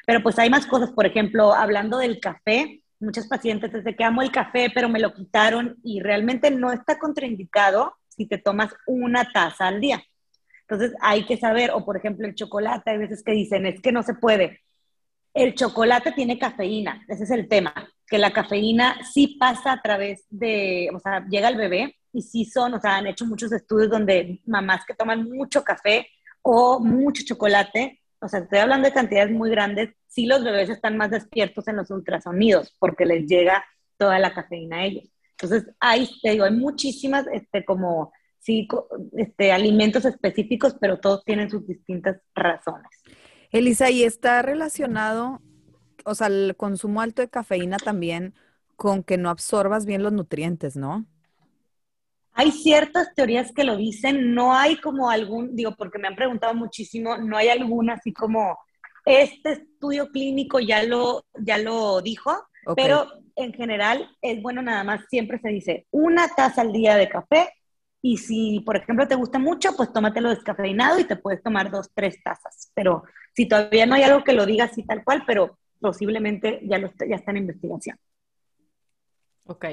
Pero 0.08 0.24
pues 0.24 0.40
hay 0.40 0.50
más 0.50 0.66
cosas, 0.66 0.92
por 0.92 1.06
ejemplo, 1.06 1.54
hablando 1.54 2.00
del 2.00 2.20
café, 2.20 2.82
muchos 3.00 3.28
pacientes 3.28 3.72
desde 3.72 3.96
que 3.96 4.04
amo 4.04 4.24
el 4.24 4.32
café, 4.32 4.72
pero 4.74 4.90
me 4.90 5.00
lo 5.00 5.14
quitaron 5.14 5.78
y 5.84 6.02
realmente 6.02 6.50
no 6.50 6.72
está 6.72 6.98
contraindicado 6.98 7.94
si 8.08 8.26
te 8.26 8.40
tomas 8.40 8.74
una 8.88 9.32
taza 9.32 9.68
al 9.68 9.80
día. 9.80 10.04
Entonces 10.62 10.96
hay 11.02 11.26
que 11.26 11.38
saber, 11.38 11.72
o 11.72 11.86
por 11.86 11.98
ejemplo 11.98 12.28
el 12.28 12.36
chocolate, 12.36 12.90
hay 12.90 12.98
veces 12.98 13.24
que 13.24 13.32
dicen, 13.32 13.68
es 13.68 13.82
que 13.82 13.92
no 13.92 14.02
se 14.02 14.16
puede. 14.16 14.62
El 15.36 15.54
chocolate 15.54 16.12
tiene 16.12 16.40
cafeína, 16.40 17.06
ese 17.08 17.24
es 17.26 17.32
el 17.32 17.48
tema, 17.48 17.74
que 18.08 18.18
la 18.18 18.32
cafeína 18.32 18.98
sí 19.04 19.38
pasa 19.40 19.74
a 19.74 19.82
través 19.82 20.26
de, 20.30 20.90
o 20.94 21.00
sea, 21.00 21.26
llega 21.30 21.48
al 21.48 21.56
bebé 21.56 21.99
y 22.12 22.22
sí 22.22 22.46
son, 22.46 22.74
o 22.74 22.80
sea, 22.80 22.98
han 22.98 23.08
hecho 23.08 23.26
muchos 23.26 23.52
estudios 23.52 23.90
donde 23.90 24.42
mamás 24.46 24.86
que 24.86 24.94
toman 24.94 25.30
mucho 25.30 25.64
café 25.64 26.08
o 26.42 26.80
mucho 26.80 27.24
chocolate, 27.26 28.00
o 28.22 28.28
sea, 28.28 28.42
estoy 28.42 28.60
hablando 28.60 28.88
de 28.88 28.94
cantidades 28.94 29.32
muy 29.32 29.50
grandes, 29.50 29.96
sí 30.08 30.26
los 30.26 30.44
bebés 30.44 30.70
están 30.70 30.98
más 30.98 31.12
despiertos 31.12 31.68
en 31.68 31.78
los 31.78 31.90
ultrasonidos 31.92 32.76
porque 32.80 33.06
les 33.06 33.28
llega 33.28 33.64
toda 33.98 34.20
la 34.20 34.34
cafeína 34.34 34.78
a 34.78 34.86
ellos. 34.86 35.06
Entonces, 35.32 35.74
hay, 35.80 36.10
te 36.22 36.32
digo, 36.32 36.46
hay 36.46 36.52
muchísimas, 36.52 37.26
este, 37.32 37.64
como, 37.64 38.12
sí, 38.40 38.68
este, 39.14 39.52
alimentos 39.52 40.04
específicos, 40.06 40.76
pero 40.80 41.00
todos 41.00 41.24
tienen 41.24 41.50
sus 41.50 41.66
distintas 41.66 42.18
razones. 42.36 42.90
Elisa, 43.52 43.90
¿y 43.90 44.04
está 44.04 44.42
relacionado, 44.42 45.42
o 46.04 46.14
sea, 46.14 46.28
el 46.28 46.56
consumo 46.58 47.02
alto 47.02 47.22
de 47.22 47.30
cafeína 47.30 47.78
también 47.78 48.34
con 48.76 49.04
que 49.04 49.18
no 49.18 49.30
absorbas 49.30 49.86
bien 49.86 50.04
los 50.04 50.14
nutrientes, 50.14 50.76
¿no? 50.76 51.06
Hay 52.40 52.52
ciertas 52.52 53.14
teorías 53.16 53.52
que 53.52 53.66
lo 53.66 53.76
dicen, 53.76 54.34
no 54.34 54.56
hay 54.56 54.78
como 54.78 55.10
algún, 55.10 55.58
digo, 55.58 55.76
porque 55.76 56.00
me 56.00 56.08
han 56.08 56.16
preguntado 56.16 56.54
muchísimo, 56.54 57.18
no 57.18 57.36
hay 57.36 57.50
alguna 57.50 57.96
así 57.96 58.14
como, 58.14 58.58
este 59.04 59.52
estudio 59.52 60.08
clínico 60.08 60.62
ya 60.62 60.84
lo, 60.84 61.26
ya 61.34 61.58
lo 61.58 62.00
dijo, 62.00 62.32
pero 62.78 63.12
en 63.36 63.52
general 63.52 64.10
es 64.22 64.42
bueno 64.42 64.62
nada 64.62 64.86
más, 64.86 65.02
siempre 65.10 65.38
se 65.40 65.50
dice 65.50 65.86
una 65.92 66.30
taza 66.30 66.62
al 66.62 66.72
día 66.72 66.96
de 66.96 67.10
café 67.10 67.52
y 68.02 68.16
si, 68.16 68.62
por 68.62 68.78
ejemplo, 68.78 69.06
te 69.06 69.16
gusta 69.16 69.38
mucho, 69.38 69.76
pues 69.76 69.92
tómatelo 69.92 70.30
descafeinado 70.30 70.98
y 70.98 71.04
te 71.04 71.18
puedes 71.18 71.44
tomar 71.44 71.70
dos, 71.70 71.90
tres 71.94 72.24
tazas. 72.24 72.72
Pero 72.74 73.04
si 73.36 73.50
todavía 73.50 73.86
no 73.86 73.96
hay 73.96 74.04
algo 74.04 74.24
que 74.24 74.32
lo 74.32 74.46
diga 74.46 74.64
así 74.64 74.84
tal 74.84 75.04
cual, 75.04 75.24
pero 75.28 75.60
posiblemente 75.82 76.62
ya, 76.64 76.78
lo, 76.78 76.90
ya 77.06 77.18
está 77.18 77.32
en 77.32 77.38
investigación. 77.38 77.98
Ok. 79.46 79.66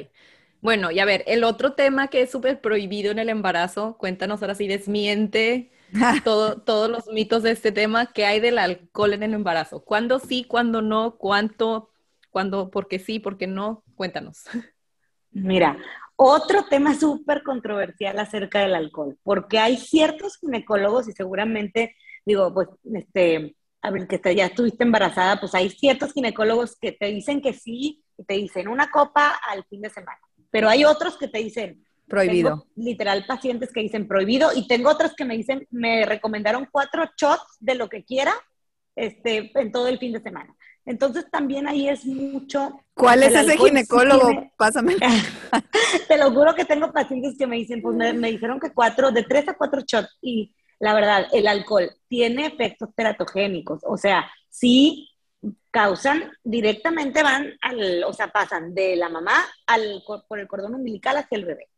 Bueno, 0.61 0.91
y 0.91 0.99
a 0.99 1.05
ver, 1.05 1.23
el 1.27 1.45
otro 1.45 1.75
tema 1.75 2.09
que 2.09 2.23
es 2.23 2.31
súper 2.31 2.61
prohibido 2.61 3.11
en 3.13 3.19
el 3.19 3.29
embarazo, 3.29 3.97
cuéntanos 3.99 4.43
ahora 4.43 4.55
sí, 4.55 4.67
desmiente 4.67 5.71
todo, 6.25 6.61
todos 6.61 6.91
los 6.91 7.07
mitos 7.09 7.43
de 7.43 7.53
este 7.53 7.73
tema, 7.73 8.13
¿qué 8.13 8.27
hay 8.27 8.41
del 8.41 8.59
alcohol 8.59 9.13
en 9.13 9.23
el 9.23 9.35
embarazo? 9.35 9.85
¿Cuándo 9.85 10.19
sí, 10.19 10.45
cuándo 10.45 10.83
no? 10.83 11.17
¿Cuánto? 11.17 11.91
¿Cuándo? 12.31 12.71
¿Por 12.71 12.89
qué 12.89 12.99
sí, 12.99 13.19
por 13.19 13.39
qué 13.39 13.47
no? 13.47 13.85
Cuéntanos. 13.95 14.45
Mira, 15.31 15.79
otro 16.17 16.65
tema 16.65 16.95
súper 16.95 17.43
controversial 17.43 18.19
acerca 18.19 18.61
del 18.61 18.75
alcohol, 18.75 19.19
porque 19.23 19.59
hay 19.59 19.77
ciertos 19.77 20.39
ginecólogos 20.39 21.09
y 21.09 21.13
seguramente, 21.13 21.95
digo, 22.25 22.53
pues, 22.55 22.69
este, 22.95 23.55
a 23.83 23.91
ver, 23.91 24.09
que 24.09 24.35
ya 24.35 24.47
estuviste 24.47 24.83
embarazada, 24.83 25.39
pues 25.39 25.55
hay 25.55 25.71
ciertos 25.71 26.13
ginecólogos 26.13 26.77
que 26.77 26.93
te 26.93 27.07
dicen 27.07 27.43
que 27.43 27.53
sí 27.53 28.03
y 28.17 28.25
te 28.25 28.35
dicen 28.35 28.69
una 28.69 28.91
copa 28.91 29.39
al 29.49 29.65
fin 29.65 29.83
de 29.83 29.91
semana, 29.91 30.19
pero 30.57 30.71
hay 30.71 30.87
otros 30.87 31.19
que 31.19 31.29
te 31.29 31.37
dicen 31.37 31.85
prohibido. 32.09 32.67
literal 32.77 33.27
pacientes 33.27 33.71
que 33.75 33.83
dicen 33.83 34.09
prohibido 34.09 34.53
y 34.55 34.67
tengo 34.67 34.89
otros 34.89 35.13
que 35.15 35.27
me 35.27 35.37
dicen, 35.37 35.67
me 35.71 36.07
recomendaron 36.07 36.67
cuatro 36.73 37.05
shots 37.15 37.59
de 37.61 37.75
lo 37.75 37.91
que 37.91 38.05
quiera 38.05 38.33
este, 38.95 39.53
en 39.55 39.71
todo 39.71 39.89
el 39.89 39.99
fin 39.99 40.15
de 40.15 40.23
semana. 40.23 40.57
Entonces 40.87 41.27
también 41.31 41.69
ahí 41.69 41.91
es 41.91 42.07
mucho. 42.07 42.81
¿Cuál 42.95 43.23
es 43.23 43.35
ese 43.35 43.59
ginecólogo? 43.59 44.51
Pásame. 44.57 44.97
Te 46.09 46.17
lo 46.17 46.31
juro 46.31 46.55
que 46.55 46.65
tengo 46.65 46.91
pacientes 46.91 47.37
que 47.37 47.47
me 47.47 47.57
dicen, 47.57 47.83
pues 47.83 47.95
me, 47.95 48.31
dijeron 48.31 48.59
que 48.59 48.73
cuatro, 48.73 49.11
de 49.11 49.25
tres 49.25 49.47
a 49.49 49.59
cuatro 49.59 49.83
shots. 49.87 50.17
Y 50.23 50.55
la 50.81 50.95
verdad, 50.95 51.27
el 51.35 51.49
alcohol 51.49 51.91
tiene 52.09 52.47
efectos 52.47 52.89
teratogénicos. 52.97 53.81
O 53.83 53.99
sea, 53.99 54.25
sí 54.49 55.11
causan, 55.71 56.31
directamente 56.43 57.23
van 57.23 57.53
al, 57.61 58.05
o 58.05 58.13
sea, 58.13 58.29
pasan 58.29 58.75
de 58.75 58.97
la 58.97 59.09
mamá 59.09 59.45
al, 59.67 60.03
por 60.29 60.39
el 60.39 60.49
cordón 60.49 60.75
umbilical 60.75 61.17
hacia 61.17 61.37
el 61.37 61.45
bebé. 61.45 61.69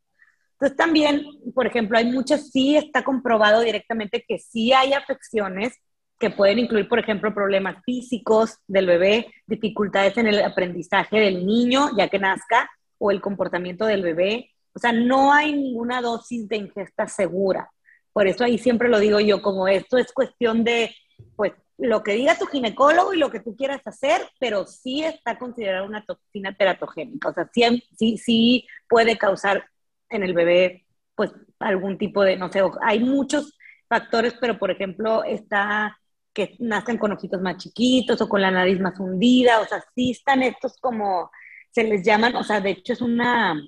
Entonces 0.53 0.77
también, 0.77 1.25
por 1.55 1.67
ejemplo, 1.67 1.99
hay 1.99 2.07
muchas, 2.07 2.51
sí 2.51 2.77
está 2.77 3.05
comprobado 3.05 3.61
directamente 3.61 4.25
que 4.27 4.39
sí 4.39 4.73
hay 4.73 4.93
afecciones 4.93 5.75
que 6.19 6.31
pueden 6.31 6.59
incluir, 6.59 6.89
por 6.89 6.99
ejemplo, 6.99 7.33
problemas 7.33 7.83
físicos 7.85 8.59
del 8.67 8.87
bebé, 8.87 9.33
dificultades 9.47 10.17
en 10.19 10.27
el 10.27 10.43
aprendizaje 10.43 11.21
del 11.21 11.47
niño 11.47 11.91
ya 11.97 12.09
que 12.09 12.19
nazca 12.19 12.69
o 12.99 13.13
el 13.13 13.21
comportamiento 13.21 13.87
del 13.87 14.03
bebé. 14.03 14.51
O 14.75 14.81
sea, 14.81 14.93
no 14.93 15.33
hay 15.33 15.53
ninguna 15.53 16.01
dosis 16.01 16.49
de 16.49 16.57
ingesta 16.57 17.07
segura. 17.07 17.71
Por 18.13 18.27
eso 18.27 18.43
ahí 18.43 18.59
siempre 18.59 18.89
lo 18.89 18.99
digo 18.99 19.21
yo, 19.21 19.41
como 19.41 19.69
esto 19.69 19.97
es 19.97 20.13
cuestión 20.13 20.65
de, 20.65 20.93
pues, 21.37 21.53
lo 21.79 22.03
que 22.03 22.15
diga 22.15 22.37
tu 22.37 22.47
ginecólogo 22.47 23.15
y 23.15 23.19
lo 23.19 23.31
que 23.31 23.41
tú 23.41 23.57
quieras 23.57 23.81
hacer, 23.87 24.21
pero 24.41 24.67
sí 24.67 25.05
está 25.05 25.39
considerada 25.39 25.87
una 25.87 26.05
toxina 26.05 26.55
teratogénica. 26.57 27.29
O 27.29 27.33
sea, 27.33 27.49
sí, 27.53 27.85
sí, 27.97 28.19
sí 28.19 28.67
puede 28.89 29.17
causar 29.17 29.65
en 30.11 30.25
el 30.25 30.35
bebé, 30.35 30.87
pues, 31.15 31.33
algún 31.61 31.97
tipo 31.97 32.23
de, 32.23 32.37
no 32.37 32.51
sé, 32.51 32.63
hay 32.83 33.01
muchos 33.01 33.57
factores, 33.89 34.35
pero 34.41 34.59
por 34.59 34.71
ejemplo, 34.71 35.25
está 35.25 35.97
que 36.35 36.57
nacen 36.61 36.99
con 36.99 37.13
ojitos 37.13 37.41
más 37.41 37.57
chiquitos 37.57 38.21
o 38.21 38.29
con 38.29 38.43
la 38.43 38.51
nariz 38.51 38.79
más 38.81 38.99
hundida, 39.01 39.61
o 39.61 39.65
sea, 39.67 39.83
sí 39.95 40.13
están 40.13 40.43
estos 40.43 40.77
como, 40.79 41.31
se 41.71 41.85
les 41.85 42.05
llaman, 42.05 42.37
o 42.37 42.45
sea, 42.45 42.61
de 42.61 42.71
hecho 42.71 42.93
es 42.93 43.01
una, 43.01 43.61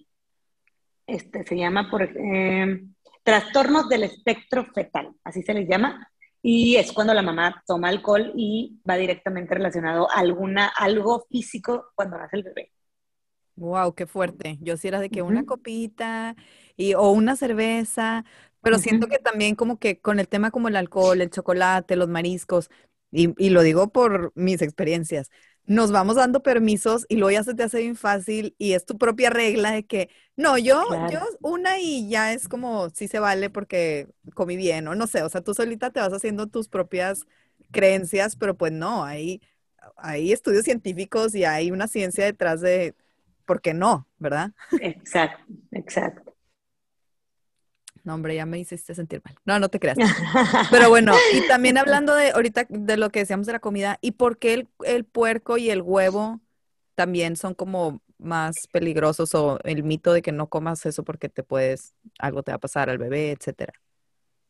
este, 1.06 1.42
se 1.44 1.56
llama 1.56 1.90
por, 1.90 2.02
eh, 2.02 2.84
trastornos 3.22 3.88
del 3.88 4.04
espectro 4.04 4.66
fetal, 4.72 5.12
así 5.24 5.42
se 5.42 5.54
les 5.54 5.68
llama, 5.68 6.09
y 6.42 6.76
es 6.76 6.92
cuando 6.92 7.14
la 7.14 7.22
mamá 7.22 7.62
toma 7.66 7.88
alcohol 7.88 8.32
y 8.36 8.80
va 8.88 8.96
directamente 8.96 9.54
relacionado 9.54 10.10
a 10.10 10.20
alguna, 10.20 10.68
algo 10.68 11.26
físico 11.30 11.86
cuando 11.94 12.18
nace 12.18 12.36
el 12.36 12.42
bebé. 12.44 12.72
Wow, 13.56 13.94
qué 13.94 14.06
fuerte. 14.06 14.56
Yo 14.62 14.76
sí 14.78 14.88
era 14.88 15.00
de 15.00 15.10
que 15.10 15.20
una 15.20 15.44
copita 15.44 16.34
y, 16.76 16.94
o 16.94 17.10
una 17.10 17.36
cerveza, 17.36 18.24
pero 18.62 18.78
siento 18.78 19.06
que 19.06 19.18
también 19.18 19.54
como 19.54 19.78
que 19.78 20.00
con 20.00 20.18
el 20.18 20.28
tema 20.28 20.50
como 20.50 20.68
el 20.68 20.76
alcohol, 20.76 21.20
el 21.20 21.30
chocolate, 21.30 21.96
los 21.96 22.08
mariscos, 22.08 22.70
y, 23.12 23.34
y, 23.44 23.50
lo 23.50 23.62
digo 23.62 23.88
por 23.92 24.32
mis 24.34 24.62
experiencias, 24.62 25.30
nos 25.66 25.92
vamos 25.92 26.16
dando 26.16 26.42
permisos 26.42 27.06
y 27.08 27.16
luego 27.16 27.30
ya 27.32 27.44
se 27.44 27.54
te 27.54 27.62
hace 27.62 27.80
bien 27.80 27.96
fácil 27.96 28.54
y 28.58 28.72
es 28.72 28.84
tu 28.86 28.98
propia 28.98 29.30
regla 29.30 29.70
de 29.72 29.84
que, 29.86 30.10
no, 30.36 30.58
yo, 30.58 30.82
yo 31.02 31.20
una 31.42 31.78
y 31.78 32.08
ya 32.08 32.32
es 32.32 32.48
como, 32.48 32.90
sí 32.90 33.08
se 33.08 33.18
vale 33.20 33.50
porque 33.50 34.08
comí 34.34 34.56
bien 34.56 34.88
o 34.88 34.94
no 34.94 35.06
sé, 35.06 35.22
o 35.22 35.28
sea, 35.28 35.42
tú 35.42 35.54
solita 35.54 35.90
te 35.90 36.00
vas 36.00 36.12
haciendo 36.12 36.46
tus 36.48 36.68
propias 36.68 37.26
creencias, 37.70 38.36
pero 38.36 38.56
pues 38.56 38.72
no, 38.72 39.04
hay, 39.04 39.40
hay 39.96 40.32
estudios 40.32 40.64
científicos 40.64 41.34
y 41.34 41.44
hay 41.44 41.70
una 41.70 41.88
ciencia 41.88 42.24
detrás 42.24 42.60
de 42.60 42.94
por 43.46 43.60
qué 43.60 43.74
no, 43.74 44.08
¿verdad? 44.18 44.52
Exacto, 44.80 45.44
exacto. 45.72 46.29
No, 48.04 48.14
hombre, 48.14 48.34
ya 48.34 48.46
me 48.46 48.58
hiciste 48.58 48.94
sentir 48.94 49.20
mal. 49.24 49.34
No, 49.44 49.58
no 49.58 49.68
te 49.68 49.78
creas. 49.78 49.98
Pero 50.70 50.88
bueno, 50.88 51.14
y 51.34 51.46
también 51.46 51.78
hablando 51.78 52.14
de 52.14 52.30
ahorita 52.30 52.66
de 52.68 52.96
lo 52.96 53.10
que 53.10 53.20
decíamos 53.20 53.46
de 53.46 53.52
la 53.52 53.60
comida, 53.60 53.98
¿y 54.00 54.12
por 54.12 54.38
qué 54.38 54.66
el, 54.84 55.04
puerco 55.04 55.58
y 55.58 55.70
el 55.70 55.82
huevo 55.82 56.40
también 56.94 57.36
son 57.36 57.54
como 57.54 58.00
más 58.18 58.66
peligrosos 58.72 59.34
o 59.34 59.58
el 59.64 59.82
mito 59.82 60.12
de 60.12 60.22
que 60.22 60.32
no 60.32 60.48
comas 60.48 60.84
eso 60.86 61.04
porque 61.04 61.28
te 61.28 61.42
puedes, 61.42 61.94
algo 62.18 62.42
te 62.42 62.52
va 62.52 62.56
a 62.56 62.60
pasar 62.60 62.90
al 62.90 62.98
bebé, 62.98 63.32
etcétera? 63.32 63.72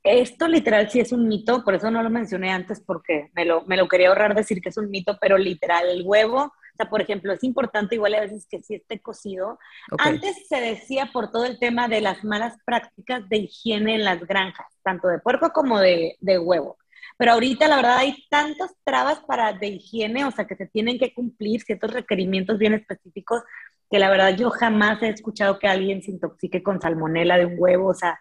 Esto 0.02 0.48
literal 0.48 0.90
sí 0.90 1.00
es 1.00 1.12
un 1.12 1.28
mito, 1.28 1.62
por 1.62 1.74
eso 1.74 1.90
no 1.90 2.02
lo 2.02 2.08
mencioné 2.08 2.50
antes 2.50 2.80
porque 2.80 3.30
me 3.34 3.44
lo, 3.44 3.64
me 3.66 3.76
lo 3.76 3.86
quería 3.86 4.08
ahorrar 4.08 4.34
decir 4.34 4.60
que 4.62 4.70
es 4.70 4.76
un 4.78 4.90
mito, 4.90 5.18
pero 5.20 5.36
literal, 5.36 5.88
el 5.88 6.02
huevo 6.04 6.52
por 6.88 7.00
ejemplo, 7.00 7.32
es 7.32 7.44
importante 7.44 7.94
igual 7.94 8.14
a 8.14 8.20
veces 8.20 8.46
que 8.48 8.62
sí 8.62 8.74
esté 8.74 9.00
cocido. 9.00 9.58
Antes 9.98 10.48
se 10.48 10.60
decía 10.60 11.10
por 11.12 11.30
todo 11.30 11.44
el 11.44 11.58
tema 11.58 11.88
de 11.88 12.00
las 12.00 12.24
malas 12.24 12.56
prácticas 12.64 13.28
de 13.28 13.38
higiene 13.38 13.96
en 13.96 14.04
las 14.04 14.20
granjas, 14.20 14.66
tanto 14.82 15.08
de 15.08 15.18
puerco 15.18 15.50
como 15.50 15.78
de, 15.78 16.16
huevo. 16.20 16.78
Pero 17.16 17.32
ahorita 17.32 17.68
la 17.68 17.76
verdad 17.76 17.98
hay 17.98 18.24
tantas 18.30 18.74
trabas 18.84 19.20
para 19.20 19.52
de 19.52 19.68
higiene, 19.68 20.24
o 20.24 20.30
sea, 20.30 20.46
que 20.46 20.56
se 20.56 20.66
tienen 20.66 20.98
que 20.98 21.12
cumplir 21.12 21.60
ciertos 21.60 21.92
requerimientos 21.92 22.58
bien 22.58 22.74
específicos 22.74 23.42
que 23.90 23.98
la 23.98 24.08
verdad 24.08 24.36
yo 24.36 24.50
jamás 24.50 25.02
he 25.02 25.08
escuchado 25.08 25.58
que 25.58 25.66
alguien 25.66 26.02
se 26.02 26.12
intoxique 26.12 26.62
con 26.62 26.80
salmonela 26.80 27.36
de 27.36 27.46
un 27.46 27.56
huevo, 27.58 27.88
o 27.88 27.94
sea, 27.94 28.18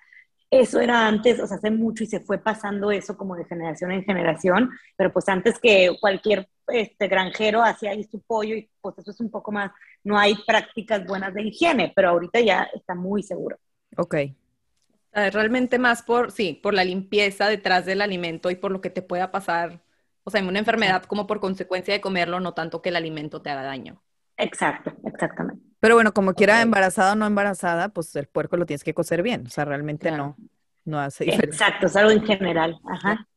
eso 0.51 0.79
era 0.79 1.07
antes, 1.07 1.39
o 1.39 1.45
sea, 1.45 1.57
hace 1.57 1.69
mucho 1.69 2.03
y 2.03 2.07
se 2.07 2.19
fue 2.19 2.39
pasando 2.39 2.91
eso 2.91 3.15
como 3.15 3.35
de 3.35 3.45
generación 3.45 3.91
en 3.91 4.03
generación, 4.03 4.71
pero 4.95 5.13
pues 5.13 5.29
antes 5.29 5.59
que 5.59 5.95
cualquier 5.99 6.49
este, 6.67 7.07
granjero 7.07 7.63
hacía 7.63 7.91
ahí 7.91 8.03
su 8.03 8.19
pollo 8.21 8.55
y 8.55 8.69
pues 8.81 8.97
eso 8.97 9.11
es 9.11 9.19
un 9.19 9.29
poco 9.29 9.51
más, 9.51 9.71
no 10.03 10.17
hay 10.17 10.35
prácticas 10.47 11.05
buenas 11.05 11.33
de 11.33 11.43
higiene, 11.43 11.93
pero 11.95 12.09
ahorita 12.09 12.39
ya 12.39 12.67
está 12.73 12.95
muy 12.95 13.21
seguro. 13.21 13.57
Ok. 13.97 14.15
Realmente 15.11 15.79
más 15.79 16.03
por, 16.03 16.31
sí, 16.31 16.59
por 16.61 16.73
la 16.73 16.83
limpieza 16.83 17.47
detrás 17.47 17.85
del 17.85 18.01
alimento 18.01 18.49
y 18.51 18.55
por 18.55 18.71
lo 18.71 18.81
que 18.81 18.89
te 18.89 19.01
pueda 19.01 19.31
pasar, 19.31 19.81
o 20.23 20.31
sea, 20.31 20.39
en 20.39 20.47
una 20.47 20.59
enfermedad 20.59 21.03
como 21.03 21.27
por 21.27 21.39
consecuencia 21.39 21.93
de 21.93 22.01
comerlo, 22.01 22.39
no 22.39 22.53
tanto 22.53 22.81
que 22.81 22.89
el 22.89 22.95
alimento 22.95 23.41
te 23.41 23.49
haga 23.49 23.63
daño. 23.63 24.01
Exacto, 24.39 24.93
exactamente. 25.05 25.61
Pero 25.79 25.95
bueno, 25.95 26.13
como 26.13 26.33
quiera, 26.33 26.61
embarazada 26.61 27.13
o 27.13 27.15
no 27.15 27.25
embarazada, 27.25 27.89
pues 27.89 28.15
el 28.15 28.27
puerco 28.27 28.57
lo 28.57 28.65
tienes 28.65 28.83
que 28.83 28.93
cocer 28.93 29.21
bien. 29.21 29.45
O 29.45 29.49
sea, 29.49 29.65
realmente 29.65 30.11
no, 30.11 30.35
no 30.85 30.99
hace 30.99 31.25
diferencia. 31.25 31.67
Exacto, 31.67 31.87
es 31.87 31.95
algo 31.95 32.11
en 32.11 32.25
general. 32.25 32.79
Ajá. 32.85 33.27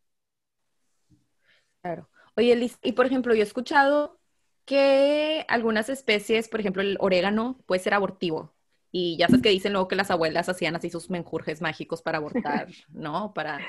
Claro. 1.83 2.09
Oye, 2.37 2.57
Liz, 2.57 2.79
y 2.83 2.93
por 2.93 3.07
ejemplo, 3.07 3.35
yo 3.35 3.41
he 3.41 3.45
escuchado 3.45 4.19
que 4.65 5.45
algunas 5.49 5.89
especies, 5.89 6.49
por 6.49 6.61
ejemplo, 6.61 6.83
el 6.83 6.97
orégano 7.01 7.59
puede 7.67 7.81
ser 7.81 7.95
abortivo. 7.95 8.55
Y 8.91 9.17
ya 9.17 9.27
sabes 9.27 9.43
que 9.43 9.49
dicen 9.49 9.73
luego 9.73 9.89
que 9.89 9.97
las 9.97 10.11
abuelas 10.11 10.49
hacían 10.49 10.77
así 10.77 10.91
sus 10.91 11.11
menjurjes 11.11 11.61
mágicos 11.61 12.03
para 12.03 12.19
abortar, 12.19 12.69
¿no? 12.91 13.33
Para 13.35 13.61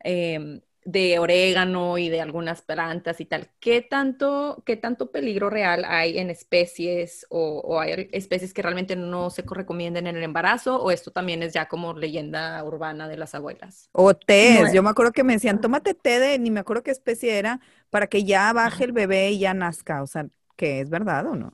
em, 0.00 0.60
de 0.84 1.18
orégano 1.18 1.98
y 1.98 2.08
de 2.08 2.20
algunas 2.20 2.62
plantas 2.62 3.20
y 3.20 3.26
tal. 3.26 3.48
¿Qué 3.60 3.82
tanto, 3.82 4.62
qué 4.64 4.76
tanto 4.76 5.10
peligro 5.10 5.50
real 5.50 5.84
hay 5.86 6.18
en 6.18 6.30
especies 6.30 7.26
o, 7.28 7.80
hay 7.80 8.08
especies 8.12 8.54
que 8.54 8.62
realmente 8.62 8.96
no 8.96 9.30
se 9.30 9.42
recomienden 9.42 10.06
en 10.06 10.16
el 10.16 10.22
embarazo 10.22 10.82
o 10.82 10.90
esto 10.90 11.10
también 11.10 11.42
es 11.42 11.52
ya 11.52 11.68
como 11.68 11.92
leyenda 11.94 12.62
urbana 12.64 13.08
de 13.08 13.16
las 13.16 13.34
abuelas? 13.34 13.88
O 13.92 14.14
té, 14.14 14.62
yo 14.72 14.82
me 14.82 14.90
acuerdo 14.90 15.12
que 15.12 15.24
me 15.24 15.34
decían, 15.34 15.60
tómate 15.60 15.94
té 15.94 16.18
de, 16.18 16.38
ni 16.38 16.50
me 16.50 16.60
acuerdo 16.60 16.82
qué 16.82 16.90
especie 16.90 17.38
era, 17.38 17.60
para 17.90 18.06
que 18.06 18.24
ya 18.24 18.52
baje 18.52 18.84
el 18.84 18.92
bebé 18.92 19.30
y 19.30 19.40
ya 19.40 19.54
nazca, 19.54 20.02
o 20.02 20.06
sea, 20.06 20.26
¿qué 20.56 20.80
es 20.80 20.90
verdad 20.90 21.26
o 21.26 21.36
no? 21.36 21.52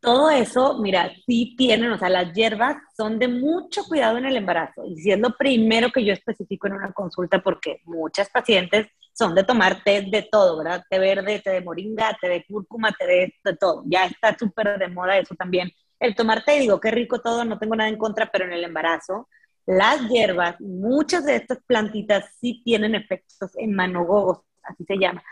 Todo 0.00 0.30
eso, 0.30 0.78
mira, 0.78 1.10
sí 1.26 1.54
tienen, 1.58 1.90
o 1.90 1.98
sea, 1.98 2.08
las 2.08 2.32
hierbas 2.32 2.76
son 2.96 3.18
de 3.18 3.26
mucho 3.26 3.82
cuidado 3.84 4.16
en 4.16 4.26
el 4.26 4.36
embarazo. 4.36 4.84
Y 4.86 4.96
si 4.96 5.10
es 5.10 5.18
lo 5.18 5.36
primero 5.36 5.90
que 5.90 6.04
yo 6.04 6.12
especifico 6.12 6.68
en 6.68 6.74
una 6.74 6.92
consulta, 6.92 7.42
porque 7.42 7.80
muchas 7.84 8.30
pacientes 8.30 8.86
son 9.12 9.34
de 9.34 9.42
tomar 9.42 9.82
té 9.82 10.06
de 10.08 10.22
todo, 10.30 10.58
¿verdad? 10.58 10.84
Té 10.88 11.00
verde, 11.00 11.40
té 11.40 11.50
de 11.50 11.60
moringa, 11.62 12.16
té 12.20 12.28
de 12.28 12.44
cúrcuma, 12.44 12.92
té 12.92 13.06
de, 13.06 13.34
de 13.44 13.56
todo. 13.56 13.82
Ya 13.86 14.06
está 14.06 14.36
súper 14.38 14.78
de 14.78 14.88
moda 14.88 15.18
eso 15.18 15.34
también. 15.34 15.72
El 15.98 16.14
tomar 16.14 16.44
té, 16.44 16.60
digo, 16.60 16.78
qué 16.78 16.92
rico 16.92 17.20
todo, 17.20 17.44
no 17.44 17.58
tengo 17.58 17.74
nada 17.74 17.90
en 17.90 17.98
contra, 17.98 18.30
pero 18.30 18.44
en 18.44 18.52
el 18.52 18.62
embarazo, 18.62 19.28
las 19.66 20.08
hierbas, 20.08 20.60
muchas 20.60 21.24
de 21.26 21.34
estas 21.36 21.58
plantitas 21.66 22.36
sí 22.40 22.62
tienen 22.64 22.94
efectos 22.94 23.50
hemanogogos, 23.56 24.42
así 24.62 24.84
se 24.84 24.96
llama 24.96 25.22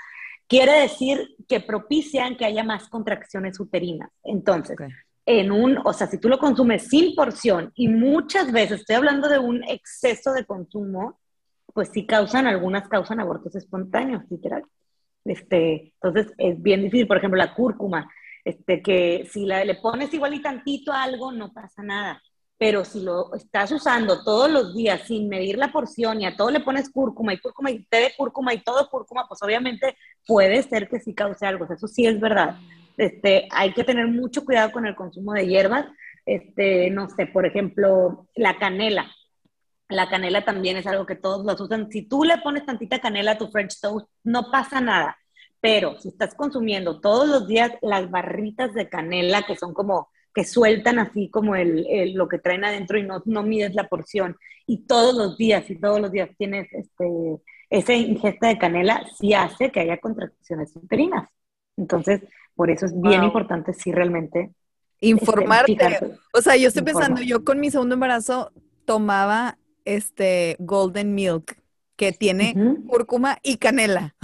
quiere 0.47 0.73
decir 0.81 1.37
que 1.49 1.61
propician 1.61 2.37
que 2.37 2.45
haya 2.45 2.65
más 2.65 2.89
contracciones 2.89 3.59
uterinas. 3.61 4.11
Entonces, 4.25 4.77
en 5.25 5.51
un, 5.51 5.79
o 5.85 5.93
sea, 5.93 6.07
si 6.07 6.19
tú 6.19 6.29
lo 6.29 6.39
consumes 6.39 6.89
sin 6.89 7.15
porción 7.15 7.73
y 7.75 7.89
muchas 7.89 8.53
veces, 8.53 8.81
estoy 8.81 8.97
hablando 8.97 9.29
de 9.29 9.39
un 9.39 9.65
exceso 9.65 10.33
de 10.33 10.45
consumo, 10.45 11.19
pues 11.73 11.91
sí 11.93 12.07
causan, 12.07 12.47
algunas 12.47 12.89
causan 12.89 13.21
abortos 13.21 13.55
espontáneos, 13.57 14.23
literal. 14.31 14.63
Este, 15.25 15.93
entonces, 16.01 16.33
es 16.39 16.63
bien 16.63 16.83
difícil, 16.83 17.07
por 17.07 17.17
ejemplo, 17.17 17.37
la 17.37 17.55
cúrcuma, 17.55 18.09
este, 18.45 18.81
que 18.81 19.29
si 19.31 19.45
la, 19.45 19.65
le 19.65 19.75
pones 19.75 20.15
igual 20.15 20.35
y 20.35 20.41
tantito 20.41 20.93
a 20.93 21.03
algo, 21.03 21.33
no 21.33 21.53
pasa 21.53 21.83
nada 21.83 22.23
pero 22.59 22.85
si 22.85 23.01
lo 23.01 23.35
estás 23.35 23.71
usando 23.71 24.25
todos 24.25 24.51
los 24.51 24.75
días 24.75 25.03
sin 25.07 25.29
medir 25.29 25.59
la 25.59 25.73
porción 25.73 26.21
y 26.21 26.27
a 26.27 26.37
todo 26.37 26.51
le 26.51 26.61
pones 26.61 26.89
cúrcuma 26.89 27.35
y 27.35 27.39
cúrcuma 27.39 27.71
y 27.71 27.85
té 27.85 27.99
de 27.99 28.13
cúrcuma 28.17 28.55
y 28.55 28.63
todo 28.63 28.89
cúrcuma, 28.89 29.27
pues 29.29 29.43
obviamente 29.43 29.97
puede 30.27 30.63
ser 30.63 30.89
que 30.89 31.01
sí 31.01 31.15
cause 31.15 31.45
algo. 31.45 31.67
Eso 31.71 31.87
sí 31.87 32.07
es 32.07 32.19
verdad. 32.19 32.57
Este, 32.97 33.47
hay 33.51 33.75
que 33.75 33.85
tener 33.85 34.07
mucho 34.07 34.45
cuidado 34.45 34.73
con 34.73 34.87
el 34.87 34.97
consumo 34.97 35.35
de 35.35 35.47
hierbas. 35.47 35.87
Este, 36.25 36.91
no 36.91 37.11
sé, 37.11 37.27
por 37.27 37.45
ejemplo, 37.45 38.27
la 38.35 38.57
canela. 38.59 39.11
La 39.89 40.09
canela 40.09 40.45
también 40.45 40.79
es 40.79 40.87
algo 40.87 41.05
que 41.05 41.15
todos 41.15 41.45
los 41.45 41.61
usan. 41.61 41.91
Si 41.91 42.03
tú 42.09 42.25
le 42.25 42.39
pones 42.39 42.65
tantita 42.65 43.01
canela 43.01 43.33
a 43.33 43.39
tu 43.39 43.49
French 43.49 43.79
toast, 43.81 44.09
no 44.25 44.51
pasa 44.51 44.81
nada. 44.81 45.19
Pero 45.61 45.99
si 46.01 46.09
estás 46.09 46.35
consumiendo 46.35 47.01
todos 47.01 47.29
los 47.29 47.47
días 47.47 47.73
las 47.83 48.11
barritas 48.11 48.73
de 48.73 48.89
canela, 48.89 49.43
que 49.43 49.57
son 49.57 49.75
como 49.75 50.09
que 50.37 50.45
sueltan 50.45 50.99
así 50.99 51.31
como 51.31 51.57
el, 51.57 52.13
lo 52.13 52.29
que 52.29 52.39
traen 52.39 52.63
adentro 52.63 52.99
y 52.99 53.03
no, 53.03 53.23
no 53.25 53.43
mides 53.43 53.75
la 53.75 53.89
porción. 53.89 54.37
Y 54.67 54.85
todos 54.85 55.17
los 55.17 55.39
días, 55.39 55.71
y 55.71 55.77
todos 55.77 55.99
los 55.99 56.13
días 56.13 56.29
tienes 56.37 56.69
este, 56.75 57.39
esa 57.71 57.95
ingesta 57.95 58.49
de 58.49 58.59
canela, 58.59 59.03
sí 59.19 59.33
hace 59.33 59.73
que 59.73 59.81
haya 59.81 59.97
contracciones 59.97 60.77
uterinas. 60.77 61.27
Entonces, 61.79 62.21
por 62.55 62.71
eso 62.71 62.85
es 62.85 63.01
bien 63.01 63.25
importante, 63.25 63.73
sí, 63.73 63.93
realmente. 63.93 64.51
Este, 64.97 65.09
Informarte. 65.09 66.19
o 66.35 66.43
sea, 66.43 66.55
yo 66.57 66.69
estoy 66.69 66.83
pensando, 66.83 67.23
yo 67.23 67.43
con 67.43 67.59
mi 67.59 67.71
segundo 67.71 67.95
embarazo 67.95 68.53
tomaba 68.85 69.57
este 69.87 70.57
Golden 70.59 71.15
Milk, 71.15 71.57
que 71.97 72.13
tiene 72.13 72.55
cúrcuma 72.87 73.39
y 73.43 73.57
canela. 73.57 74.15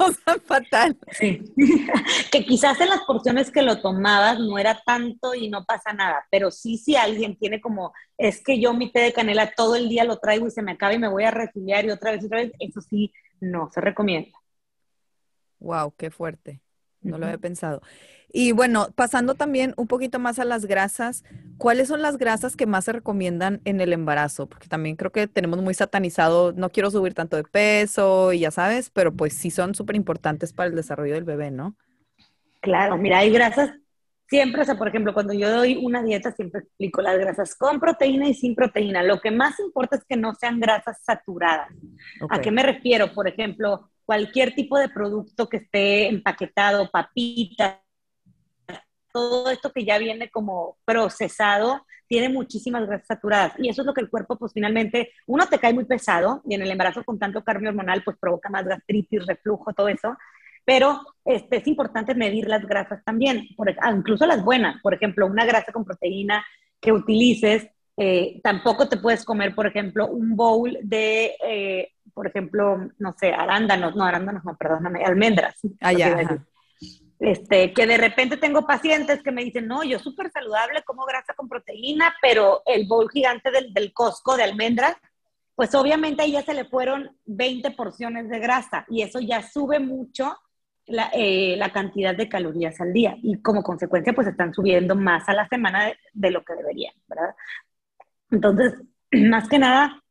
O 0.00 0.12
sea, 0.12 0.38
fatal. 0.44 0.96
Sí. 1.12 1.42
que 2.32 2.44
quizás 2.44 2.80
en 2.80 2.88
las 2.88 3.00
porciones 3.02 3.50
que 3.50 3.62
lo 3.62 3.80
tomabas 3.80 4.38
no 4.38 4.58
era 4.58 4.80
tanto 4.84 5.34
y 5.34 5.48
no 5.48 5.64
pasa 5.64 5.92
nada, 5.92 6.26
pero 6.30 6.50
sí 6.50 6.78
si 6.78 6.96
alguien 6.96 7.36
tiene 7.36 7.60
como, 7.60 7.92
es 8.16 8.42
que 8.42 8.60
yo 8.60 8.72
mi 8.72 8.90
té 8.90 9.00
de 9.00 9.12
canela 9.12 9.52
todo 9.54 9.76
el 9.76 9.88
día 9.88 10.04
lo 10.04 10.18
traigo 10.18 10.46
y 10.46 10.50
se 10.50 10.62
me 10.62 10.72
acaba 10.72 10.94
y 10.94 10.98
me 10.98 11.08
voy 11.08 11.24
a 11.24 11.30
resiliar 11.30 11.84
y 11.84 11.90
otra 11.90 12.12
vez 12.12 12.22
y 12.22 12.26
otra 12.26 12.38
vez, 12.38 12.52
eso 12.58 12.80
sí 12.80 13.12
no 13.40 13.70
se 13.72 13.80
recomienda. 13.80 14.36
Wow, 15.58 15.92
qué 15.96 16.10
fuerte. 16.10 16.62
No 17.02 17.18
lo 17.18 17.26
había 17.26 17.38
pensado. 17.38 17.82
Y 18.32 18.52
bueno, 18.52 18.88
pasando 18.94 19.34
también 19.34 19.74
un 19.76 19.88
poquito 19.88 20.18
más 20.18 20.38
a 20.38 20.44
las 20.44 20.66
grasas, 20.66 21.24
¿cuáles 21.58 21.88
son 21.88 22.00
las 22.00 22.16
grasas 22.16 22.56
que 22.56 22.66
más 22.66 22.84
se 22.84 22.92
recomiendan 22.92 23.60
en 23.64 23.80
el 23.80 23.92
embarazo? 23.92 24.46
Porque 24.46 24.68
también 24.68 24.96
creo 24.96 25.10
que 25.10 25.26
tenemos 25.26 25.60
muy 25.62 25.74
satanizado, 25.74 26.52
no 26.52 26.70
quiero 26.70 26.90
subir 26.90 27.14
tanto 27.14 27.36
de 27.36 27.44
peso 27.44 28.32
y 28.32 28.40
ya 28.40 28.50
sabes, 28.52 28.90
pero 28.90 29.12
pues 29.12 29.34
sí 29.34 29.50
son 29.50 29.74
súper 29.74 29.96
importantes 29.96 30.52
para 30.52 30.68
el 30.68 30.76
desarrollo 30.76 31.14
del 31.14 31.24
bebé, 31.24 31.50
¿no? 31.50 31.74
Claro, 32.60 32.96
mira, 32.98 33.18
hay 33.18 33.30
grasas 33.30 33.72
siempre, 34.30 34.62
o 34.62 34.64
sea, 34.64 34.76
por 34.76 34.86
ejemplo, 34.88 35.12
cuando 35.12 35.32
yo 35.32 35.50
doy 35.50 35.76
una 35.82 36.02
dieta, 36.02 36.30
siempre 36.30 36.60
explico 36.60 37.02
las 37.02 37.18
grasas 37.18 37.56
con 37.56 37.80
proteína 37.80 38.28
y 38.28 38.34
sin 38.34 38.54
proteína. 38.54 39.02
Lo 39.02 39.20
que 39.20 39.32
más 39.32 39.58
importa 39.58 39.96
es 39.96 40.04
que 40.04 40.16
no 40.16 40.34
sean 40.34 40.60
grasas 40.60 41.02
saturadas. 41.02 41.68
¿A 42.30 42.40
qué 42.40 42.52
me 42.52 42.62
refiero? 42.62 43.12
Por 43.12 43.26
ejemplo, 43.26 43.90
cualquier 44.10 44.56
tipo 44.56 44.76
de 44.76 44.88
producto 44.88 45.48
que 45.48 45.58
esté 45.58 46.08
empaquetado, 46.08 46.90
papitas, 46.90 47.76
todo 49.12 49.48
esto 49.50 49.70
que 49.70 49.84
ya 49.84 49.98
viene 49.98 50.28
como 50.30 50.78
procesado 50.84 51.86
tiene 52.08 52.28
muchísimas 52.28 52.88
grasas 52.88 53.06
saturadas. 53.06 53.52
Y 53.60 53.68
eso 53.68 53.82
es 53.82 53.86
lo 53.86 53.94
que 53.94 54.00
el 54.00 54.10
cuerpo 54.10 54.36
pues 54.36 54.52
finalmente, 54.52 55.12
uno 55.28 55.46
te 55.46 55.60
cae 55.60 55.72
muy 55.72 55.84
pesado 55.84 56.42
y 56.44 56.56
en 56.56 56.62
el 56.62 56.72
embarazo 56.72 57.04
con 57.04 57.20
tanto 57.20 57.44
cambio 57.44 57.70
hormonal 57.70 58.02
pues 58.02 58.16
provoca 58.20 58.50
más 58.50 58.64
gastritis, 58.64 59.24
reflujo, 59.26 59.72
todo 59.74 59.86
eso, 59.86 60.16
pero 60.64 61.02
este, 61.24 61.58
es 61.58 61.68
importante 61.68 62.12
medir 62.16 62.48
las 62.48 62.66
grasas 62.66 63.04
también, 63.04 63.46
por, 63.56 63.70
ah, 63.80 63.92
incluso 63.96 64.26
las 64.26 64.44
buenas, 64.44 64.82
por 64.82 64.92
ejemplo, 64.92 65.28
una 65.28 65.44
grasa 65.44 65.70
con 65.70 65.84
proteína 65.84 66.44
que 66.80 66.90
utilices, 66.90 67.68
eh, 67.96 68.40
tampoco 68.42 68.88
te 68.88 68.96
puedes 68.96 69.24
comer, 69.24 69.54
por 69.54 69.68
ejemplo, 69.68 70.08
un 70.08 70.34
bowl 70.34 70.76
de, 70.82 71.36
eh, 71.46 71.92
por 72.14 72.26
ejemplo, 72.26 72.88
no 72.98 73.12
sé, 73.12 73.32
arándanos, 73.32 73.96
no, 73.96 74.04
arándanos, 74.04 74.44
no, 74.44 74.56
perdóname, 74.56 75.04
almendras. 75.04 75.56
Ah, 75.80 75.92
ya, 75.92 76.16
este, 77.20 77.74
que 77.74 77.86
de 77.86 77.98
repente 77.98 78.38
tengo 78.38 78.66
pacientes 78.66 79.22
que 79.22 79.30
me 79.30 79.44
dicen, 79.44 79.66
no, 79.66 79.84
yo 79.84 79.98
súper 79.98 80.30
saludable, 80.30 80.82
como 80.84 81.04
grasa 81.04 81.34
con 81.34 81.48
proteína, 81.48 82.14
pero 82.22 82.62
el 82.64 82.86
bowl 82.86 83.10
gigante 83.10 83.50
del, 83.50 83.74
del 83.74 83.92
Costco 83.92 84.38
de 84.38 84.44
almendras, 84.44 84.96
pues 85.54 85.74
obviamente 85.74 86.22
ahí 86.22 86.32
ya 86.32 86.42
se 86.42 86.54
le 86.54 86.64
fueron 86.64 87.14
20 87.26 87.72
porciones 87.72 88.30
de 88.30 88.38
grasa 88.38 88.86
y 88.88 89.02
eso 89.02 89.20
ya 89.20 89.42
sube 89.42 89.78
mucho 89.78 90.34
la, 90.86 91.10
eh, 91.12 91.56
la, 91.58 91.70
cantidad 91.70 92.16
de 92.16 92.30
calorías 92.30 92.80
al 92.80 92.94
día 92.94 93.14
y 93.22 93.42
como 93.42 93.62
consecuencia 93.62 94.14
pues 94.14 94.26
están 94.26 94.54
subiendo 94.54 94.96
más 94.96 95.28
a 95.28 95.34
la 95.34 95.46
semana 95.48 95.84
de, 95.84 95.98
de 96.14 96.30
lo 96.30 96.42
que 96.42 96.54
deberían, 96.54 96.94
¿verdad? 97.06 97.34
Entonces, 98.30 98.74
más 99.12 99.46
que 99.46 99.58
nada, 99.58 100.02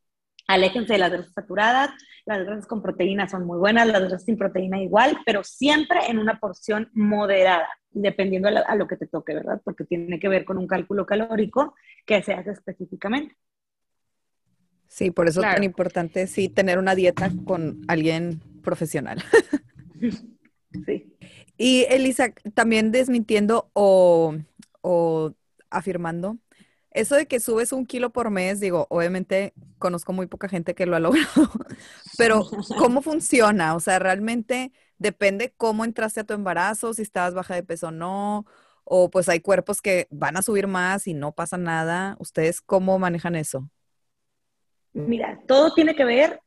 aléjense 0.50 0.94
de 0.94 1.00
las 1.00 1.12
grasas 1.12 1.34
saturadas, 1.34 1.92
las 2.26 2.44
grasas 2.44 2.66
con 2.66 2.82
proteína 2.82 3.30
son 3.30 3.46
muy 3.46 3.60
buenas, 3.60 3.88
las 3.88 4.02
grasas 4.02 4.26
sin 4.26 4.36
proteína 4.36 4.82
igual, 4.82 5.16
pero 5.24 5.44
siempre 5.44 6.00
en 6.08 6.18
una 6.18 6.40
porción 6.40 6.90
moderada, 6.94 7.70
dependiendo 7.92 8.50
a, 8.50 8.76
lo 8.76 8.88
que 8.88 8.98
te 8.98 9.06
toque, 9.06 9.36
¿verdad? 9.36 9.62
Porque 9.64 9.84
tiene 9.84 10.20
que 10.20 10.28
ver 10.28 10.46
con 10.46 10.58
un 10.58 10.66
cálculo 10.66 11.06
calórico 11.06 11.76
que 12.04 12.24
se 12.24 12.34
hace 12.34 12.50
específicamente. 12.50 13.36
Sí, 14.88 15.12
por 15.12 15.28
eso 15.28 15.42
es 15.42 15.54
tan 15.54 15.64
importante, 15.64 16.26
sí, 16.26 16.50
tener 16.50 16.80
una 16.80 16.96
dieta 16.96 17.32
con 17.46 17.82
alguien 17.88 18.42
profesional. 18.64 19.24
Sí. 20.86 21.12
Y 21.58 21.86
Elisa, 21.90 22.32
también 22.54 22.92
desmintiendo 22.92 23.72
o, 23.74 24.36
afirmando, 25.72 26.38
eso 26.92 27.16
de 27.16 27.28
que 27.28 27.40
subes 27.40 27.72
un 27.72 27.86
kilo 27.86 28.12
por 28.12 28.32
mes, 28.32 28.60
digo, 28.60 28.88
obviamente 28.90 29.54
conozco 29.78 30.14
muy 30.14 30.28
poca 30.28 30.50
gente 30.50 30.74
que 30.74 30.86
lo 30.86 30.96
ha 30.96 31.00
logrado, 31.00 31.28
pero 32.18 32.46
¿cómo 32.78 33.02
funciona? 33.02 33.76
O 33.76 33.80
sea, 33.80 34.00
realmente 34.00 34.72
depende 34.98 35.54
cómo 35.56 35.86
entraste 35.86 36.22
a 36.22 36.24
tu 36.24 36.34
embarazo, 36.34 36.94
si 36.94 37.02
estabas 37.02 37.34
baja 37.34 37.56
de 37.56 37.64
peso 37.64 37.88
o 37.88 37.92
no, 37.92 38.46
o 38.84 39.10
pues 39.10 39.30
hay 39.30 39.40
cuerpos 39.40 39.82
que 39.82 40.08
van 40.10 40.36
a 40.36 40.42
subir 40.42 40.68
más 40.68 41.08
y 41.08 41.14
no 41.14 41.32
pasa 41.32 41.58
nada. 41.58 42.16
¿Ustedes 42.20 42.60
cómo 42.60 42.98
manejan 42.98 43.36
eso? 43.36 43.70
Mira, 44.94 45.40
todo 45.48 45.74
tiene 45.74 45.96
que 45.96 46.06
ver 46.06 46.42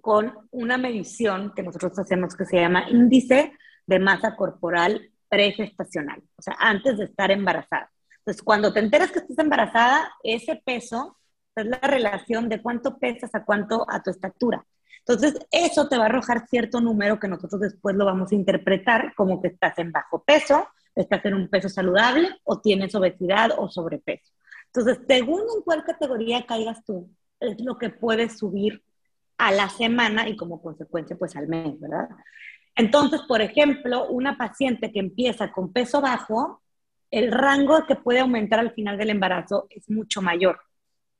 con 0.00 0.32
una 0.50 0.78
medición 0.78 1.52
que 1.56 1.62
nosotros 1.62 1.98
hacemos 1.98 2.36
que 2.36 2.44
se 2.44 2.60
llama 2.60 2.88
índice 2.90 3.52
de 3.86 3.98
masa 3.98 4.36
corporal 4.36 5.10
pregestacional, 5.28 6.22
o 6.36 6.42
sea, 6.42 6.56
antes 6.58 6.98
de 6.98 7.04
estar 7.04 7.30
embarazada. 7.30 7.90
Entonces, 8.24 8.42
cuando 8.42 8.72
te 8.72 8.80
enteras 8.80 9.12
que 9.12 9.18
estás 9.18 9.38
embarazada, 9.38 10.10
ese 10.22 10.56
peso 10.64 11.18
es 11.54 11.66
la 11.66 11.78
relación 11.78 12.48
de 12.48 12.62
cuánto 12.62 12.98
pesas 12.98 13.34
a 13.34 13.44
cuánto 13.44 13.84
a 13.88 14.02
tu 14.02 14.10
estatura. 14.10 14.64
Entonces, 15.06 15.38
eso 15.50 15.88
te 15.88 15.98
va 15.98 16.04
a 16.04 16.06
arrojar 16.06 16.48
cierto 16.48 16.80
número 16.80 17.20
que 17.20 17.28
nosotros 17.28 17.60
después 17.60 17.94
lo 17.94 18.06
vamos 18.06 18.32
a 18.32 18.34
interpretar 18.34 19.14
como 19.14 19.42
que 19.42 19.48
estás 19.48 19.78
en 19.78 19.92
bajo 19.92 20.24
peso, 20.24 20.66
estás 20.94 21.22
en 21.26 21.34
un 21.34 21.48
peso 21.48 21.68
saludable 21.68 22.30
o 22.44 22.60
tienes 22.60 22.94
obesidad 22.94 23.50
o 23.58 23.68
sobrepeso. 23.68 24.32
Entonces, 24.66 25.04
según 25.06 25.42
en 25.42 25.62
cuál 25.62 25.84
categoría 25.84 26.46
caigas 26.46 26.82
tú, 26.84 27.10
es 27.40 27.60
lo 27.60 27.76
que 27.76 27.90
puedes 27.90 28.38
subir 28.38 28.82
a 29.36 29.52
la 29.52 29.68
semana 29.68 30.28
y 30.28 30.36
como 30.36 30.62
consecuencia, 30.62 31.16
pues 31.16 31.36
al 31.36 31.48
mes, 31.48 31.78
¿verdad? 31.78 32.08
Entonces, 32.74 33.20
por 33.28 33.42
ejemplo, 33.42 34.08
una 34.08 34.38
paciente 34.38 34.90
que 34.90 35.00
empieza 35.00 35.52
con 35.52 35.72
peso 35.72 36.00
bajo, 36.00 36.62
el 37.10 37.32
rango 37.32 37.86
que 37.86 37.96
puede 37.96 38.20
aumentar 38.20 38.60
al 38.60 38.72
final 38.72 38.98
del 38.98 39.10
embarazo 39.10 39.66
es 39.70 39.88
mucho 39.90 40.22
mayor, 40.22 40.60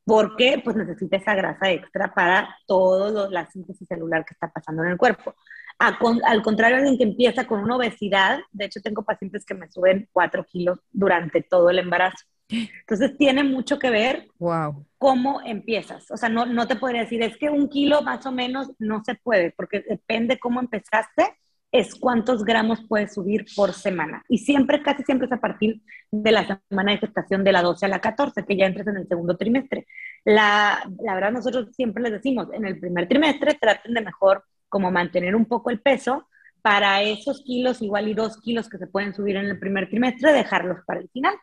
porque 0.05 0.61
pues 0.63 0.77
necesita 0.77 1.17
esa 1.17 1.35
grasa 1.35 1.71
extra 1.71 2.13
para 2.13 2.57
toda 2.67 3.31
la 3.31 3.51
síntesis 3.51 3.89
celular 3.89 4.25
que 4.25 4.35
está 4.35 4.51
pasando 4.51 4.83
en 4.85 4.91
el 4.91 4.99
cuerpo. 4.99 5.35
al 5.79 6.43
contrario, 6.43 6.77
alguien 6.77 6.99
que 6.99 7.05
empieza 7.05 7.47
con 7.47 7.61
una 7.61 7.77
obesidad, 7.77 8.41
de 8.53 8.67
hecho 8.67 8.81
tengo 8.81 9.03
pacientes 9.03 9.45
que 9.45 9.55
me 9.55 9.71
suben 9.71 10.09
4 10.13 10.45
kilos 10.45 10.79
durante 10.93 11.43
todo 11.43 11.71
el 11.71 11.79
embarazo. 11.79 12.25
Entonces 12.49 13.17
tiene 13.17 13.43
mucho 13.43 13.79
que 13.79 13.91
ver 13.91 14.29
wow. 14.39 14.87
cómo 14.99 15.41
empiezas. 15.45 16.11
O 16.11 16.17
sea, 16.17 16.29
no, 16.29 16.47
no 16.47 16.67
te 16.67 16.77
podría 16.77 17.03
decir, 17.03 17.23
es 17.23 17.37
que 17.37 17.51
un 17.51 17.69
kilo 17.69 18.03
más 18.03 18.25
o 18.27 18.33
menos 18.33 18.73
no 18.79 19.03
se 19.05 19.15
puede, 19.15 19.53
porque 19.53 19.81
depende 19.81 20.39
cómo 20.39 20.61
empezaste, 20.61 21.37
es 21.75 21.97
cuántos 21.97 22.45
gramos 22.45 22.85
puedes 22.89 23.15
subir 23.15 23.47
por 23.57 23.73
semana. 23.73 24.23
Y 24.29 24.39
siempre, 24.39 24.81
casi 24.81 25.03
siempre 25.03 25.27
es 25.27 25.33
a 25.33 25.41
partir 25.41 25.83
de 26.13 26.31
la 26.31 26.63
semana 26.69 26.93
de 26.93 26.99
gestación 26.99 27.43
de 27.43 27.51
la 27.51 27.63
12 27.63 27.87
a 27.87 27.89
la 27.89 28.01
14, 28.01 28.45
que 28.45 28.57
ya 28.57 28.67
entres 28.67 28.87
en 28.87 28.99
el 28.99 29.09
segundo 29.09 29.37
trimestre. 29.37 29.89
La, 30.25 30.89
la 31.03 31.15
verdad, 31.15 31.33
nosotros 31.33 31.75
siempre 31.75 32.01
les 32.05 32.13
decimos, 32.13 32.47
en 32.53 32.65
el 32.65 32.79
primer 32.79 33.09
trimestre 33.09 33.59
traten 33.61 33.93
de 33.93 34.03
mejor 34.03 34.45
como 34.69 34.93
mantener 34.93 35.35
un 35.35 35.47
poco 35.47 35.71
el 35.71 35.81
peso 35.81 36.29
para 36.63 37.03
esos 37.03 37.43
kilos, 37.43 37.83
igual 37.83 38.07
y 38.07 38.15
dos 38.15 38.41
kilos 38.41 38.69
que 38.69 38.79
se 38.79 38.87
pueden 38.87 39.13
subir 39.13 39.35
en 39.35 39.47
el 39.47 39.59
primer 39.59 39.91
trimestre, 39.91 40.33
dejarlos 40.33 40.79
para 40.87 41.01
el 41.01 41.09
final. 41.09 41.35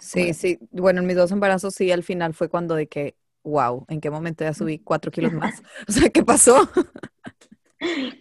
Sí, 0.00 0.32
sí. 0.32 0.58
Bueno, 0.70 1.02
en 1.02 1.06
mis 1.06 1.16
dos 1.16 1.30
embarazos 1.30 1.74
sí, 1.74 1.92
al 1.92 2.04
final 2.04 2.32
fue 2.32 2.48
cuando 2.48 2.74
de 2.74 2.86
que, 2.86 3.16
wow, 3.42 3.84
¿en 3.88 4.00
qué 4.00 4.10
momento 4.10 4.44
ya 4.44 4.54
subí 4.54 4.78
cuatro 4.78 5.10
kilos 5.10 5.34
más? 5.34 5.62
O 5.88 5.92
sea, 5.92 6.08
¿qué 6.08 6.22
pasó? 6.22 6.70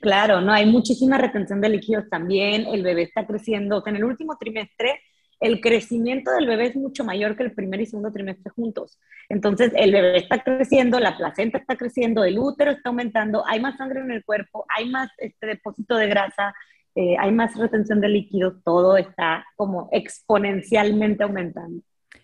Claro, 0.01 0.41
no, 0.41 0.53
hay 0.53 0.65
muchísima 0.65 1.17
retención 1.17 1.61
de 1.61 1.69
líquidos 1.69 2.09
también, 2.09 2.67
el 2.67 2.83
bebé 2.83 3.03
está 3.03 3.25
creciendo, 3.25 3.77
o 3.77 3.81
sea, 3.81 3.91
en 3.91 3.97
el 3.97 4.03
último 4.03 4.37
trimestre 4.39 5.01
el 5.39 5.61
crecimiento 5.61 6.31
del 6.31 6.47
bebé 6.47 6.67
es 6.67 6.75
mucho 6.75 7.03
mayor 7.03 7.35
que 7.35 7.43
el 7.43 7.53
primer 7.53 7.81
y 7.81 7.85
segundo 7.85 8.11
trimestre 8.11 8.49
juntos. 8.51 8.99
Entonces, 9.29 9.71
el 9.75 9.91
bebé 9.91 10.17
está 10.17 10.43
creciendo, 10.43 10.99
la 10.99 11.15
placenta 11.15 11.59
está 11.59 11.75
creciendo, 11.75 12.23
el 12.23 12.39
útero 12.39 12.71
está 12.71 12.89
aumentando, 12.89 13.45
hay 13.45 13.59
más 13.59 13.77
sangre 13.77 13.99
en 13.99 14.11
el 14.11 14.25
cuerpo, 14.25 14.65
hay 14.75 14.89
más 14.89 15.11
este 15.17 15.47
depósito 15.47 15.95
de 15.95 16.07
grasa, 16.07 16.53
eh, 16.95 17.15
hay 17.19 17.31
más 17.31 17.55
retención 17.55 18.01
de 18.01 18.09
líquidos, 18.09 18.55
todo 18.63 18.97
está 18.97 19.45
como 19.55 19.89
exponencialmente 19.91 21.23
aumentando. 21.23 21.83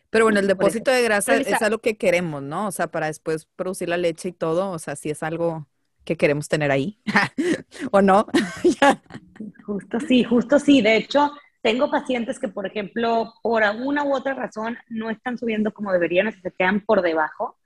Pero 0.10 0.26
bueno, 0.26 0.40
el 0.40 0.48
depósito 0.48 0.92
de 0.92 1.04
grasa 1.04 1.36
es 1.36 1.62
algo 1.62 1.80
que 1.80 1.98
queremos, 1.98 2.42
¿no? 2.42 2.68
O 2.68 2.72
sea, 2.72 2.88
para 2.88 3.08
después 3.08 3.48
producir 3.56 3.90
la 3.90 3.98
leche 3.98 4.30
y 4.30 4.32
todo, 4.34 4.72
o 4.72 4.80
sea, 4.80 4.96
si 4.96 5.10
es 5.10 5.24
algo 5.24 5.68
que 6.04 6.18
queremos 6.18 6.48
tener 6.48 6.72
ahí, 6.72 7.00
¿o 7.92 8.02
no? 8.02 8.28
justo 9.66 10.00
sí, 10.00 10.24
justo 10.24 10.60
sí. 10.60 10.82
De 10.82 10.98
hecho, 10.98 11.32
tengo 11.62 11.90
pacientes 11.90 12.40
que, 12.40 12.50
por 12.50 12.66
ejemplo, 12.66 13.34
por 13.42 13.64
alguna 13.64 14.04
u 14.04 14.14
otra 14.14 14.34
razón 14.34 14.78
no 14.90 15.10
están 15.10 15.38
subiendo 15.38 15.74
como 15.74 15.92
deberían, 15.92 16.28
o 16.28 16.32
se 16.32 16.52
quedan 16.52 16.82
por 16.82 17.02
debajo. 17.02 17.58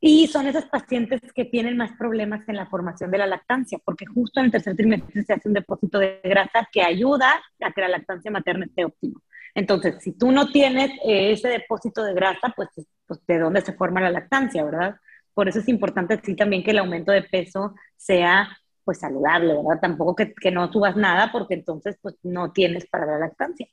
Y 0.00 0.26
son 0.26 0.46
esas 0.48 0.64
pacientes 0.66 1.20
que 1.32 1.44
tienen 1.44 1.76
más 1.76 1.92
problemas 1.92 2.48
en 2.48 2.56
la 2.56 2.66
formación 2.66 3.10
de 3.12 3.18
la 3.18 3.26
lactancia, 3.26 3.78
porque 3.84 4.04
justo 4.06 4.40
en 4.40 4.46
el 4.46 4.52
tercer 4.52 4.74
trimestre 4.74 5.22
se 5.22 5.32
hace 5.32 5.48
un 5.48 5.54
depósito 5.54 5.98
de 5.98 6.20
grasa 6.24 6.68
que 6.72 6.82
ayuda 6.82 7.40
a 7.60 7.72
que 7.72 7.80
la 7.80 7.88
lactancia 7.88 8.30
materna 8.30 8.66
esté 8.66 8.84
óptima. 8.84 9.20
Entonces, 9.54 9.96
si 10.00 10.12
tú 10.12 10.32
no 10.32 10.50
tienes 10.50 10.90
ese 11.04 11.48
depósito 11.48 12.02
de 12.04 12.14
grasa, 12.14 12.52
pues, 12.56 12.68
pues, 13.06 13.20
de 13.26 13.38
dónde 13.38 13.60
se 13.60 13.74
forma 13.74 14.00
la 14.00 14.10
lactancia, 14.10 14.64
¿verdad? 14.64 14.96
Por 15.34 15.48
eso 15.48 15.60
es 15.60 15.68
importante 15.68 16.20
sí 16.24 16.36
también 16.36 16.62
que 16.64 16.72
el 16.72 16.78
aumento 16.78 17.12
de 17.12 17.22
peso 17.22 17.74
sea 17.96 18.48
pues 18.84 18.98
saludable, 19.00 19.54
¿verdad? 19.54 19.80
Tampoco 19.80 20.16
que, 20.16 20.34
que 20.34 20.50
no 20.50 20.70
subas 20.72 20.96
nada 20.96 21.30
porque 21.32 21.54
entonces 21.54 21.96
pues 22.02 22.16
no 22.22 22.52
tienes 22.52 22.86
para 22.88 23.06
la 23.06 23.18
lactancia. 23.18 23.66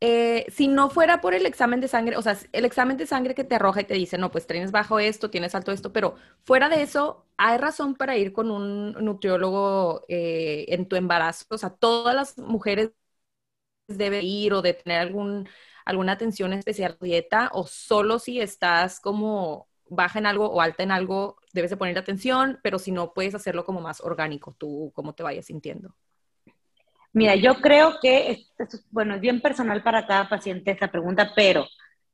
Eh, 0.00 0.44
si 0.50 0.68
no 0.68 0.90
fuera 0.90 1.22
por 1.22 1.32
el 1.34 1.46
examen 1.46 1.80
de 1.80 1.88
sangre, 1.88 2.16
o 2.18 2.22
sea, 2.22 2.36
el 2.52 2.66
examen 2.66 2.98
de 2.98 3.06
sangre 3.06 3.34
que 3.34 3.44
te 3.44 3.54
arroja 3.54 3.80
y 3.80 3.84
te 3.84 3.94
dice, 3.94 4.18
no, 4.18 4.30
pues 4.30 4.46
tienes 4.46 4.70
bajo 4.70 4.98
esto, 4.98 5.30
tienes 5.30 5.54
alto 5.54 5.72
esto, 5.72 5.92
pero 5.92 6.16
fuera 6.44 6.68
de 6.68 6.82
eso, 6.82 7.26
¿hay 7.38 7.56
razón 7.58 7.94
para 7.94 8.16
ir 8.16 8.32
con 8.34 8.50
un 8.50 8.92
nutriólogo 8.92 10.04
eh, 10.08 10.66
en 10.68 10.86
tu 10.86 10.96
embarazo? 10.96 11.46
O 11.50 11.58
sea, 11.58 11.70
todas 11.70 12.14
las 12.14 12.36
mujeres 12.38 12.90
deben 13.88 14.24
ir 14.24 14.52
o 14.54 14.62
de 14.62 14.74
tener 14.74 15.00
algún, 15.00 15.48
alguna 15.84 16.12
atención 16.12 16.52
especial 16.52 16.96
dieta, 17.00 17.50
o 17.52 17.66
solo 17.66 18.18
si 18.18 18.40
estás 18.40 19.00
como 19.00 19.68
baja 19.88 20.18
en 20.18 20.26
algo 20.26 20.50
o 20.50 20.60
alta 20.60 20.82
en 20.82 20.90
algo, 20.90 21.36
debes 21.52 21.70
de 21.70 21.76
poner 21.76 21.98
atención, 21.98 22.58
pero 22.62 22.78
si 22.78 22.92
no, 22.92 23.12
puedes 23.12 23.34
hacerlo 23.34 23.64
como 23.64 23.80
más 23.80 24.00
orgánico, 24.00 24.54
tú 24.58 24.92
cómo 24.94 25.14
te 25.14 25.22
vayas 25.22 25.46
sintiendo. 25.46 25.94
Mira, 27.12 27.34
yo 27.34 27.54
creo 27.56 27.96
que, 28.00 28.30
esto, 28.58 28.78
bueno, 28.90 29.14
es 29.14 29.20
bien 29.20 29.40
personal 29.40 29.82
para 29.82 30.06
cada 30.06 30.28
paciente 30.28 30.72
esa 30.72 30.88
pregunta, 30.88 31.32
pero 31.34 31.66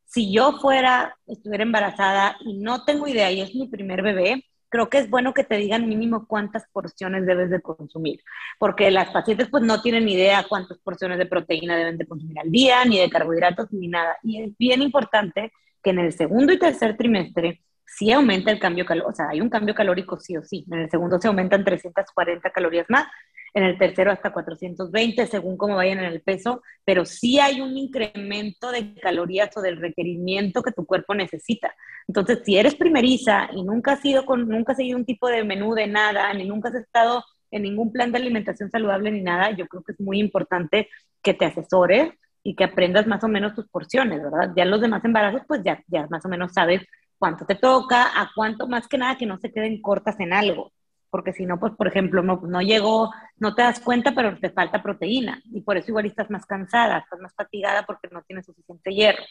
si 0.05 0.33
yo 0.33 0.53
fuera, 0.61 1.17
estuviera 1.27 1.65
embarazada 1.65 2.37
y 2.45 2.55
no 2.55 2.85
tengo 2.85 3.09
idea 3.09 3.31
y 3.33 3.41
es 3.41 3.55
mi 3.55 3.67
primer 3.67 4.03
bebé, 4.03 4.45
creo 4.69 4.89
que 4.89 4.99
es 4.99 5.11
bueno 5.11 5.35
que 5.35 5.45
te 5.45 5.57
digan 5.57 5.89
mínimo 5.89 6.27
cuántas 6.27 6.65
porciones 6.73 7.27
debes 7.27 7.51
de 7.51 7.61
consumir, 7.61 8.21
porque 8.59 8.91
las 8.91 9.11
pacientes 9.11 9.49
pues 9.51 9.63
no 9.63 9.83
tienen 9.83 10.09
idea 10.09 10.47
cuántas 10.49 10.79
porciones 10.79 11.19
de 11.19 11.27
proteína 11.27 11.77
deben 11.77 11.99
de 11.99 12.07
consumir 12.07 12.39
al 12.39 12.51
día, 12.51 12.85
ni 12.85 12.99
de 12.99 13.11
carbohidratos, 13.11 13.73
ni 13.73 13.89
nada. 13.89 14.17
Y 14.23 14.43
es 14.43 14.57
bien 14.57 14.81
importante 14.83 15.53
que 15.83 15.91
en 15.91 15.99
el 15.99 16.13
segundo 16.13 16.53
y 16.53 16.59
tercer 16.59 16.97
trimestre 16.97 17.63
sí 17.87 18.11
aumenta 18.11 18.51
el 18.51 18.59
cambio 18.59 18.87
calórico, 18.87 19.11
o 19.11 19.15
sea, 19.15 19.29
hay 19.29 19.41
un 19.41 19.51
cambio 19.51 19.75
calórico 19.75 20.19
sí 20.19 20.37
o 20.37 20.43
sí. 20.43 20.65
En 20.71 20.81
el 20.81 20.91
segundo 20.91 21.21
se 21.21 21.29
aumentan 21.29 21.65
340 21.65 22.51
calorías 22.51 22.87
más 22.89 23.07
en 23.55 23.65
el 23.65 23.79
tercero 23.79 24.11
hasta 24.11 24.33
420, 24.33 25.27
según 25.27 25.59
cómo 25.59 25.77
vayan 25.77 25.99
en 25.99 26.07
el 26.07 26.23
peso, 26.23 26.63
pero 26.85 27.05
sí 27.05 27.39
hay 27.39 27.61
un 27.61 27.77
incremento 27.77 28.71
de 28.71 28.95
calorías 28.95 29.55
o 29.57 29.61
del 29.61 29.77
requerimiento 29.77 30.63
que 30.63 30.73
tu 30.73 30.87
cuerpo 30.87 31.15
necesita. 31.15 31.75
Entonces, 32.09 32.41
si 32.45 32.57
eres 32.57 32.75
primeriza 32.75 33.51
y 33.53 33.63
nunca 33.63 33.93
has 33.93 34.05
ido 34.05 34.25
con, 34.25 34.49
nunca 34.49 34.73
has 34.73 34.79
seguido 34.79 34.97
un 34.97 35.05
tipo 35.05 35.29
de 35.29 35.45
menú 35.45 35.75
de 35.75 35.87
nada, 35.87 36.33
ni 36.33 36.47
nunca 36.47 36.71
has 36.71 36.77
estado 36.77 37.25
en 37.51 37.63
ningún 37.63 37.93
plan 37.93 38.11
de 38.11 38.19
alimentación 38.19 38.71
saludable 38.71 39.11
ni 39.11 39.21
nada, 39.21 39.51
yo 39.51 39.67
creo 39.67 39.83
que 39.83 39.93
es 39.93 40.01
muy 40.01 40.19
importante 40.19 40.89
que 41.23 41.35
te 41.35 41.45
asesores 41.45 42.11
y 42.43 42.55
que 42.57 42.65
aprendas 42.65 43.07
más 43.07 43.23
o 43.25 43.29
menos 43.29 43.55
tus 43.55 43.69
porciones, 43.69 44.23
¿verdad? 44.23 44.53
Ya 44.57 44.65
los 44.65 44.81
demás 44.81 45.05
embarazos, 45.05 45.43
pues 45.47 45.63
ya, 45.65 45.83
ya 45.87 46.07
más 46.09 46.25
o 46.25 46.29
menos 46.29 46.53
sabes 46.53 46.83
cuánto 47.19 47.47
te 47.47 47.55
toca, 47.55 48.21
a 48.21 48.31
cuánto, 48.35 48.67
más 48.67 48.89
que 48.89 48.99
nada 48.99 49.17
que 49.17 49.27
no 49.27 49.39
se 49.39 49.53
queden 49.53 49.81
cortas 49.81 50.19
en 50.21 50.33
algo 50.33 50.73
porque 51.13 51.35
si 51.35 51.45
no, 51.45 51.61
pues 51.61 51.75
por 51.75 51.87
ejemplo, 51.87 52.23
no, 52.23 52.41
no 52.43 52.63
llegó, 52.63 53.13
no 53.37 53.55
te 53.55 53.61
das 53.61 53.81
cuenta, 53.81 54.15
pero 54.15 54.39
te 54.39 54.49
falta 54.49 54.83
proteína 54.83 55.43
y 55.53 55.61
por 55.61 55.77
eso 55.77 55.91
igual 55.91 56.07
estás 56.07 56.31
más 56.31 56.47
cansada, 56.47 57.01
estás 57.01 57.21
más 57.21 57.35
fatigada 57.35 57.85
porque 57.85 58.09
no 58.11 58.23
tienes 58.23 58.47
suficiente 58.47 58.95
hierro. 58.95 59.23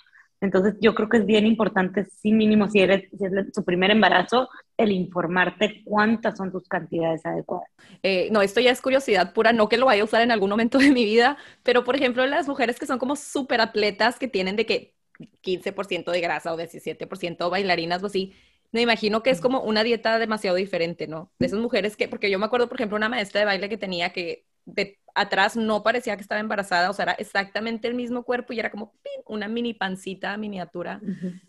Entonces 0.42 0.76
yo 0.82 0.96
creo 0.96 1.08
que 1.08 1.18
es 1.18 1.26
bien 1.26 1.46
importante, 1.46 2.06
sí 2.06 2.32
mínimo 2.32 2.68
si 2.68 2.80
eres 2.80 3.08
si 3.18 3.26
es 3.26 3.32
su 3.54 3.64
primer 3.64 3.92
embarazo, 3.92 4.50
el 4.76 4.92
informarte 4.92 5.84
cuántas 5.86 6.36
son 6.36 6.52
tus 6.52 6.68
cantidades 6.68 7.24
adecuadas. 7.26 7.70
Eh, 8.02 8.30
no, 8.32 8.42
esto 8.42 8.60
ya 8.60 8.72
es 8.72 8.82
curiosidad 8.82 9.34
pura, 9.34 9.54
no 9.54 9.70
que 9.70 9.78
lo 9.78 9.86
vaya 9.86 10.02
a 10.02 10.06
usar 10.06 10.22
en 10.22 10.32
algún 10.32 10.50
momento 10.50 10.80
de 10.80 10.90
mi 10.92 11.06
vida, 11.06 11.38
pero 11.62 11.84
por 11.84 11.96
ejemplo 11.96 12.26
las 12.26 12.48
mujeres 12.48 12.80
que 12.80 12.88
son 12.88 12.98
como 12.98 13.16
súper 13.16 13.62
atletas, 13.62 14.18
que 14.18 14.28
tienen 14.28 14.56
de 14.56 14.66
que 14.66 14.96
15% 15.42 16.12
de 16.12 16.22
grasa 16.22 16.52
o 16.52 16.58
17% 16.58 17.50
bailarinas 17.52 18.02
o 18.02 18.08
así. 18.08 18.34
Me 18.72 18.82
imagino 18.82 19.22
que 19.22 19.30
es 19.30 19.42
como 19.42 19.62
una 19.62 19.84
dieta 19.84 20.18
demasiado 20.18 20.56
diferente, 20.56 21.06
¿no? 21.06 21.32
De 21.38 21.48
esas 21.48 21.60
mujeres 21.60 21.98
que, 21.98 22.08
porque 22.08 22.32
yo 22.32 22.40
me 22.40 22.46
acuerdo, 22.46 22.70
por 22.70 22.78
ejemplo, 22.78 22.96
una 22.96 23.10
maestra 23.10 23.42
de 23.42 23.46
baile 23.46 23.70
que 23.70 23.78
tenía 23.78 24.12
que 24.14 24.46
de 24.66 25.00
atrás 25.14 25.56
no 25.56 25.84
parecía 25.84 26.16
que 26.16 26.22
estaba 26.22 26.40
embarazada, 26.40 26.90
o 26.90 26.94
sea, 26.94 27.04
era 27.04 27.14
exactamente 27.14 27.88
el 27.88 27.96
mismo 27.96 28.24
cuerpo 28.24 28.54
y 28.54 28.60
era 28.60 28.72
como 28.72 28.94
una 29.26 29.48
mini 29.48 29.74
pancita 29.74 30.38
miniatura. 30.38 31.02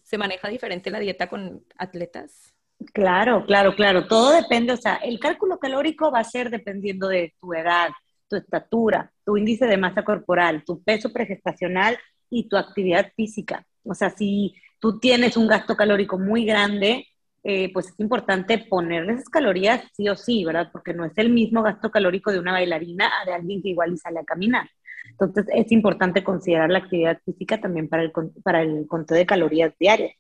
¿Se 0.02 0.18
maneja 0.18 0.48
diferente 0.48 0.90
la 0.90 0.98
dieta 0.98 1.28
con 1.28 1.64
atletas? 1.78 2.54
Claro, 2.92 3.44
claro, 3.46 3.74
claro. 3.76 4.06
Todo 4.08 4.32
depende, 4.32 4.72
o 4.72 4.76
sea, 4.76 4.96
el 4.96 5.20
cálculo 5.20 5.58
calórico 5.58 6.10
va 6.10 6.20
a 6.20 6.24
ser 6.24 6.50
dependiendo 6.50 7.08
de 7.08 7.34
tu 7.40 7.52
edad, 7.54 7.90
tu 8.28 8.36
estatura, 8.36 9.12
tu 9.24 9.36
índice 9.36 9.66
de 9.66 9.76
masa 9.76 10.04
corporal, 10.04 10.64
tu 10.64 10.82
peso 10.82 11.12
pregestacional 11.12 11.98
y 12.30 12.48
tu 12.48 12.56
actividad 12.56 13.12
física. 13.14 13.64
O 13.84 13.94
sea, 13.94 14.10
si 14.10 14.54
tú 14.80 14.98
tienes 14.98 15.36
un 15.36 15.46
gasto 15.46 15.76
calórico 15.76 16.18
muy 16.18 16.44
grande, 16.44 17.06
eh, 17.45 17.72
pues 17.72 17.88
es 17.88 17.99
importante 17.99 18.59
ponerle 18.59 19.14
esas 19.14 19.28
calorías 19.28 19.84
sí 19.95 20.09
o 20.09 20.16
sí, 20.16 20.45
¿verdad? 20.45 20.70
Porque 20.72 20.95
no 20.95 21.05
es 21.05 21.12
el 21.16 21.30
mismo 21.30 21.62
gasto 21.62 21.90
calórico 21.90 22.30
de 22.32 22.38
una 22.38 22.53
bailarina 22.53 23.11
a 23.20 23.26
de 23.26 23.34
alguien 23.34 23.62
que 23.62 23.70
igual 23.70 23.93
y 23.95 23.99
sale 23.99 24.20
a 24.20 24.24
caminar. 24.24 24.68
Entonces 25.11 25.47
es 25.53 25.72
importante 25.72 26.22
considerar 26.22 26.70
la 26.70 26.78
actividad 26.78 27.18
física 27.24 27.61
también 27.61 27.88
para 27.88 28.05
el, 28.05 28.12
para 28.45 28.62
el 28.62 28.86
conteo 28.86 29.16
de 29.16 29.26
calorías 29.26 29.74
diarias, 29.78 30.14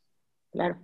claro. 0.50 0.78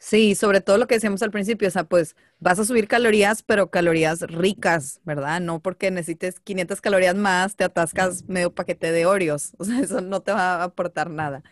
Sí, 0.00 0.36
sobre 0.36 0.60
todo 0.60 0.78
lo 0.78 0.86
que 0.86 0.94
decíamos 0.94 1.22
al 1.22 1.32
principio, 1.32 1.66
o 1.66 1.70
sea, 1.72 1.82
pues 1.82 2.14
vas 2.38 2.58
a 2.60 2.64
subir 2.64 2.86
calorías, 2.86 3.42
pero 3.42 3.68
calorías 3.70 4.20
ricas, 4.20 5.00
¿verdad? 5.04 5.40
No 5.40 5.60
porque 5.60 5.90
necesites 5.90 6.38
500 6.38 6.80
calorías 6.80 7.16
más, 7.16 7.56
te 7.56 7.64
atascas 7.64 8.24
medio 8.28 8.54
paquete 8.54 8.92
de 8.92 9.06
Oreos, 9.06 9.54
o 9.58 9.64
sea, 9.64 9.80
eso 9.80 10.00
no 10.00 10.20
te 10.20 10.32
va 10.32 10.56
a 10.56 10.64
aportar 10.64 11.10
nada. 11.10 11.42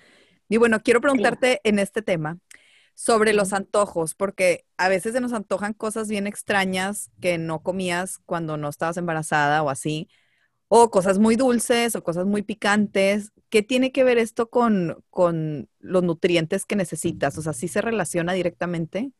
Y 0.49 0.59
bueno, 0.59 0.81
quiero 0.81 1.01
preguntarte 1.01 1.61
en 1.65 1.81
este 1.81 2.03
tema, 2.03 2.39
sobre 2.97 3.35
los 3.35 3.53
antojos, 3.53 4.15
porque 4.15 4.65
a 4.79 4.89
veces 4.89 5.13
se 5.13 5.21
nos 5.21 5.35
antojan 5.35 5.75
cosas 5.75 6.09
bien 6.09 6.27
extrañas 6.27 7.11
que 7.21 7.37
no 7.37 7.63
comías 7.63 8.19
cuando 8.25 8.57
no 8.57 8.71
estabas 8.71 8.97
embarazada 8.97 9.63
o 9.63 9.69
así, 9.69 10.09
o 10.69 10.91
cosas 10.91 11.19
muy 11.19 11.37
dulces 11.37 11.95
o 11.95 12.03
cosas 12.03 12.25
muy 12.25 12.43
picantes. 12.43 13.33
¿Qué 13.51 13.63
tiene 13.63 13.93
que 13.93 14.03
ver 14.03 14.17
esto 14.17 14.49
con, 14.49 15.05
con 15.11 15.69
los 15.79 16.03
nutrientes 16.03 16.65
que 16.65 16.75
necesitas? 16.75 17.37
O 17.37 17.43
sea, 17.43 17.53
¿sí 17.53 17.69
se 17.69 17.83
relaciona 17.83 18.33
directamente? 18.33 19.13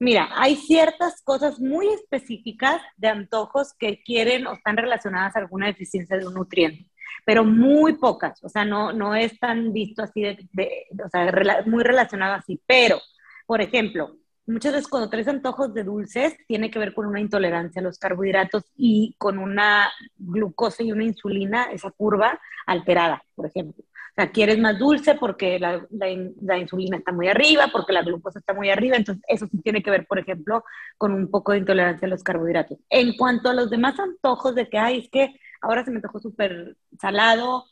Mira, 0.00 0.28
hay 0.34 0.56
ciertas 0.56 1.22
cosas 1.22 1.60
muy 1.60 1.86
específicas 1.88 2.82
de 2.96 3.08
antojos 3.08 3.72
que 3.78 4.02
quieren 4.02 4.48
o 4.48 4.54
están 4.54 4.76
relacionadas 4.76 5.36
a 5.36 5.38
alguna 5.38 5.66
deficiencia 5.68 6.18
de 6.18 6.26
un 6.26 6.34
nutriente 6.34 6.90
pero 7.24 7.44
muy 7.44 7.94
pocas, 7.94 8.42
o 8.42 8.48
sea, 8.48 8.64
no, 8.64 8.92
no 8.92 9.14
es 9.14 9.38
tan 9.38 9.72
visto 9.72 10.02
así, 10.02 10.22
de, 10.22 10.86
o 11.04 11.08
sea, 11.08 11.32
muy 11.66 11.82
relacionado 11.82 12.34
así, 12.34 12.60
pero, 12.66 12.98
por 13.46 13.60
ejemplo, 13.60 14.16
muchas 14.48 14.72
veces 14.72 14.88
cuando 14.88 15.10
traes 15.10 15.28
antojos 15.28 15.74
de 15.74 15.84
dulces, 15.84 16.36
tiene 16.46 16.70
que 16.70 16.78
ver 16.78 16.94
con 16.94 17.06
una 17.06 17.20
intolerancia 17.20 17.80
a 17.80 17.84
los 17.84 17.98
carbohidratos 17.98 18.64
y 18.76 19.14
con 19.18 19.38
una 19.38 19.90
glucosa 20.16 20.82
y 20.82 20.90
una 20.90 21.04
insulina, 21.04 21.64
esa 21.64 21.90
curva 21.90 22.40
alterada, 22.66 23.22
por 23.34 23.46
ejemplo. 23.46 23.84
O 23.84 24.20
sea, 24.20 24.32
quieres 24.32 24.58
más 24.58 24.78
dulce 24.78 25.14
porque 25.14 25.60
la, 25.60 25.86
la, 25.90 26.58
insulina 26.58 26.96
está 26.96 27.12
muy 27.12 27.28
arriba, 27.28 27.68
porque 27.70 27.92
la 27.92 28.02
glucosa 28.02 28.40
está 28.40 28.52
muy 28.52 28.68
arriba, 28.68 28.96
entonces 28.96 29.22
eso 29.28 29.46
sí 29.48 29.58
tiene 29.62 29.82
que 29.82 29.92
ver, 29.92 30.06
por 30.06 30.18
ejemplo, 30.18 30.64
con 30.96 31.12
un 31.12 31.30
poco 31.30 31.52
de 31.52 31.58
intolerancia 31.58 32.06
a 32.06 32.10
los 32.10 32.24
carbohidratos. 32.24 32.78
En 32.90 33.16
cuanto 33.16 33.48
a 33.48 33.54
los 33.54 33.70
demás 33.70 33.98
antojos 34.00 34.56
de 34.56 34.68
que, 34.68 34.78
hay, 34.78 34.98
es 35.00 35.10
que 35.10 35.38
ahora 35.60 35.84
se 35.84 35.90
me 35.90 36.00
tocó 36.00 36.20
súper 36.20 36.76
salado. 37.00 37.64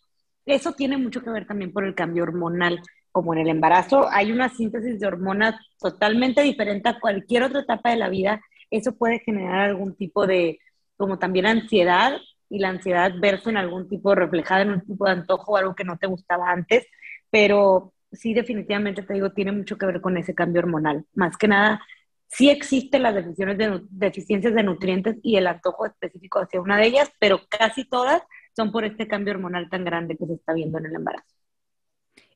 Eso 0.45 0.73
tiene 0.73 0.97
mucho 0.97 1.23
que 1.23 1.31
ver 1.31 1.47
también 1.47 1.73
por 1.73 1.85
el 1.85 1.95
cambio 1.95 2.23
hormonal. 2.23 2.81
Como 3.13 3.33
en 3.33 3.41
el 3.41 3.49
embarazo 3.49 4.09
hay 4.11 4.31
una 4.31 4.51
síntesis 4.51 5.01
de 5.01 5.07
hormonas 5.07 5.55
totalmente 5.79 6.43
diferente 6.43 6.89
a 6.89 7.01
cualquier 7.01 7.45
otra 7.45 7.61
etapa 7.61 7.91
de 7.91 7.97
la 7.97 8.11
vida, 8.11 8.41
eso 8.71 8.95
puede 8.97 9.21
generar 9.21 9.61
algún 9.61 9.97
tipo 9.97 10.27
de, 10.27 10.59
como 10.97 11.19
también 11.19 11.47
ansiedad, 11.47 12.19
y 12.49 12.59
la 12.59 12.69
ansiedad 12.69 13.13
verse 13.19 13.51
en 13.51 13.57
algún 13.57 13.89
tipo, 13.89 14.15
reflejada 14.15 14.63
en 14.63 14.71
un 14.71 14.81
tipo 14.83 15.05
de 15.07 15.13
antojo 15.13 15.53
o 15.53 15.57
algo 15.57 15.75
que 15.75 15.85
no 15.85 15.97
te 15.99 16.07
gustaba 16.07 16.51
antes, 16.51 16.87
pero 17.31 17.93
sí 18.13 18.35
definitivamente 18.35 19.03
te 19.03 19.15
digo, 19.15 19.33
tiene 19.33 19.53
mucho 19.53 19.79
que 19.79 19.87
ver 19.87 20.01
con 20.01 20.17
ese 20.17 20.35
cambio 20.35 20.61
hormonal. 20.61 21.05
Más 21.15 21.37
que 21.37 21.49
nada, 21.49 21.81
Sí 22.29 22.51
existen 22.51 23.03
las 23.03 23.15
de, 23.15 23.83
deficiencias 23.91 24.55
de 24.55 24.63
nutrientes 24.63 25.17
y 25.23 25.37
el 25.37 25.47
antojo 25.47 25.87
específico 25.87 26.41
hacia 26.41 26.61
una 26.61 26.77
de 26.77 26.87
ellas, 26.87 27.11
pero 27.19 27.41
casi 27.49 27.85
todas 27.85 28.23
son 28.55 28.73
por 28.73 28.85
este 28.85 29.07
cambio 29.07 29.35
hormonal 29.35 29.69
tan 29.71 29.85
grande 29.85 30.17
que 30.17 30.27
se 30.27 30.35
está 30.35 30.53
viendo 30.53 30.79
en 30.79 30.87
el 30.87 30.95
embarazo. 30.97 31.35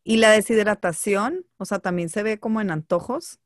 ¿Y 0.05 0.17
la 0.17 0.31
deshidratación? 0.31 1.45
O 1.57 1.65
sea, 1.65 1.79
también 1.79 2.09
se 2.09 2.23
ve 2.23 2.39
como 2.39 2.61
en 2.61 2.71
antojos. 2.71 3.39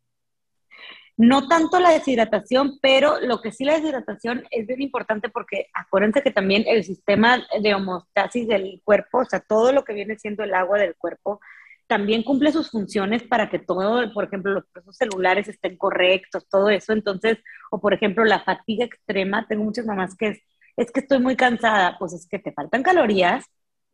No 1.16 1.46
tanto 1.46 1.78
la 1.78 1.90
deshidratación, 1.90 2.78
pero 2.82 3.20
lo 3.20 3.40
que 3.40 3.52
sí 3.52 3.64
la 3.64 3.74
deshidratación 3.74 4.44
es 4.50 4.66
bien 4.66 4.82
importante 4.82 5.28
porque 5.28 5.68
acuérdense 5.72 6.22
que 6.22 6.32
también 6.32 6.64
el 6.66 6.82
sistema 6.82 7.46
de 7.60 7.74
homeostasis 7.74 8.48
del 8.48 8.80
cuerpo, 8.84 9.18
o 9.18 9.24
sea, 9.24 9.40
todo 9.40 9.72
lo 9.72 9.84
que 9.84 9.94
viene 9.94 10.18
siendo 10.18 10.42
el 10.42 10.54
agua 10.54 10.78
del 10.78 10.96
cuerpo, 10.96 11.40
también 11.86 12.22
cumple 12.22 12.52
sus 12.52 12.70
funciones 12.70 13.22
para 13.22 13.50
que 13.50 13.58
todo, 13.58 14.12
por 14.12 14.24
ejemplo, 14.24 14.52
los 14.52 14.64
procesos 14.66 14.96
celulares 14.96 15.48
estén 15.48 15.76
correctos, 15.76 16.48
todo 16.48 16.70
eso. 16.70 16.92
Entonces, 16.92 17.38
o 17.70 17.80
por 17.80 17.94
ejemplo, 17.94 18.24
la 18.24 18.42
fatiga 18.42 18.84
extrema, 18.84 19.46
tengo 19.48 19.64
muchas 19.64 19.86
mamás 19.86 20.16
que 20.16 20.28
es, 20.28 20.38
es 20.76 20.90
que 20.90 21.00
estoy 21.00 21.20
muy 21.20 21.36
cansada, 21.36 21.96
pues 21.98 22.12
es 22.12 22.26
que 22.26 22.38
te 22.38 22.52
faltan 22.52 22.82
calorías 22.82 23.44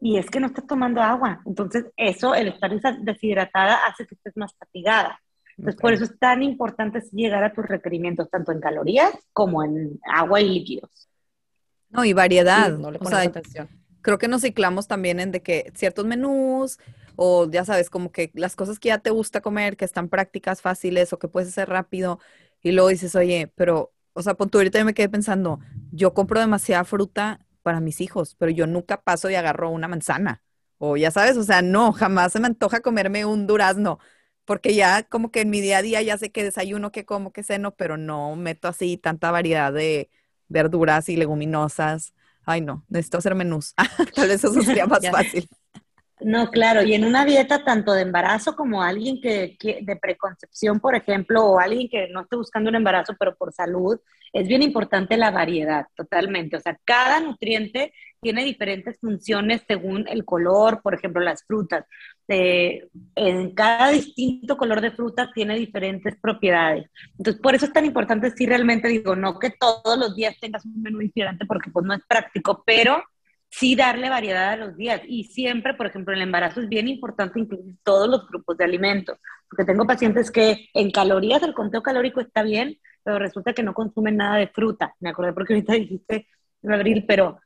y 0.00 0.16
es 0.16 0.30
que 0.30 0.40
no 0.40 0.46
estás 0.46 0.66
tomando 0.66 1.02
agua. 1.02 1.42
Entonces, 1.44 1.86
eso, 1.96 2.34
el 2.34 2.48
estar 2.48 2.70
deshidratada 3.00 3.86
hace 3.86 4.06
que 4.06 4.14
estés 4.14 4.36
más 4.36 4.54
fatigada. 4.56 5.20
Entonces, 5.58 5.80
por 5.80 5.92
eso 5.92 6.04
es 6.04 6.18
tan 6.18 6.42
importante 6.42 7.02
llegar 7.12 7.44
a 7.44 7.52
tus 7.52 7.66
requerimientos, 7.66 8.30
tanto 8.30 8.50
en 8.50 8.60
calorías 8.60 9.12
como 9.34 9.62
en 9.62 10.00
agua 10.10 10.40
y 10.40 10.48
líquidos. 10.48 11.10
No, 11.90 12.04
y 12.04 12.14
variedad. 12.14 12.70
no 12.70 12.90
le 12.90 12.98
pones 12.98 13.26
atención. 13.26 13.68
Creo 14.00 14.16
que 14.16 14.28
nos 14.28 14.40
ciclamos 14.40 14.88
también 14.88 15.20
en 15.20 15.32
de 15.32 15.42
que 15.42 15.70
ciertos 15.74 16.06
menús, 16.06 16.78
o 17.22 17.50
ya 17.50 17.64
sabes, 17.66 17.90
como 17.90 18.12
que 18.12 18.30
las 18.34 18.56
cosas 18.56 18.78
que 18.78 18.88
ya 18.88 18.98
te 18.98 19.10
gusta 19.10 19.40
comer, 19.42 19.76
que 19.76 19.84
están 19.84 20.08
prácticas, 20.08 20.62
fáciles 20.62 21.12
o 21.12 21.18
que 21.18 21.28
puedes 21.28 21.50
hacer 21.50 21.68
rápido, 21.68 22.18
y 22.62 22.72
luego 22.72 22.88
dices, 22.88 23.14
oye, 23.14 23.52
pero, 23.56 23.92
o 24.14 24.22
sea, 24.22 24.34
pon 24.34 24.50
ahorita 24.52 24.78
yo 24.78 24.84
me 24.86 24.94
quedé 24.94 25.08
pensando, 25.10 25.60
yo 25.92 26.14
compro 26.14 26.40
demasiada 26.40 26.84
fruta 26.84 27.46
para 27.62 27.80
mis 27.80 28.00
hijos, 28.00 28.34
pero 28.36 28.50
yo 28.50 28.66
nunca 28.66 29.02
paso 29.02 29.28
y 29.30 29.34
agarro 29.34 29.70
una 29.70 29.86
manzana, 29.88 30.42
o 30.78 30.96
ya 30.96 31.10
sabes, 31.10 31.36
o 31.36 31.42
sea, 31.44 31.60
no, 31.62 31.92
jamás 31.92 32.32
se 32.32 32.40
me 32.40 32.46
antoja 32.46 32.80
comerme 32.80 33.24
un 33.26 33.46
durazno, 33.46 33.98
porque 34.46 34.74
ya 34.74 35.02
como 35.04 35.30
que 35.30 35.42
en 35.42 35.50
mi 35.50 35.60
día 35.60 35.78
a 35.78 35.82
día 35.82 36.02
ya 36.02 36.16
sé 36.18 36.30
que 36.32 36.42
desayuno, 36.42 36.90
que 36.90 37.04
como, 37.04 37.32
que 37.32 37.42
ceno, 37.42 37.74
pero 37.76 37.96
no 37.98 38.34
meto 38.36 38.66
así 38.68 38.96
tanta 38.96 39.30
variedad 39.30 39.72
de 39.72 40.10
verduras 40.48 41.08
y 41.08 41.16
leguminosas. 41.16 42.14
Ay, 42.44 42.60
no, 42.62 42.84
necesito 42.88 43.18
hacer 43.18 43.34
menús. 43.34 43.74
Tal 44.14 44.28
vez 44.28 44.42
eso 44.42 44.60
sería 44.62 44.86
más 44.88 45.08
fácil. 45.08 45.48
No, 46.22 46.50
claro, 46.50 46.82
y 46.82 46.94
en 46.94 47.04
una 47.04 47.24
dieta 47.24 47.64
tanto 47.64 47.92
de 47.92 48.02
embarazo 48.02 48.54
como 48.54 48.82
alguien 48.82 49.20
que, 49.20 49.56
de 49.82 49.96
preconcepción, 49.96 50.78
por 50.78 50.94
ejemplo, 50.94 51.44
o 51.44 51.58
alguien 51.58 51.88
que 51.88 52.08
no 52.08 52.22
esté 52.22 52.36
buscando 52.36 52.68
un 52.68 52.76
embarazo, 52.76 53.14
pero 53.18 53.34
por 53.36 53.52
salud, 53.52 53.98
es 54.32 54.46
bien 54.46 54.62
importante 54.62 55.16
la 55.16 55.30
variedad, 55.30 55.86
totalmente. 55.96 56.56
O 56.56 56.60
sea, 56.60 56.78
cada 56.84 57.20
nutriente 57.20 57.92
tiene 58.20 58.44
diferentes 58.44 58.98
funciones 59.00 59.62
según 59.66 60.06
el 60.08 60.24
color, 60.24 60.82
por 60.82 60.94
ejemplo, 60.94 61.22
las 61.22 61.42
frutas. 61.44 61.86
Eh, 62.28 62.88
en 63.14 63.54
cada 63.54 63.90
distinto 63.90 64.56
color 64.58 64.82
de 64.82 64.90
fruta 64.90 65.30
tiene 65.34 65.56
diferentes 65.56 66.16
propiedades. 66.20 66.90
Entonces, 67.16 67.40
por 67.40 67.54
eso 67.54 67.64
es 67.64 67.72
tan 67.72 67.86
importante, 67.86 68.30
si 68.30 68.46
realmente 68.46 68.88
digo, 68.88 69.16
no 69.16 69.38
que 69.38 69.50
todos 69.50 69.98
los 69.98 70.14
días 70.14 70.36
tengas 70.38 70.66
un 70.66 70.82
menú 70.82 70.98
diferente, 70.98 71.46
porque 71.46 71.70
pues 71.70 71.86
no 71.86 71.94
es 71.94 72.02
práctico, 72.06 72.62
pero 72.66 73.02
sí 73.50 73.74
darle 73.74 74.08
variedad 74.08 74.50
a 74.50 74.56
los 74.56 74.76
días. 74.76 75.02
Y 75.06 75.24
siempre, 75.24 75.74
por 75.74 75.86
ejemplo, 75.86 76.14
el 76.14 76.22
embarazo 76.22 76.60
es 76.60 76.68
bien 76.68 76.88
importante 76.88 77.40
incluir 77.40 77.76
todos 77.82 78.08
los 78.08 78.26
grupos 78.28 78.56
de 78.56 78.64
alimentos, 78.64 79.18
porque 79.48 79.64
tengo 79.64 79.86
pacientes 79.86 80.30
que 80.30 80.68
en 80.72 80.90
calorías 80.90 81.42
el 81.42 81.54
conteo 81.54 81.82
calórico 81.82 82.20
está 82.20 82.42
bien, 82.42 82.78
pero 83.02 83.18
resulta 83.18 83.52
que 83.52 83.62
no 83.62 83.74
consumen 83.74 84.16
nada 84.16 84.36
de 84.36 84.48
fruta. 84.48 84.94
Me 85.00 85.10
acordé 85.10 85.32
porque 85.32 85.54
ahorita 85.54 85.74
dijiste 85.74 86.28
en 86.62 86.72
abril, 86.72 87.04
pero 87.06 87.40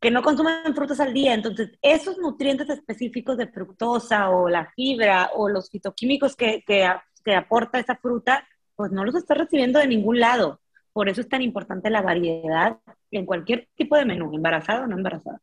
que 0.00 0.10
no 0.10 0.22
consumen 0.22 0.74
frutas 0.74 1.00
al 1.00 1.12
día. 1.12 1.34
Entonces, 1.34 1.72
esos 1.82 2.16
nutrientes 2.18 2.70
específicos 2.70 3.36
de 3.36 3.48
fructosa 3.48 4.30
o 4.30 4.48
la 4.48 4.70
fibra 4.74 5.30
o 5.34 5.48
los 5.48 5.68
fitoquímicos 5.70 6.36
que, 6.36 6.62
que, 6.66 6.88
que 7.24 7.34
aporta 7.34 7.78
esa 7.78 7.96
fruta, 7.96 8.46
pues 8.76 8.90
no 8.92 9.04
los 9.04 9.14
está 9.14 9.34
recibiendo 9.34 9.78
de 9.78 9.86
ningún 9.88 10.20
lado. 10.20 10.60
Por 10.92 11.08
eso 11.08 11.20
es 11.20 11.28
tan 11.28 11.42
importante 11.42 11.90
la 11.90 12.02
variedad 12.02 12.78
en 13.10 13.26
cualquier 13.26 13.68
tipo 13.76 13.96
de 13.96 14.06
menú, 14.06 14.34
embarazado 14.34 14.84
o 14.84 14.86
no 14.86 14.96
embarazado. 14.96 15.38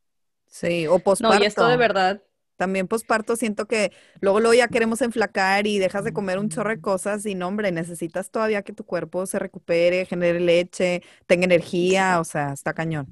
Sí, 0.48 0.88
o 0.88 1.00
posparto. 1.00 1.38
No, 1.38 1.43
y 1.43 1.48
esto 1.48 1.68
de 1.68 1.78
verdad. 1.78 2.22
También 2.58 2.88
posparto 2.88 3.36
siento 3.36 3.68
que 3.68 3.91
luego, 4.20 4.39
luego 4.39 4.56
ya 4.56 4.68
queremos 4.68 5.04
enflacar 5.04 5.68
y 5.68 5.78
dejas 5.78 6.04
de 6.04 6.12
comer 6.12 6.39
un 6.39 6.50
chorro 6.50 6.72
de 6.72 6.82
cosas 6.82 7.24
y 7.28 7.36
no, 7.36 7.48
hombre, 7.48 7.72
necesitas 7.72 8.32
todavía 8.32 8.64
que 8.64 8.74
tu 8.74 8.84
cuerpo 8.84 9.28
se 9.28 9.38
recupere, 9.38 10.06
genere 10.06 10.39
leche, 10.39 11.04
tenga 11.28 11.45
energía, 11.45 12.20
o 12.20 12.24
sea, 12.24 12.54
está 12.54 12.74
cañón. 12.74 13.08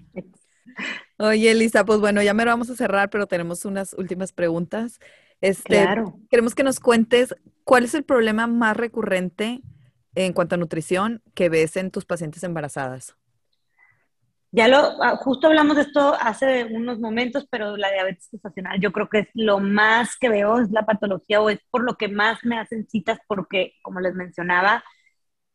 Oye, 1.20 1.52
Elisa, 1.52 1.86
pues 1.86 2.00
bueno, 2.00 2.24
ya 2.24 2.34
me 2.34 2.44
lo 2.44 2.52
vamos 2.52 2.72
a 2.72 2.76
cerrar, 2.76 3.10
pero 3.12 3.28
tenemos 3.28 3.66
unas 3.66 3.94
últimas 3.94 4.34
preguntas. 4.34 5.00
Este, 5.42 5.84
Claro. 5.84 6.20
Queremos 6.30 6.56
que 6.56 6.64
nos 6.64 6.80
cuentes 6.80 7.36
cuál 7.64 7.84
es 7.84 7.94
el 7.94 8.04
problema 8.04 8.48
más 8.48 8.76
recurrente 8.76 9.62
en 10.16 10.34
cuanto 10.34 10.56
a 10.56 10.58
nutrición 10.58 11.22
que 11.34 11.50
ves 11.50 11.78
en 11.78 11.92
tus 11.92 12.06
pacientes 12.06 12.44
embarazadas. 12.44 13.16
Ya 14.56 14.70
lo, 14.70 14.78
ah, 15.04 15.18
justo 15.18 15.48
hablamos 15.48 15.76
de 15.76 15.82
esto 15.82 16.16
hace 16.18 16.64
unos 16.64 16.98
momentos, 16.98 17.46
pero 17.52 17.76
la 17.76 17.92
diabetes 17.92 18.30
gestacional 18.32 18.80
yo 18.80 18.94
creo 18.94 19.10
que 19.10 19.20
es 19.20 19.28
lo 19.34 19.60
más 19.60 20.16
que 20.18 20.30
veo, 20.30 20.62
es 20.62 20.72
la 20.72 20.86
patología 20.86 21.42
o 21.42 21.50
es 21.50 21.60
por 21.70 21.84
lo 21.84 21.96
que 21.96 22.08
más 22.08 22.40
me 22.46 22.58
hacen 22.58 22.88
citas 22.88 23.20
porque, 23.28 23.74
como 23.82 24.00
les 24.00 24.16
mencionaba, 24.16 24.82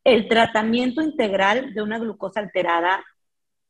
el 0.03 0.27
tratamiento 0.27 1.01
integral 1.01 1.73
de 1.73 1.81
una 1.81 1.97
glucosa 1.97 2.41
alterada 2.41 3.03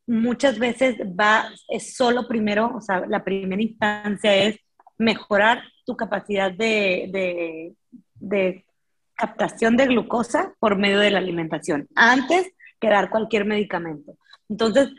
muchas 0.05 0.59
veces 0.59 0.97
va, 0.99 1.45
es 1.69 1.95
solo 1.95 2.27
primero, 2.27 2.73
o 2.75 2.81
sea, 2.81 3.05
la 3.07 3.23
primera 3.23 3.61
instancia 3.61 4.35
es 4.35 4.59
mejorar 4.97 5.63
tu 5.85 5.95
capacidad 5.95 6.51
de, 6.51 7.09
de, 7.13 7.75
de 8.15 8.65
captación 9.15 9.77
de 9.77 9.87
glucosa 9.87 10.53
por 10.59 10.75
medio 10.75 10.99
de 10.99 11.11
la 11.11 11.19
alimentación, 11.19 11.87
antes 11.95 12.51
que 12.81 12.89
dar 12.89 13.09
cualquier 13.09 13.45
medicamento. 13.45 14.17
Entonces, 14.49 14.89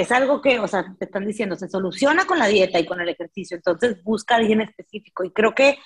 es 0.00 0.10
algo 0.10 0.40
que, 0.40 0.58
o 0.58 0.66
sea, 0.66 0.94
te 0.98 1.04
están 1.04 1.26
diciendo, 1.26 1.54
se 1.56 1.68
soluciona 1.68 2.24
con 2.24 2.38
la 2.38 2.46
dieta 2.46 2.80
y 2.80 2.86
con 2.86 3.00
el 3.00 3.10
ejercicio, 3.10 3.56
entonces 3.56 4.02
busca 4.02 4.36
alguien 4.36 4.62
específico. 4.62 5.22
Y 5.24 5.30
creo 5.32 5.54
que 5.54 5.76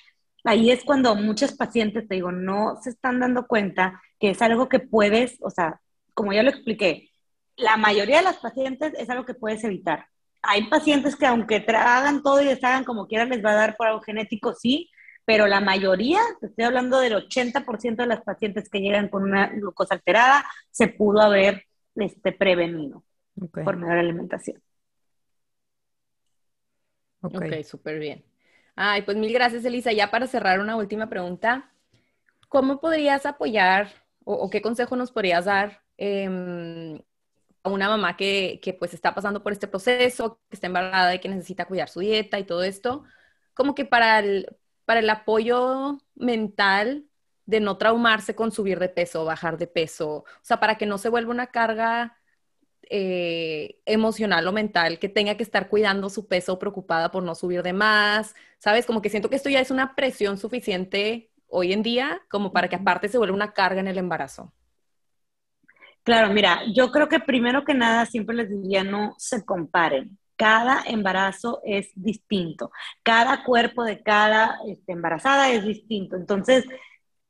ahí 0.44 0.70
es 0.70 0.84
cuando 0.84 1.16
muchos 1.16 1.54
pacientes, 1.54 2.06
te 2.06 2.14
digo, 2.14 2.30
no 2.30 2.78
se 2.82 2.90
están 2.90 3.18
dando 3.18 3.46
cuenta 3.46 4.00
que 4.20 4.30
es 4.30 4.40
algo 4.42 4.68
que 4.68 4.78
puedes, 4.78 5.38
o 5.40 5.50
sea, 5.50 5.80
como 6.14 6.32
ya 6.32 6.44
lo 6.44 6.50
expliqué, 6.50 7.10
la 7.56 7.76
mayoría 7.76 8.18
de 8.18 8.24
las 8.24 8.36
pacientes 8.36 8.92
es 8.96 9.10
algo 9.10 9.24
que 9.24 9.34
puedes 9.34 9.64
evitar. 9.64 10.06
Hay 10.42 10.68
pacientes 10.68 11.16
que 11.16 11.26
aunque 11.26 11.64
hagan 11.68 12.22
todo 12.22 12.40
y 12.40 12.44
les 12.44 12.62
hagan 12.62 12.84
como 12.84 13.08
quieran, 13.08 13.30
les 13.30 13.44
va 13.44 13.50
a 13.50 13.54
dar 13.54 13.76
por 13.76 13.88
algo 13.88 14.02
genético, 14.02 14.54
sí, 14.54 14.90
pero 15.24 15.48
la 15.48 15.60
mayoría, 15.60 16.20
te 16.40 16.46
estoy 16.46 16.64
hablando 16.64 17.00
del 17.00 17.14
80% 17.14 17.96
de 17.96 18.06
las 18.06 18.22
pacientes 18.22 18.68
que 18.68 18.80
llegan 18.80 19.08
con 19.08 19.24
una 19.24 19.48
glucosa 19.48 19.94
alterada, 19.94 20.46
se 20.70 20.86
pudo 20.86 21.20
haber 21.22 21.64
este, 21.96 22.30
prevenido 22.30 23.02
Okay. 23.40 23.64
por 23.64 23.76
medio 23.76 23.90
de 23.90 23.94
la 23.94 24.00
alimentación. 24.00 24.62
ok. 27.20 27.34
Ok, 27.36 27.64
súper 27.64 27.98
bien. 27.98 28.24
Ay, 28.74 29.02
pues 29.02 29.16
mil 29.16 29.32
gracias, 29.32 29.64
Elisa. 29.64 29.92
Ya 29.92 30.10
para 30.10 30.26
cerrar 30.26 30.60
una 30.60 30.76
última 30.76 31.08
pregunta, 31.08 31.72
¿cómo 32.48 32.80
podrías 32.80 33.26
apoyar 33.26 33.88
o, 34.24 34.34
o 34.34 34.50
qué 34.50 34.62
consejo 34.62 34.96
nos 34.96 35.12
podrías 35.12 35.46
dar 35.46 35.82
em, 35.96 37.00
a 37.62 37.70
una 37.70 37.88
mamá 37.88 38.16
que, 38.16 38.60
que, 38.62 38.74
pues 38.74 38.94
está 38.94 39.14
pasando 39.14 39.42
por 39.42 39.52
este 39.52 39.68
proceso, 39.68 40.40
que 40.48 40.56
está 40.56 40.66
embarazada 40.68 41.14
y 41.14 41.20
que 41.20 41.28
necesita 41.28 41.64
cuidar 41.66 41.88
su 41.88 42.00
dieta 42.00 42.38
y 42.38 42.44
todo 42.44 42.62
esto? 42.62 43.04
Como 43.54 43.74
que 43.74 43.84
para 43.84 44.18
el, 44.20 44.46
para 44.84 45.00
el 45.00 45.10
apoyo 45.10 45.98
mental 46.14 47.06
de 47.46 47.60
no 47.60 47.78
traumarse 47.78 48.34
con 48.34 48.52
subir 48.52 48.78
de 48.78 48.88
peso, 48.88 49.24
bajar 49.24 49.56
de 49.58 49.66
peso, 49.68 50.18
o 50.18 50.24
sea, 50.42 50.60
para 50.60 50.76
que 50.78 50.86
no 50.86 50.98
se 50.98 51.08
vuelva 51.08 51.30
una 51.30 51.46
carga 51.48 52.15
eh, 52.88 53.80
emocional 53.84 54.46
o 54.46 54.52
mental 54.52 54.98
que 54.98 55.08
tenga 55.08 55.36
que 55.36 55.42
estar 55.42 55.68
cuidando 55.68 56.08
su 56.08 56.28
peso 56.28 56.58
preocupada 56.58 57.10
por 57.10 57.22
no 57.22 57.34
subir 57.34 57.62
de 57.62 57.72
más, 57.72 58.34
¿sabes? 58.58 58.86
Como 58.86 59.02
que 59.02 59.10
siento 59.10 59.28
que 59.30 59.36
esto 59.36 59.48
ya 59.48 59.60
es 59.60 59.70
una 59.70 59.94
presión 59.94 60.38
suficiente 60.38 61.30
hoy 61.48 61.72
en 61.72 61.82
día 61.82 62.20
como 62.30 62.52
para 62.52 62.68
que 62.68 62.76
aparte 62.76 63.08
se 63.08 63.18
vuelva 63.18 63.34
una 63.34 63.52
carga 63.52 63.80
en 63.80 63.88
el 63.88 63.98
embarazo. 63.98 64.52
Claro, 66.02 66.32
mira, 66.32 66.62
yo 66.72 66.92
creo 66.92 67.08
que 67.08 67.18
primero 67.18 67.64
que 67.64 67.74
nada 67.74 68.06
siempre 68.06 68.36
les 68.36 68.48
diría 68.48 68.84
no 68.84 69.14
se 69.18 69.44
comparen. 69.44 70.18
Cada 70.36 70.84
embarazo 70.86 71.60
es 71.64 71.90
distinto, 71.94 72.70
cada 73.02 73.42
cuerpo 73.42 73.82
de 73.82 74.02
cada 74.02 74.58
este, 74.66 74.92
embarazada 74.92 75.50
es 75.50 75.64
distinto. 75.64 76.14
Entonces, 76.14 76.64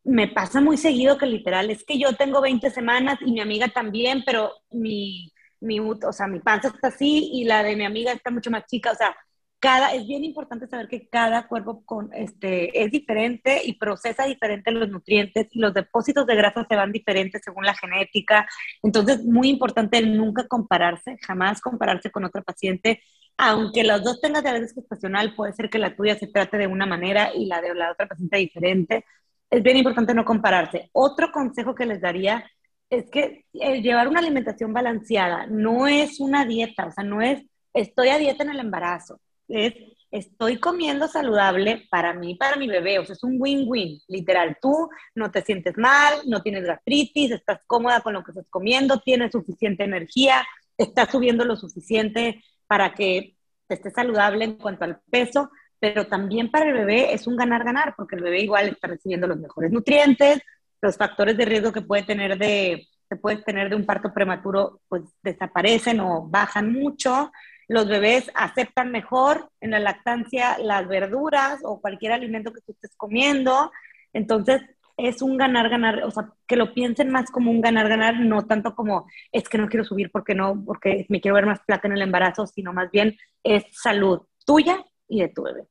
me 0.04 0.28
pasa 0.28 0.60
muy 0.60 0.76
seguido 0.76 1.18
que 1.18 1.26
literal 1.26 1.70
es 1.70 1.84
que 1.84 1.98
yo 1.98 2.14
tengo 2.16 2.40
20 2.40 2.70
semanas 2.70 3.18
y 3.20 3.32
mi 3.32 3.40
amiga 3.40 3.68
también, 3.68 4.22
pero 4.26 4.52
mi, 4.70 5.32
mi, 5.60 5.80
o 5.80 6.12
sea, 6.12 6.26
mi 6.26 6.40
panza 6.40 6.68
está 6.68 6.88
así 6.88 7.30
y 7.32 7.44
la 7.44 7.62
de 7.62 7.76
mi 7.76 7.84
amiga 7.84 8.12
está 8.12 8.30
mucho 8.30 8.50
más 8.50 8.66
chica. 8.66 8.92
O 8.92 8.94
sea, 8.94 9.16
cada, 9.58 9.94
es 9.94 10.06
bien 10.06 10.24
importante 10.24 10.66
saber 10.68 10.88
que 10.88 11.08
cada 11.08 11.48
cuerpo 11.48 11.82
con, 11.84 12.12
este, 12.12 12.82
es 12.82 12.90
diferente 12.90 13.62
y 13.64 13.74
procesa 13.74 14.24
diferente 14.24 14.70
los 14.70 14.88
nutrientes 14.88 15.48
y 15.50 15.58
los 15.60 15.74
depósitos 15.74 16.26
de 16.26 16.36
grasa 16.36 16.66
se 16.68 16.76
van 16.76 16.92
diferentes 16.92 17.42
según 17.44 17.64
la 17.64 17.74
genética. 17.74 18.46
Entonces, 18.82 19.24
muy 19.24 19.48
importante 19.48 20.00
nunca 20.02 20.46
compararse, 20.46 21.18
jamás 21.26 21.60
compararse 21.60 22.10
con 22.10 22.24
otra 22.24 22.42
paciente. 22.42 23.02
Aunque 23.38 23.84
los 23.84 24.02
dos 24.02 24.20
tengan 24.20 24.42
diabetes 24.42 24.74
gestacional, 24.74 25.34
puede 25.34 25.52
ser 25.52 25.70
que 25.70 25.78
la 25.78 25.94
tuya 25.96 26.16
se 26.18 26.26
trate 26.26 26.58
de 26.58 26.66
una 26.66 26.86
manera 26.86 27.34
y 27.34 27.46
la 27.46 27.60
de 27.60 27.74
la 27.74 27.92
otra 27.92 28.06
paciente 28.06 28.38
diferente 28.38 29.04
es 29.50 29.62
bien 29.62 29.76
importante 29.76 30.14
no 30.14 30.24
compararse. 30.24 30.90
Otro 30.92 31.30
consejo 31.32 31.74
que 31.74 31.86
les 31.86 32.00
daría 32.00 32.44
es 32.90 33.10
que 33.10 33.44
el 33.52 33.82
llevar 33.82 34.08
una 34.08 34.20
alimentación 34.20 34.72
balanceada 34.72 35.46
no 35.46 35.86
es 35.86 36.20
una 36.20 36.44
dieta, 36.44 36.86
o 36.86 36.92
sea, 36.92 37.04
no 37.04 37.20
es 37.22 37.42
estoy 37.74 38.08
a 38.08 38.18
dieta 38.18 38.42
en 38.44 38.50
el 38.50 38.60
embarazo, 38.60 39.20
es 39.48 39.74
estoy 40.10 40.58
comiendo 40.58 41.08
saludable 41.08 41.86
para 41.90 42.14
mí, 42.14 42.36
para 42.36 42.56
mi 42.56 42.68
bebé, 42.68 42.98
o 42.98 43.04
sea, 43.04 43.14
es 43.14 43.22
un 43.22 43.36
win-win, 43.38 44.00
literal. 44.08 44.56
Tú 44.62 44.88
no 45.14 45.30
te 45.30 45.42
sientes 45.42 45.76
mal, 45.76 46.20
no 46.26 46.42
tienes 46.42 46.64
gastritis, 46.64 47.32
estás 47.32 47.60
cómoda 47.66 48.00
con 48.00 48.14
lo 48.14 48.22
que 48.22 48.30
estás 48.30 48.46
comiendo, 48.48 49.00
tienes 49.00 49.32
suficiente 49.32 49.84
energía, 49.84 50.46
estás 50.78 51.10
subiendo 51.10 51.44
lo 51.44 51.56
suficiente 51.56 52.42
para 52.66 52.94
que 52.94 53.36
estés 53.68 53.92
saludable 53.92 54.44
en 54.44 54.56
cuanto 54.56 54.84
al 54.84 55.00
peso, 55.10 55.50
pero 55.78 56.06
también 56.06 56.50
para 56.50 56.66
el 56.66 56.74
bebé 56.74 57.12
es 57.12 57.26
un 57.26 57.36
ganar-ganar, 57.36 57.94
porque 57.96 58.16
el 58.16 58.22
bebé 58.22 58.40
igual 58.40 58.68
está 58.68 58.88
recibiendo 58.88 59.26
los 59.26 59.38
mejores 59.38 59.70
nutrientes, 59.70 60.40
los 60.80 60.96
factores 60.96 61.36
de 61.36 61.44
riesgo 61.44 61.72
que 61.72 61.82
puede 61.82 62.02
tener 62.02 62.38
de, 62.38 62.86
que 63.08 63.16
puede 63.16 63.38
tener 63.38 63.70
de 63.70 63.76
un 63.76 63.86
parto 63.86 64.12
prematuro, 64.12 64.80
pues 64.88 65.02
desaparecen 65.22 66.00
o 66.00 66.26
bajan 66.28 66.72
mucho. 66.72 67.32
Los 67.68 67.88
bebés 67.88 68.30
aceptan 68.34 68.92
mejor 68.92 69.50
en 69.60 69.72
la 69.72 69.80
lactancia 69.80 70.58
las 70.58 70.86
verduras 70.86 71.60
o 71.64 71.80
cualquier 71.80 72.12
alimento 72.12 72.52
que 72.52 72.60
tú 72.60 72.72
estés 72.72 72.94
comiendo. 72.96 73.72
Entonces, 74.12 74.62
es 74.96 75.20
un 75.20 75.36
ganar-ganar, 75.36 76.04
o 76.04 76.10
sea, 76.10 76.32
que 76.46 76.56
lo 76.56 76.72
piensen 76.72 77.10
más 77.10 77.30
como 77.30 77.50
un 77.50 77.60
ganar-ganar, 77.60 78.18
no 78.20 78.46
tanto 78.46 78.74
como 78.74 79.06
es 79.30 79.48
que 79.48 79.58
no 79.58 79.68
quiero 79.68 79.84
subir 79.84 80.10
porque 80.10 80.34
no, 80.34 80.62
porque 80.64 81.06
me 81.08 81.20
quiero 81.20 81.34
ver 81.34 81.46
más 81.46 81.60
placa 81.66 81.86
en 81.86 81.94
el 81.94 82.02
embarazo, 82.02 82.46
sino 82.46 82.72
más 82.72 82.90
bien 82.90 83.16
es 83.42 83.64
salud 83.72 84.22
tuya 84.46 84.84
y 85.08 85.20
de 85.20 85.28
tu 85.28 85.42
bebé. 85.42 85.66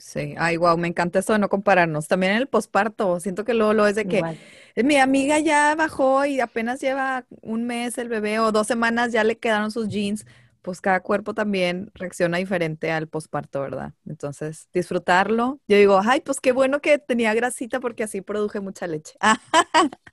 Sí, 0.00 0.34
ay, 0.38 0.56
wow, 0.56 0.76
me 0.78 0.88
encanta 0.88 1.18
eso 1.18 1.34
de 1.34 1.38
no 1.38 1.48
compararnos. 1.50 2.08
También 2.08 2.32
en 2.32 2.38
el 2.38 2.48
posparto, 2.48 3.20
siento 3.20 3.44
que 3.44 3.52
luego 3.54 3.74
lo 3.74 3.86
es 3.86 3.94
de 3.94 4.06
que 4.06 4.16
Igual. 4.16 4.38
mi 4.76 4.96
amiga 4.96 5.38
ya 5.38 5.74
bajó 5.74 6.24
y 6.24 6.40
apenas 6.40 6.80
lleva 6.80 7.26
un 7.42 7.66
mes 7.66 7.98
el 7.98 8.08
bebé 8.08 8.38
o 8.40 8.50
dos 8.50 8.66
semanas 8.66 9.12
ya 9.12 9.24
le 9.24 9.38
quedaron 9.38 9.70
sus 9.70 9.88
jeans. 9.88 10.24
Pues 10.62 10.80
cada 10.80 11.00
cuerpo 11.00 11.32
también 11.34 11.90
reacciona 11.94 12.38
diferente 12.38 12.90
al 12.90 13.08
posparto, 13.08 13.60
¿verdad? 13.62 13.92
Entonces, 14.06 14.68
disfrutarlo. 14.74 15.60
Yo 15.68 15.76
digo, 15.76 16.00
ay, 16.04 16.20
pues 16.20 16.40
qué 16.40 16.52
bueno 16.52 16.80
que 16.80 16.98
tenía 16.98 17.32
grasita 17.34 17.80
porque 17.80 18.04
así 18.04 18.20
produje 18.20 18.60
mucha 18.60 18.86
leche. 18.86 19.14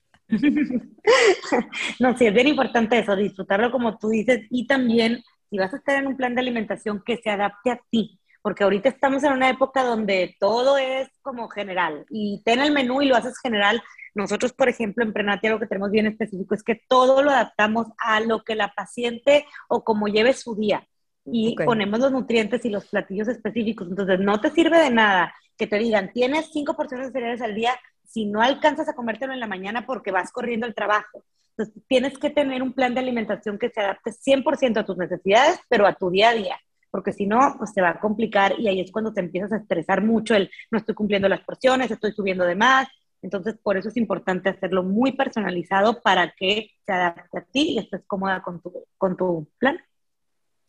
no, 2.00 2.18
sí, 2.18 2.28
es 2.28 2.34
bien 2.34 2.48
importante 2.48 3.00
eso, 3.00 3.16
disfrutarlo 3.16 3.72
como 3.72 3.98
tú 3.98 4.10
dices 4.10 4.42
y 4.50 4.68
también 4.68 5.24
si 5.50 5.58
vas 5.58 5.74
a 5.74 5.78
estar 5.78 5.98
en 5.98 6.08
un 6.08 6.18
plan 6.18 6.36
de 6.36 6.42
alimentación 6.42 7.02
que 7.06 7.18
se 7.18 7.30
adapte 7.30 7.72
a 7.72 7.80
ti, 7.90 8.17
porque 8.48 8.64
ahorita 8.64 8.88
estamos 8.88 9.26
en 9.26 9.34
una 9.34 9.50
época 9.50 9.84
donde 9.84 10.38
todo 10.40 10.78
es 10.78 11.10
como 11.22 11.50
general 11.50 12.06
y 12.10 12.42
ten 12.46 12.62
el 12.62 12.72
menú 12.72 13.02
y 13.02 13.06
lo 13.06 13.18
haces 13.18 13.38
general. 13.40 13.84
Nosotros, 14.16 14.54
por 14.54 14.70
ejemplo, 14.70 15.04
en 15.04 15.12
Prenatia 15.12 15.50
lo 15.50 15.60
que 15.60 15.68
tenemos 15.68 15.92
bien 15.92 16.08
específico 16.08 16.56
es 16.56 16.64
que 16.64 16.82
todo 16.88 17.22
lo 17.24 17.32
adaptamos 17.32 17.88
a 17.98 18.22
lo 18.22 18.46
que 18.46 18.56
la 18.56 18.74
paciente 18.74 19.46
o 19.68 19.84
como 19.84 20.08
lleve 20.08 20.32
su 20.32 20.56
día 20.56 20.88
y 21.26 21.56
Ok. 21.56 21.66
ponemos 21.66 22.00
los 22.00 22.14
nutrientes 22.14 22.64
y 22.64 22.70
los 22.70 22.88
platillos 22.88 23.28
específicos. 23.28 23.90
Entonces, 23.90 24.18
no 24.22 24.40
te 24.40 24.50
sirve 24.52 24.80
de 24.80 24.92
nada 24.92 25.36
que 25.58 25.68
te 25.68 25.78
digan, 25.78 26.14
tienes 26.14 26.50
cinco 26.54 26.78
porciones 26.78 27.08
de 27.08 27.12
cereales 27.20 27.42
al 27.42 27.54
día 27.54 27.78
si 28.06 28.28
no 28.28 28.42
alcanzas 28.42 28.88
a 28.88 28.96
comértelo 28.96 29.34
en 29.34 29.42
la 29.42 29.48
mañana 29.48 29.86
porque 29.86 30.12
vas 30.12 30.32
corriendo 30.32 30.66
al 30.66 30.74
trabajo. 30.74 31.26
Entonces, 31.58 31.84
tienes 31.90 32.18
que 32.18 32.30
tener 32.30 32.64
un 32.64 32.72
plan 32.72 32.94
de 32.94 33.02
alimentación 33.02 33.60
que 33.60 33.72
se 33.72 33.82
adapte 33.82 34.12
100% 34.14 34.78
a 34.78 34.86
tus 34.86 34.96
necesidades, 34.96 35.60
pero 35.68 35.86
a 35.86 35.96
tu 35.96 36.10
día 36.10 36.30
a 36.30 36.34
día, 36.34 36.58
porque 36.98 37.14
si 37.14 37.28
no, 37.28 37.54
pues 37.60 37.76
te 37.76 37.82
va 37.84 37.90
a 37.90 38.00
complicar 38.00 38.60
y 38.60 38.68
ahí 38.68 38.80
es 38.82 38.92
cuando 38.92 39.14
te 39.14 39.20
empiezas 39.20 39.52
a 39.52 39.58
estresar 39.58 40.04
mucho 40.04 40.34
el 40.34 40.50
no 40.72 40.80
estoy 40.80 40.96
cumpliendo 40.96 41.30
las 41.30 41.42
porciones, 41.42 41.92
estoy 41.92 42.12
subiendo 42.12 42.44
de 42.44 42.56
más. 42.56 42.88
Entonces, 43.22 43.56
por 43.62 43.78
eso 43.78 43.90
es 43.90 43.98
importante 43.98 44.50
hacerlo 44.50 44.82
muy 44.82 45.12
personalizado 45.12 46.02
para 46.02 46.34
que 46.36 46.72
se 46.84 46.92
adapte 46.92 47.38
a 47.38 47.42
ti 47.44 47.74
y 47.74 47.78
estés 47.78 48.02
cómoda 48.08 48.42
con 48.42 48.64
tu, 48.64 48.74
con 48.98 49.16
tu 49.16 49.48
plan. 49.60 49.78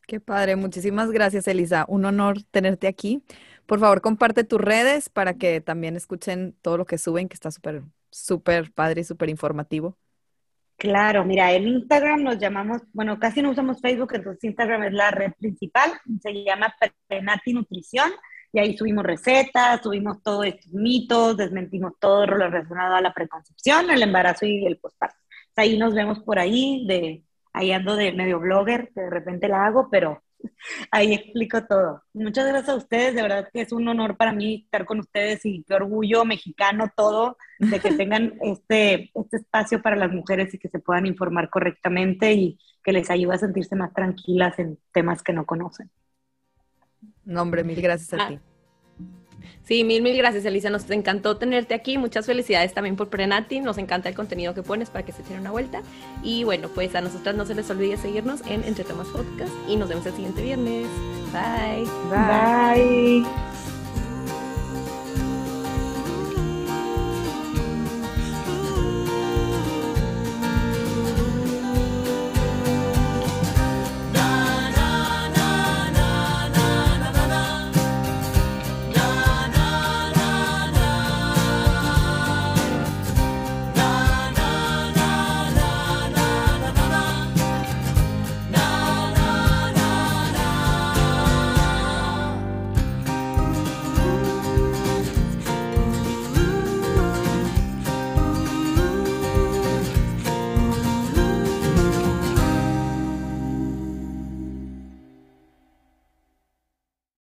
Qué 0.06 0.20
padre, 0.20 0.54
muchísimas 0.56 1.10
gracias, 1.10 1.48
Elisa. 1.48 1.86
Un 1.88 2.04
honor 2.04 2.42
tenerte 2.50 2.88
aquí. 2.88 3.22
Por 3.64 3.80
favor, 3.80 4.02
comparte 4.02 4.44
tus 4.44 4.60
redes 4.60 5.08
para 5.08 5.32
que 5.32 5.62
también 5.62 5.96
escuchen 5.96 6.54
todo 6.60 6.76
lo 6.76 6.84
que 6.84 6.98
suben, 6.98 7.30
que 7.30 7.36
está 7.36 7.50
súper, 7.50 7.84
súper 8.10 8.70
padre 8.70 9.00
y 9.00 9.04
súper 9.04 9.30
informativo. 9.30 9.96
Claro, 10.78 11.24
mira, 11.24 11.52
en 11.52 11.66
Instagram 11.66 12.22
nos 12.22 12.38
llamamos, 12.38 12.82
bueno, 12.92 13.18
casi 13.18 13.42
no 13.42 13.50
usamos 13.50 13.80
Facebook, 13.80 14.12
entonces 14.14 14.44
Instagram 14.44 14.84
es 14.84 14.92
la 14.92 15.10
red 15.10 15.32
principal, 15.36 15.90
se 16.22 16.44
llama 16.44 16.72
Prenati 17.08 17.52
Nutrición, 17.52 18.12
y 18.52 18.60
ahí 18.60 18.76
subimos 18.76 19.04
recetas, 19.04 19.82
subimos 19.82 20.22
todos 20.22 20.46
estos 20.46 20.72
mitos, 20.72 21.36
desmentimos 21.36 21.94
todo 21.98 22.26
lo 22.26 22.36
relacionado 22.36 22.94
a 22.94 23.00
la 23.00 23.12
preconcepción, 23.12 23.90
el 23.90 24.04
embarazo 24.04 24.46
y 24.46 24.66
el 24.66 24.78
postparto. 24.78 25.16
Ahí 25.56 25.76
nos 25.76 25.94
vemos 25.94 26.20
por 26.20 26.38
ahí, 26.38 26.86
de, 26.86 27.24
ahí 27.52 27.72
ando 27.72 27.96
de 27.96 28.12
medio 28.12 28.38
blogger, 28.38 28.92
que 28.94 29.00
de 29.00 29.10
repente 29.10 29.48
la 29.48 29.66
hago, 29.66 29.88
pero 29.90 30.22
ahí 30.90 31.14
explico 31.14 31.64
todo. 31.66 32.02
Muchas 32.12 32.46
gracias 32.46 32.68
a 32.68 32.76
ustedes, 32.76 33.14
de 33.14 33.22
verdad 33.22 33.48
que 33.52 33.62
es 33.62 33.72
un 33.72 33.86
honor 33.88 34.16
para 34.16 34.32
mí 34.32 34.62
estar 34.64 34.84
con 34.84 35.00
ustedes 35.00 35.44
y 35.44 35.64
qué 35.64 35.74
orgullo 35.74 36.24
mexicano 36.24 36.90
todo 36.96 37.36
de 37.58 37.80
que 37.80 37.90
tengan 37.96 38.34
este, 38.42 39.10
este 39.14 39.36
espacio 39.36 39.82
para 39.82 39.96
las 39.96 40.12
mujeres 40.12 40.52
y 40.54 40.58
que 40.58 40.68
se 40.68 40.78
puedan 40.78 41.06
informar 41.06 41.50
correctamente 41.50 42.32
y 42.32 42.58
que 42.82 42.92
les 42.92 43.10
ayude 43.10 43.34
a 43.34 43.38
sentirse 43.38 43.76
más 43.76 43.92
tranquilas 43.92 44.58
en 44.58 44.78
temas 44.92 45.22
que 45.22 45.32
no 45.32 45.44
conocen. 45.46 45.90
No, 47.24 47.42
hombre, 47.42 47.62
mil 47.62 47.80
gracias 47.80 48.14
a 48.14 48.24
ah. 48.24 48.28
ti. 48.28 48.38
Sí, 49.64 49.84
mil, 49.84 50.02
mil 50.02 50.16
gracias, 50.16 50.44
Elisa. 50.44 50.70
Nos 50.70 50.90
encantó 50.90 51.36
tenerte 51.36 51.74
aquí. 51.74 51.98
Muchas 51.98 52.26
felicidades 52.26 52.72
también 52.72 52.96
por 52.96 53.08
Prenati. 53.08 53.60
Nos 53.60 53.76
encanta 53.78 54.08
el 54.08 54.14
contenido 54.14 54.54
que 54.54 54.62
pones 54.62 54.88
para 54.88 55.04
que 55.04 55.12
se 55.12 55.22
echen 55.22 55.40
una 55.40 55.50
vuelta. 55.50 55.82
Y 56.22 56.44
bueno, 56.44 56.68
pues 56.74 56.94
a 56.94 57.00
nosotras 57.00 57.36
no 57.36 57.44
se 57.44 57.54
les 57.54 57.68
olvide 57.68 57.96
seguirnos 57.96 58.40
en 58.46 58.64
Entre 58.64 58.84
Tomas 58.84 59.08
Podcast 59.08 59.52
y 59.68 59.76
nos 59.76 59.88
vemos 59.88 60.06
el 60.06 60.14
siguiente 60.14 60.42
viernes. 60.42 60.86
Bye. 61.32 61.86
Bye. 62.10 63.57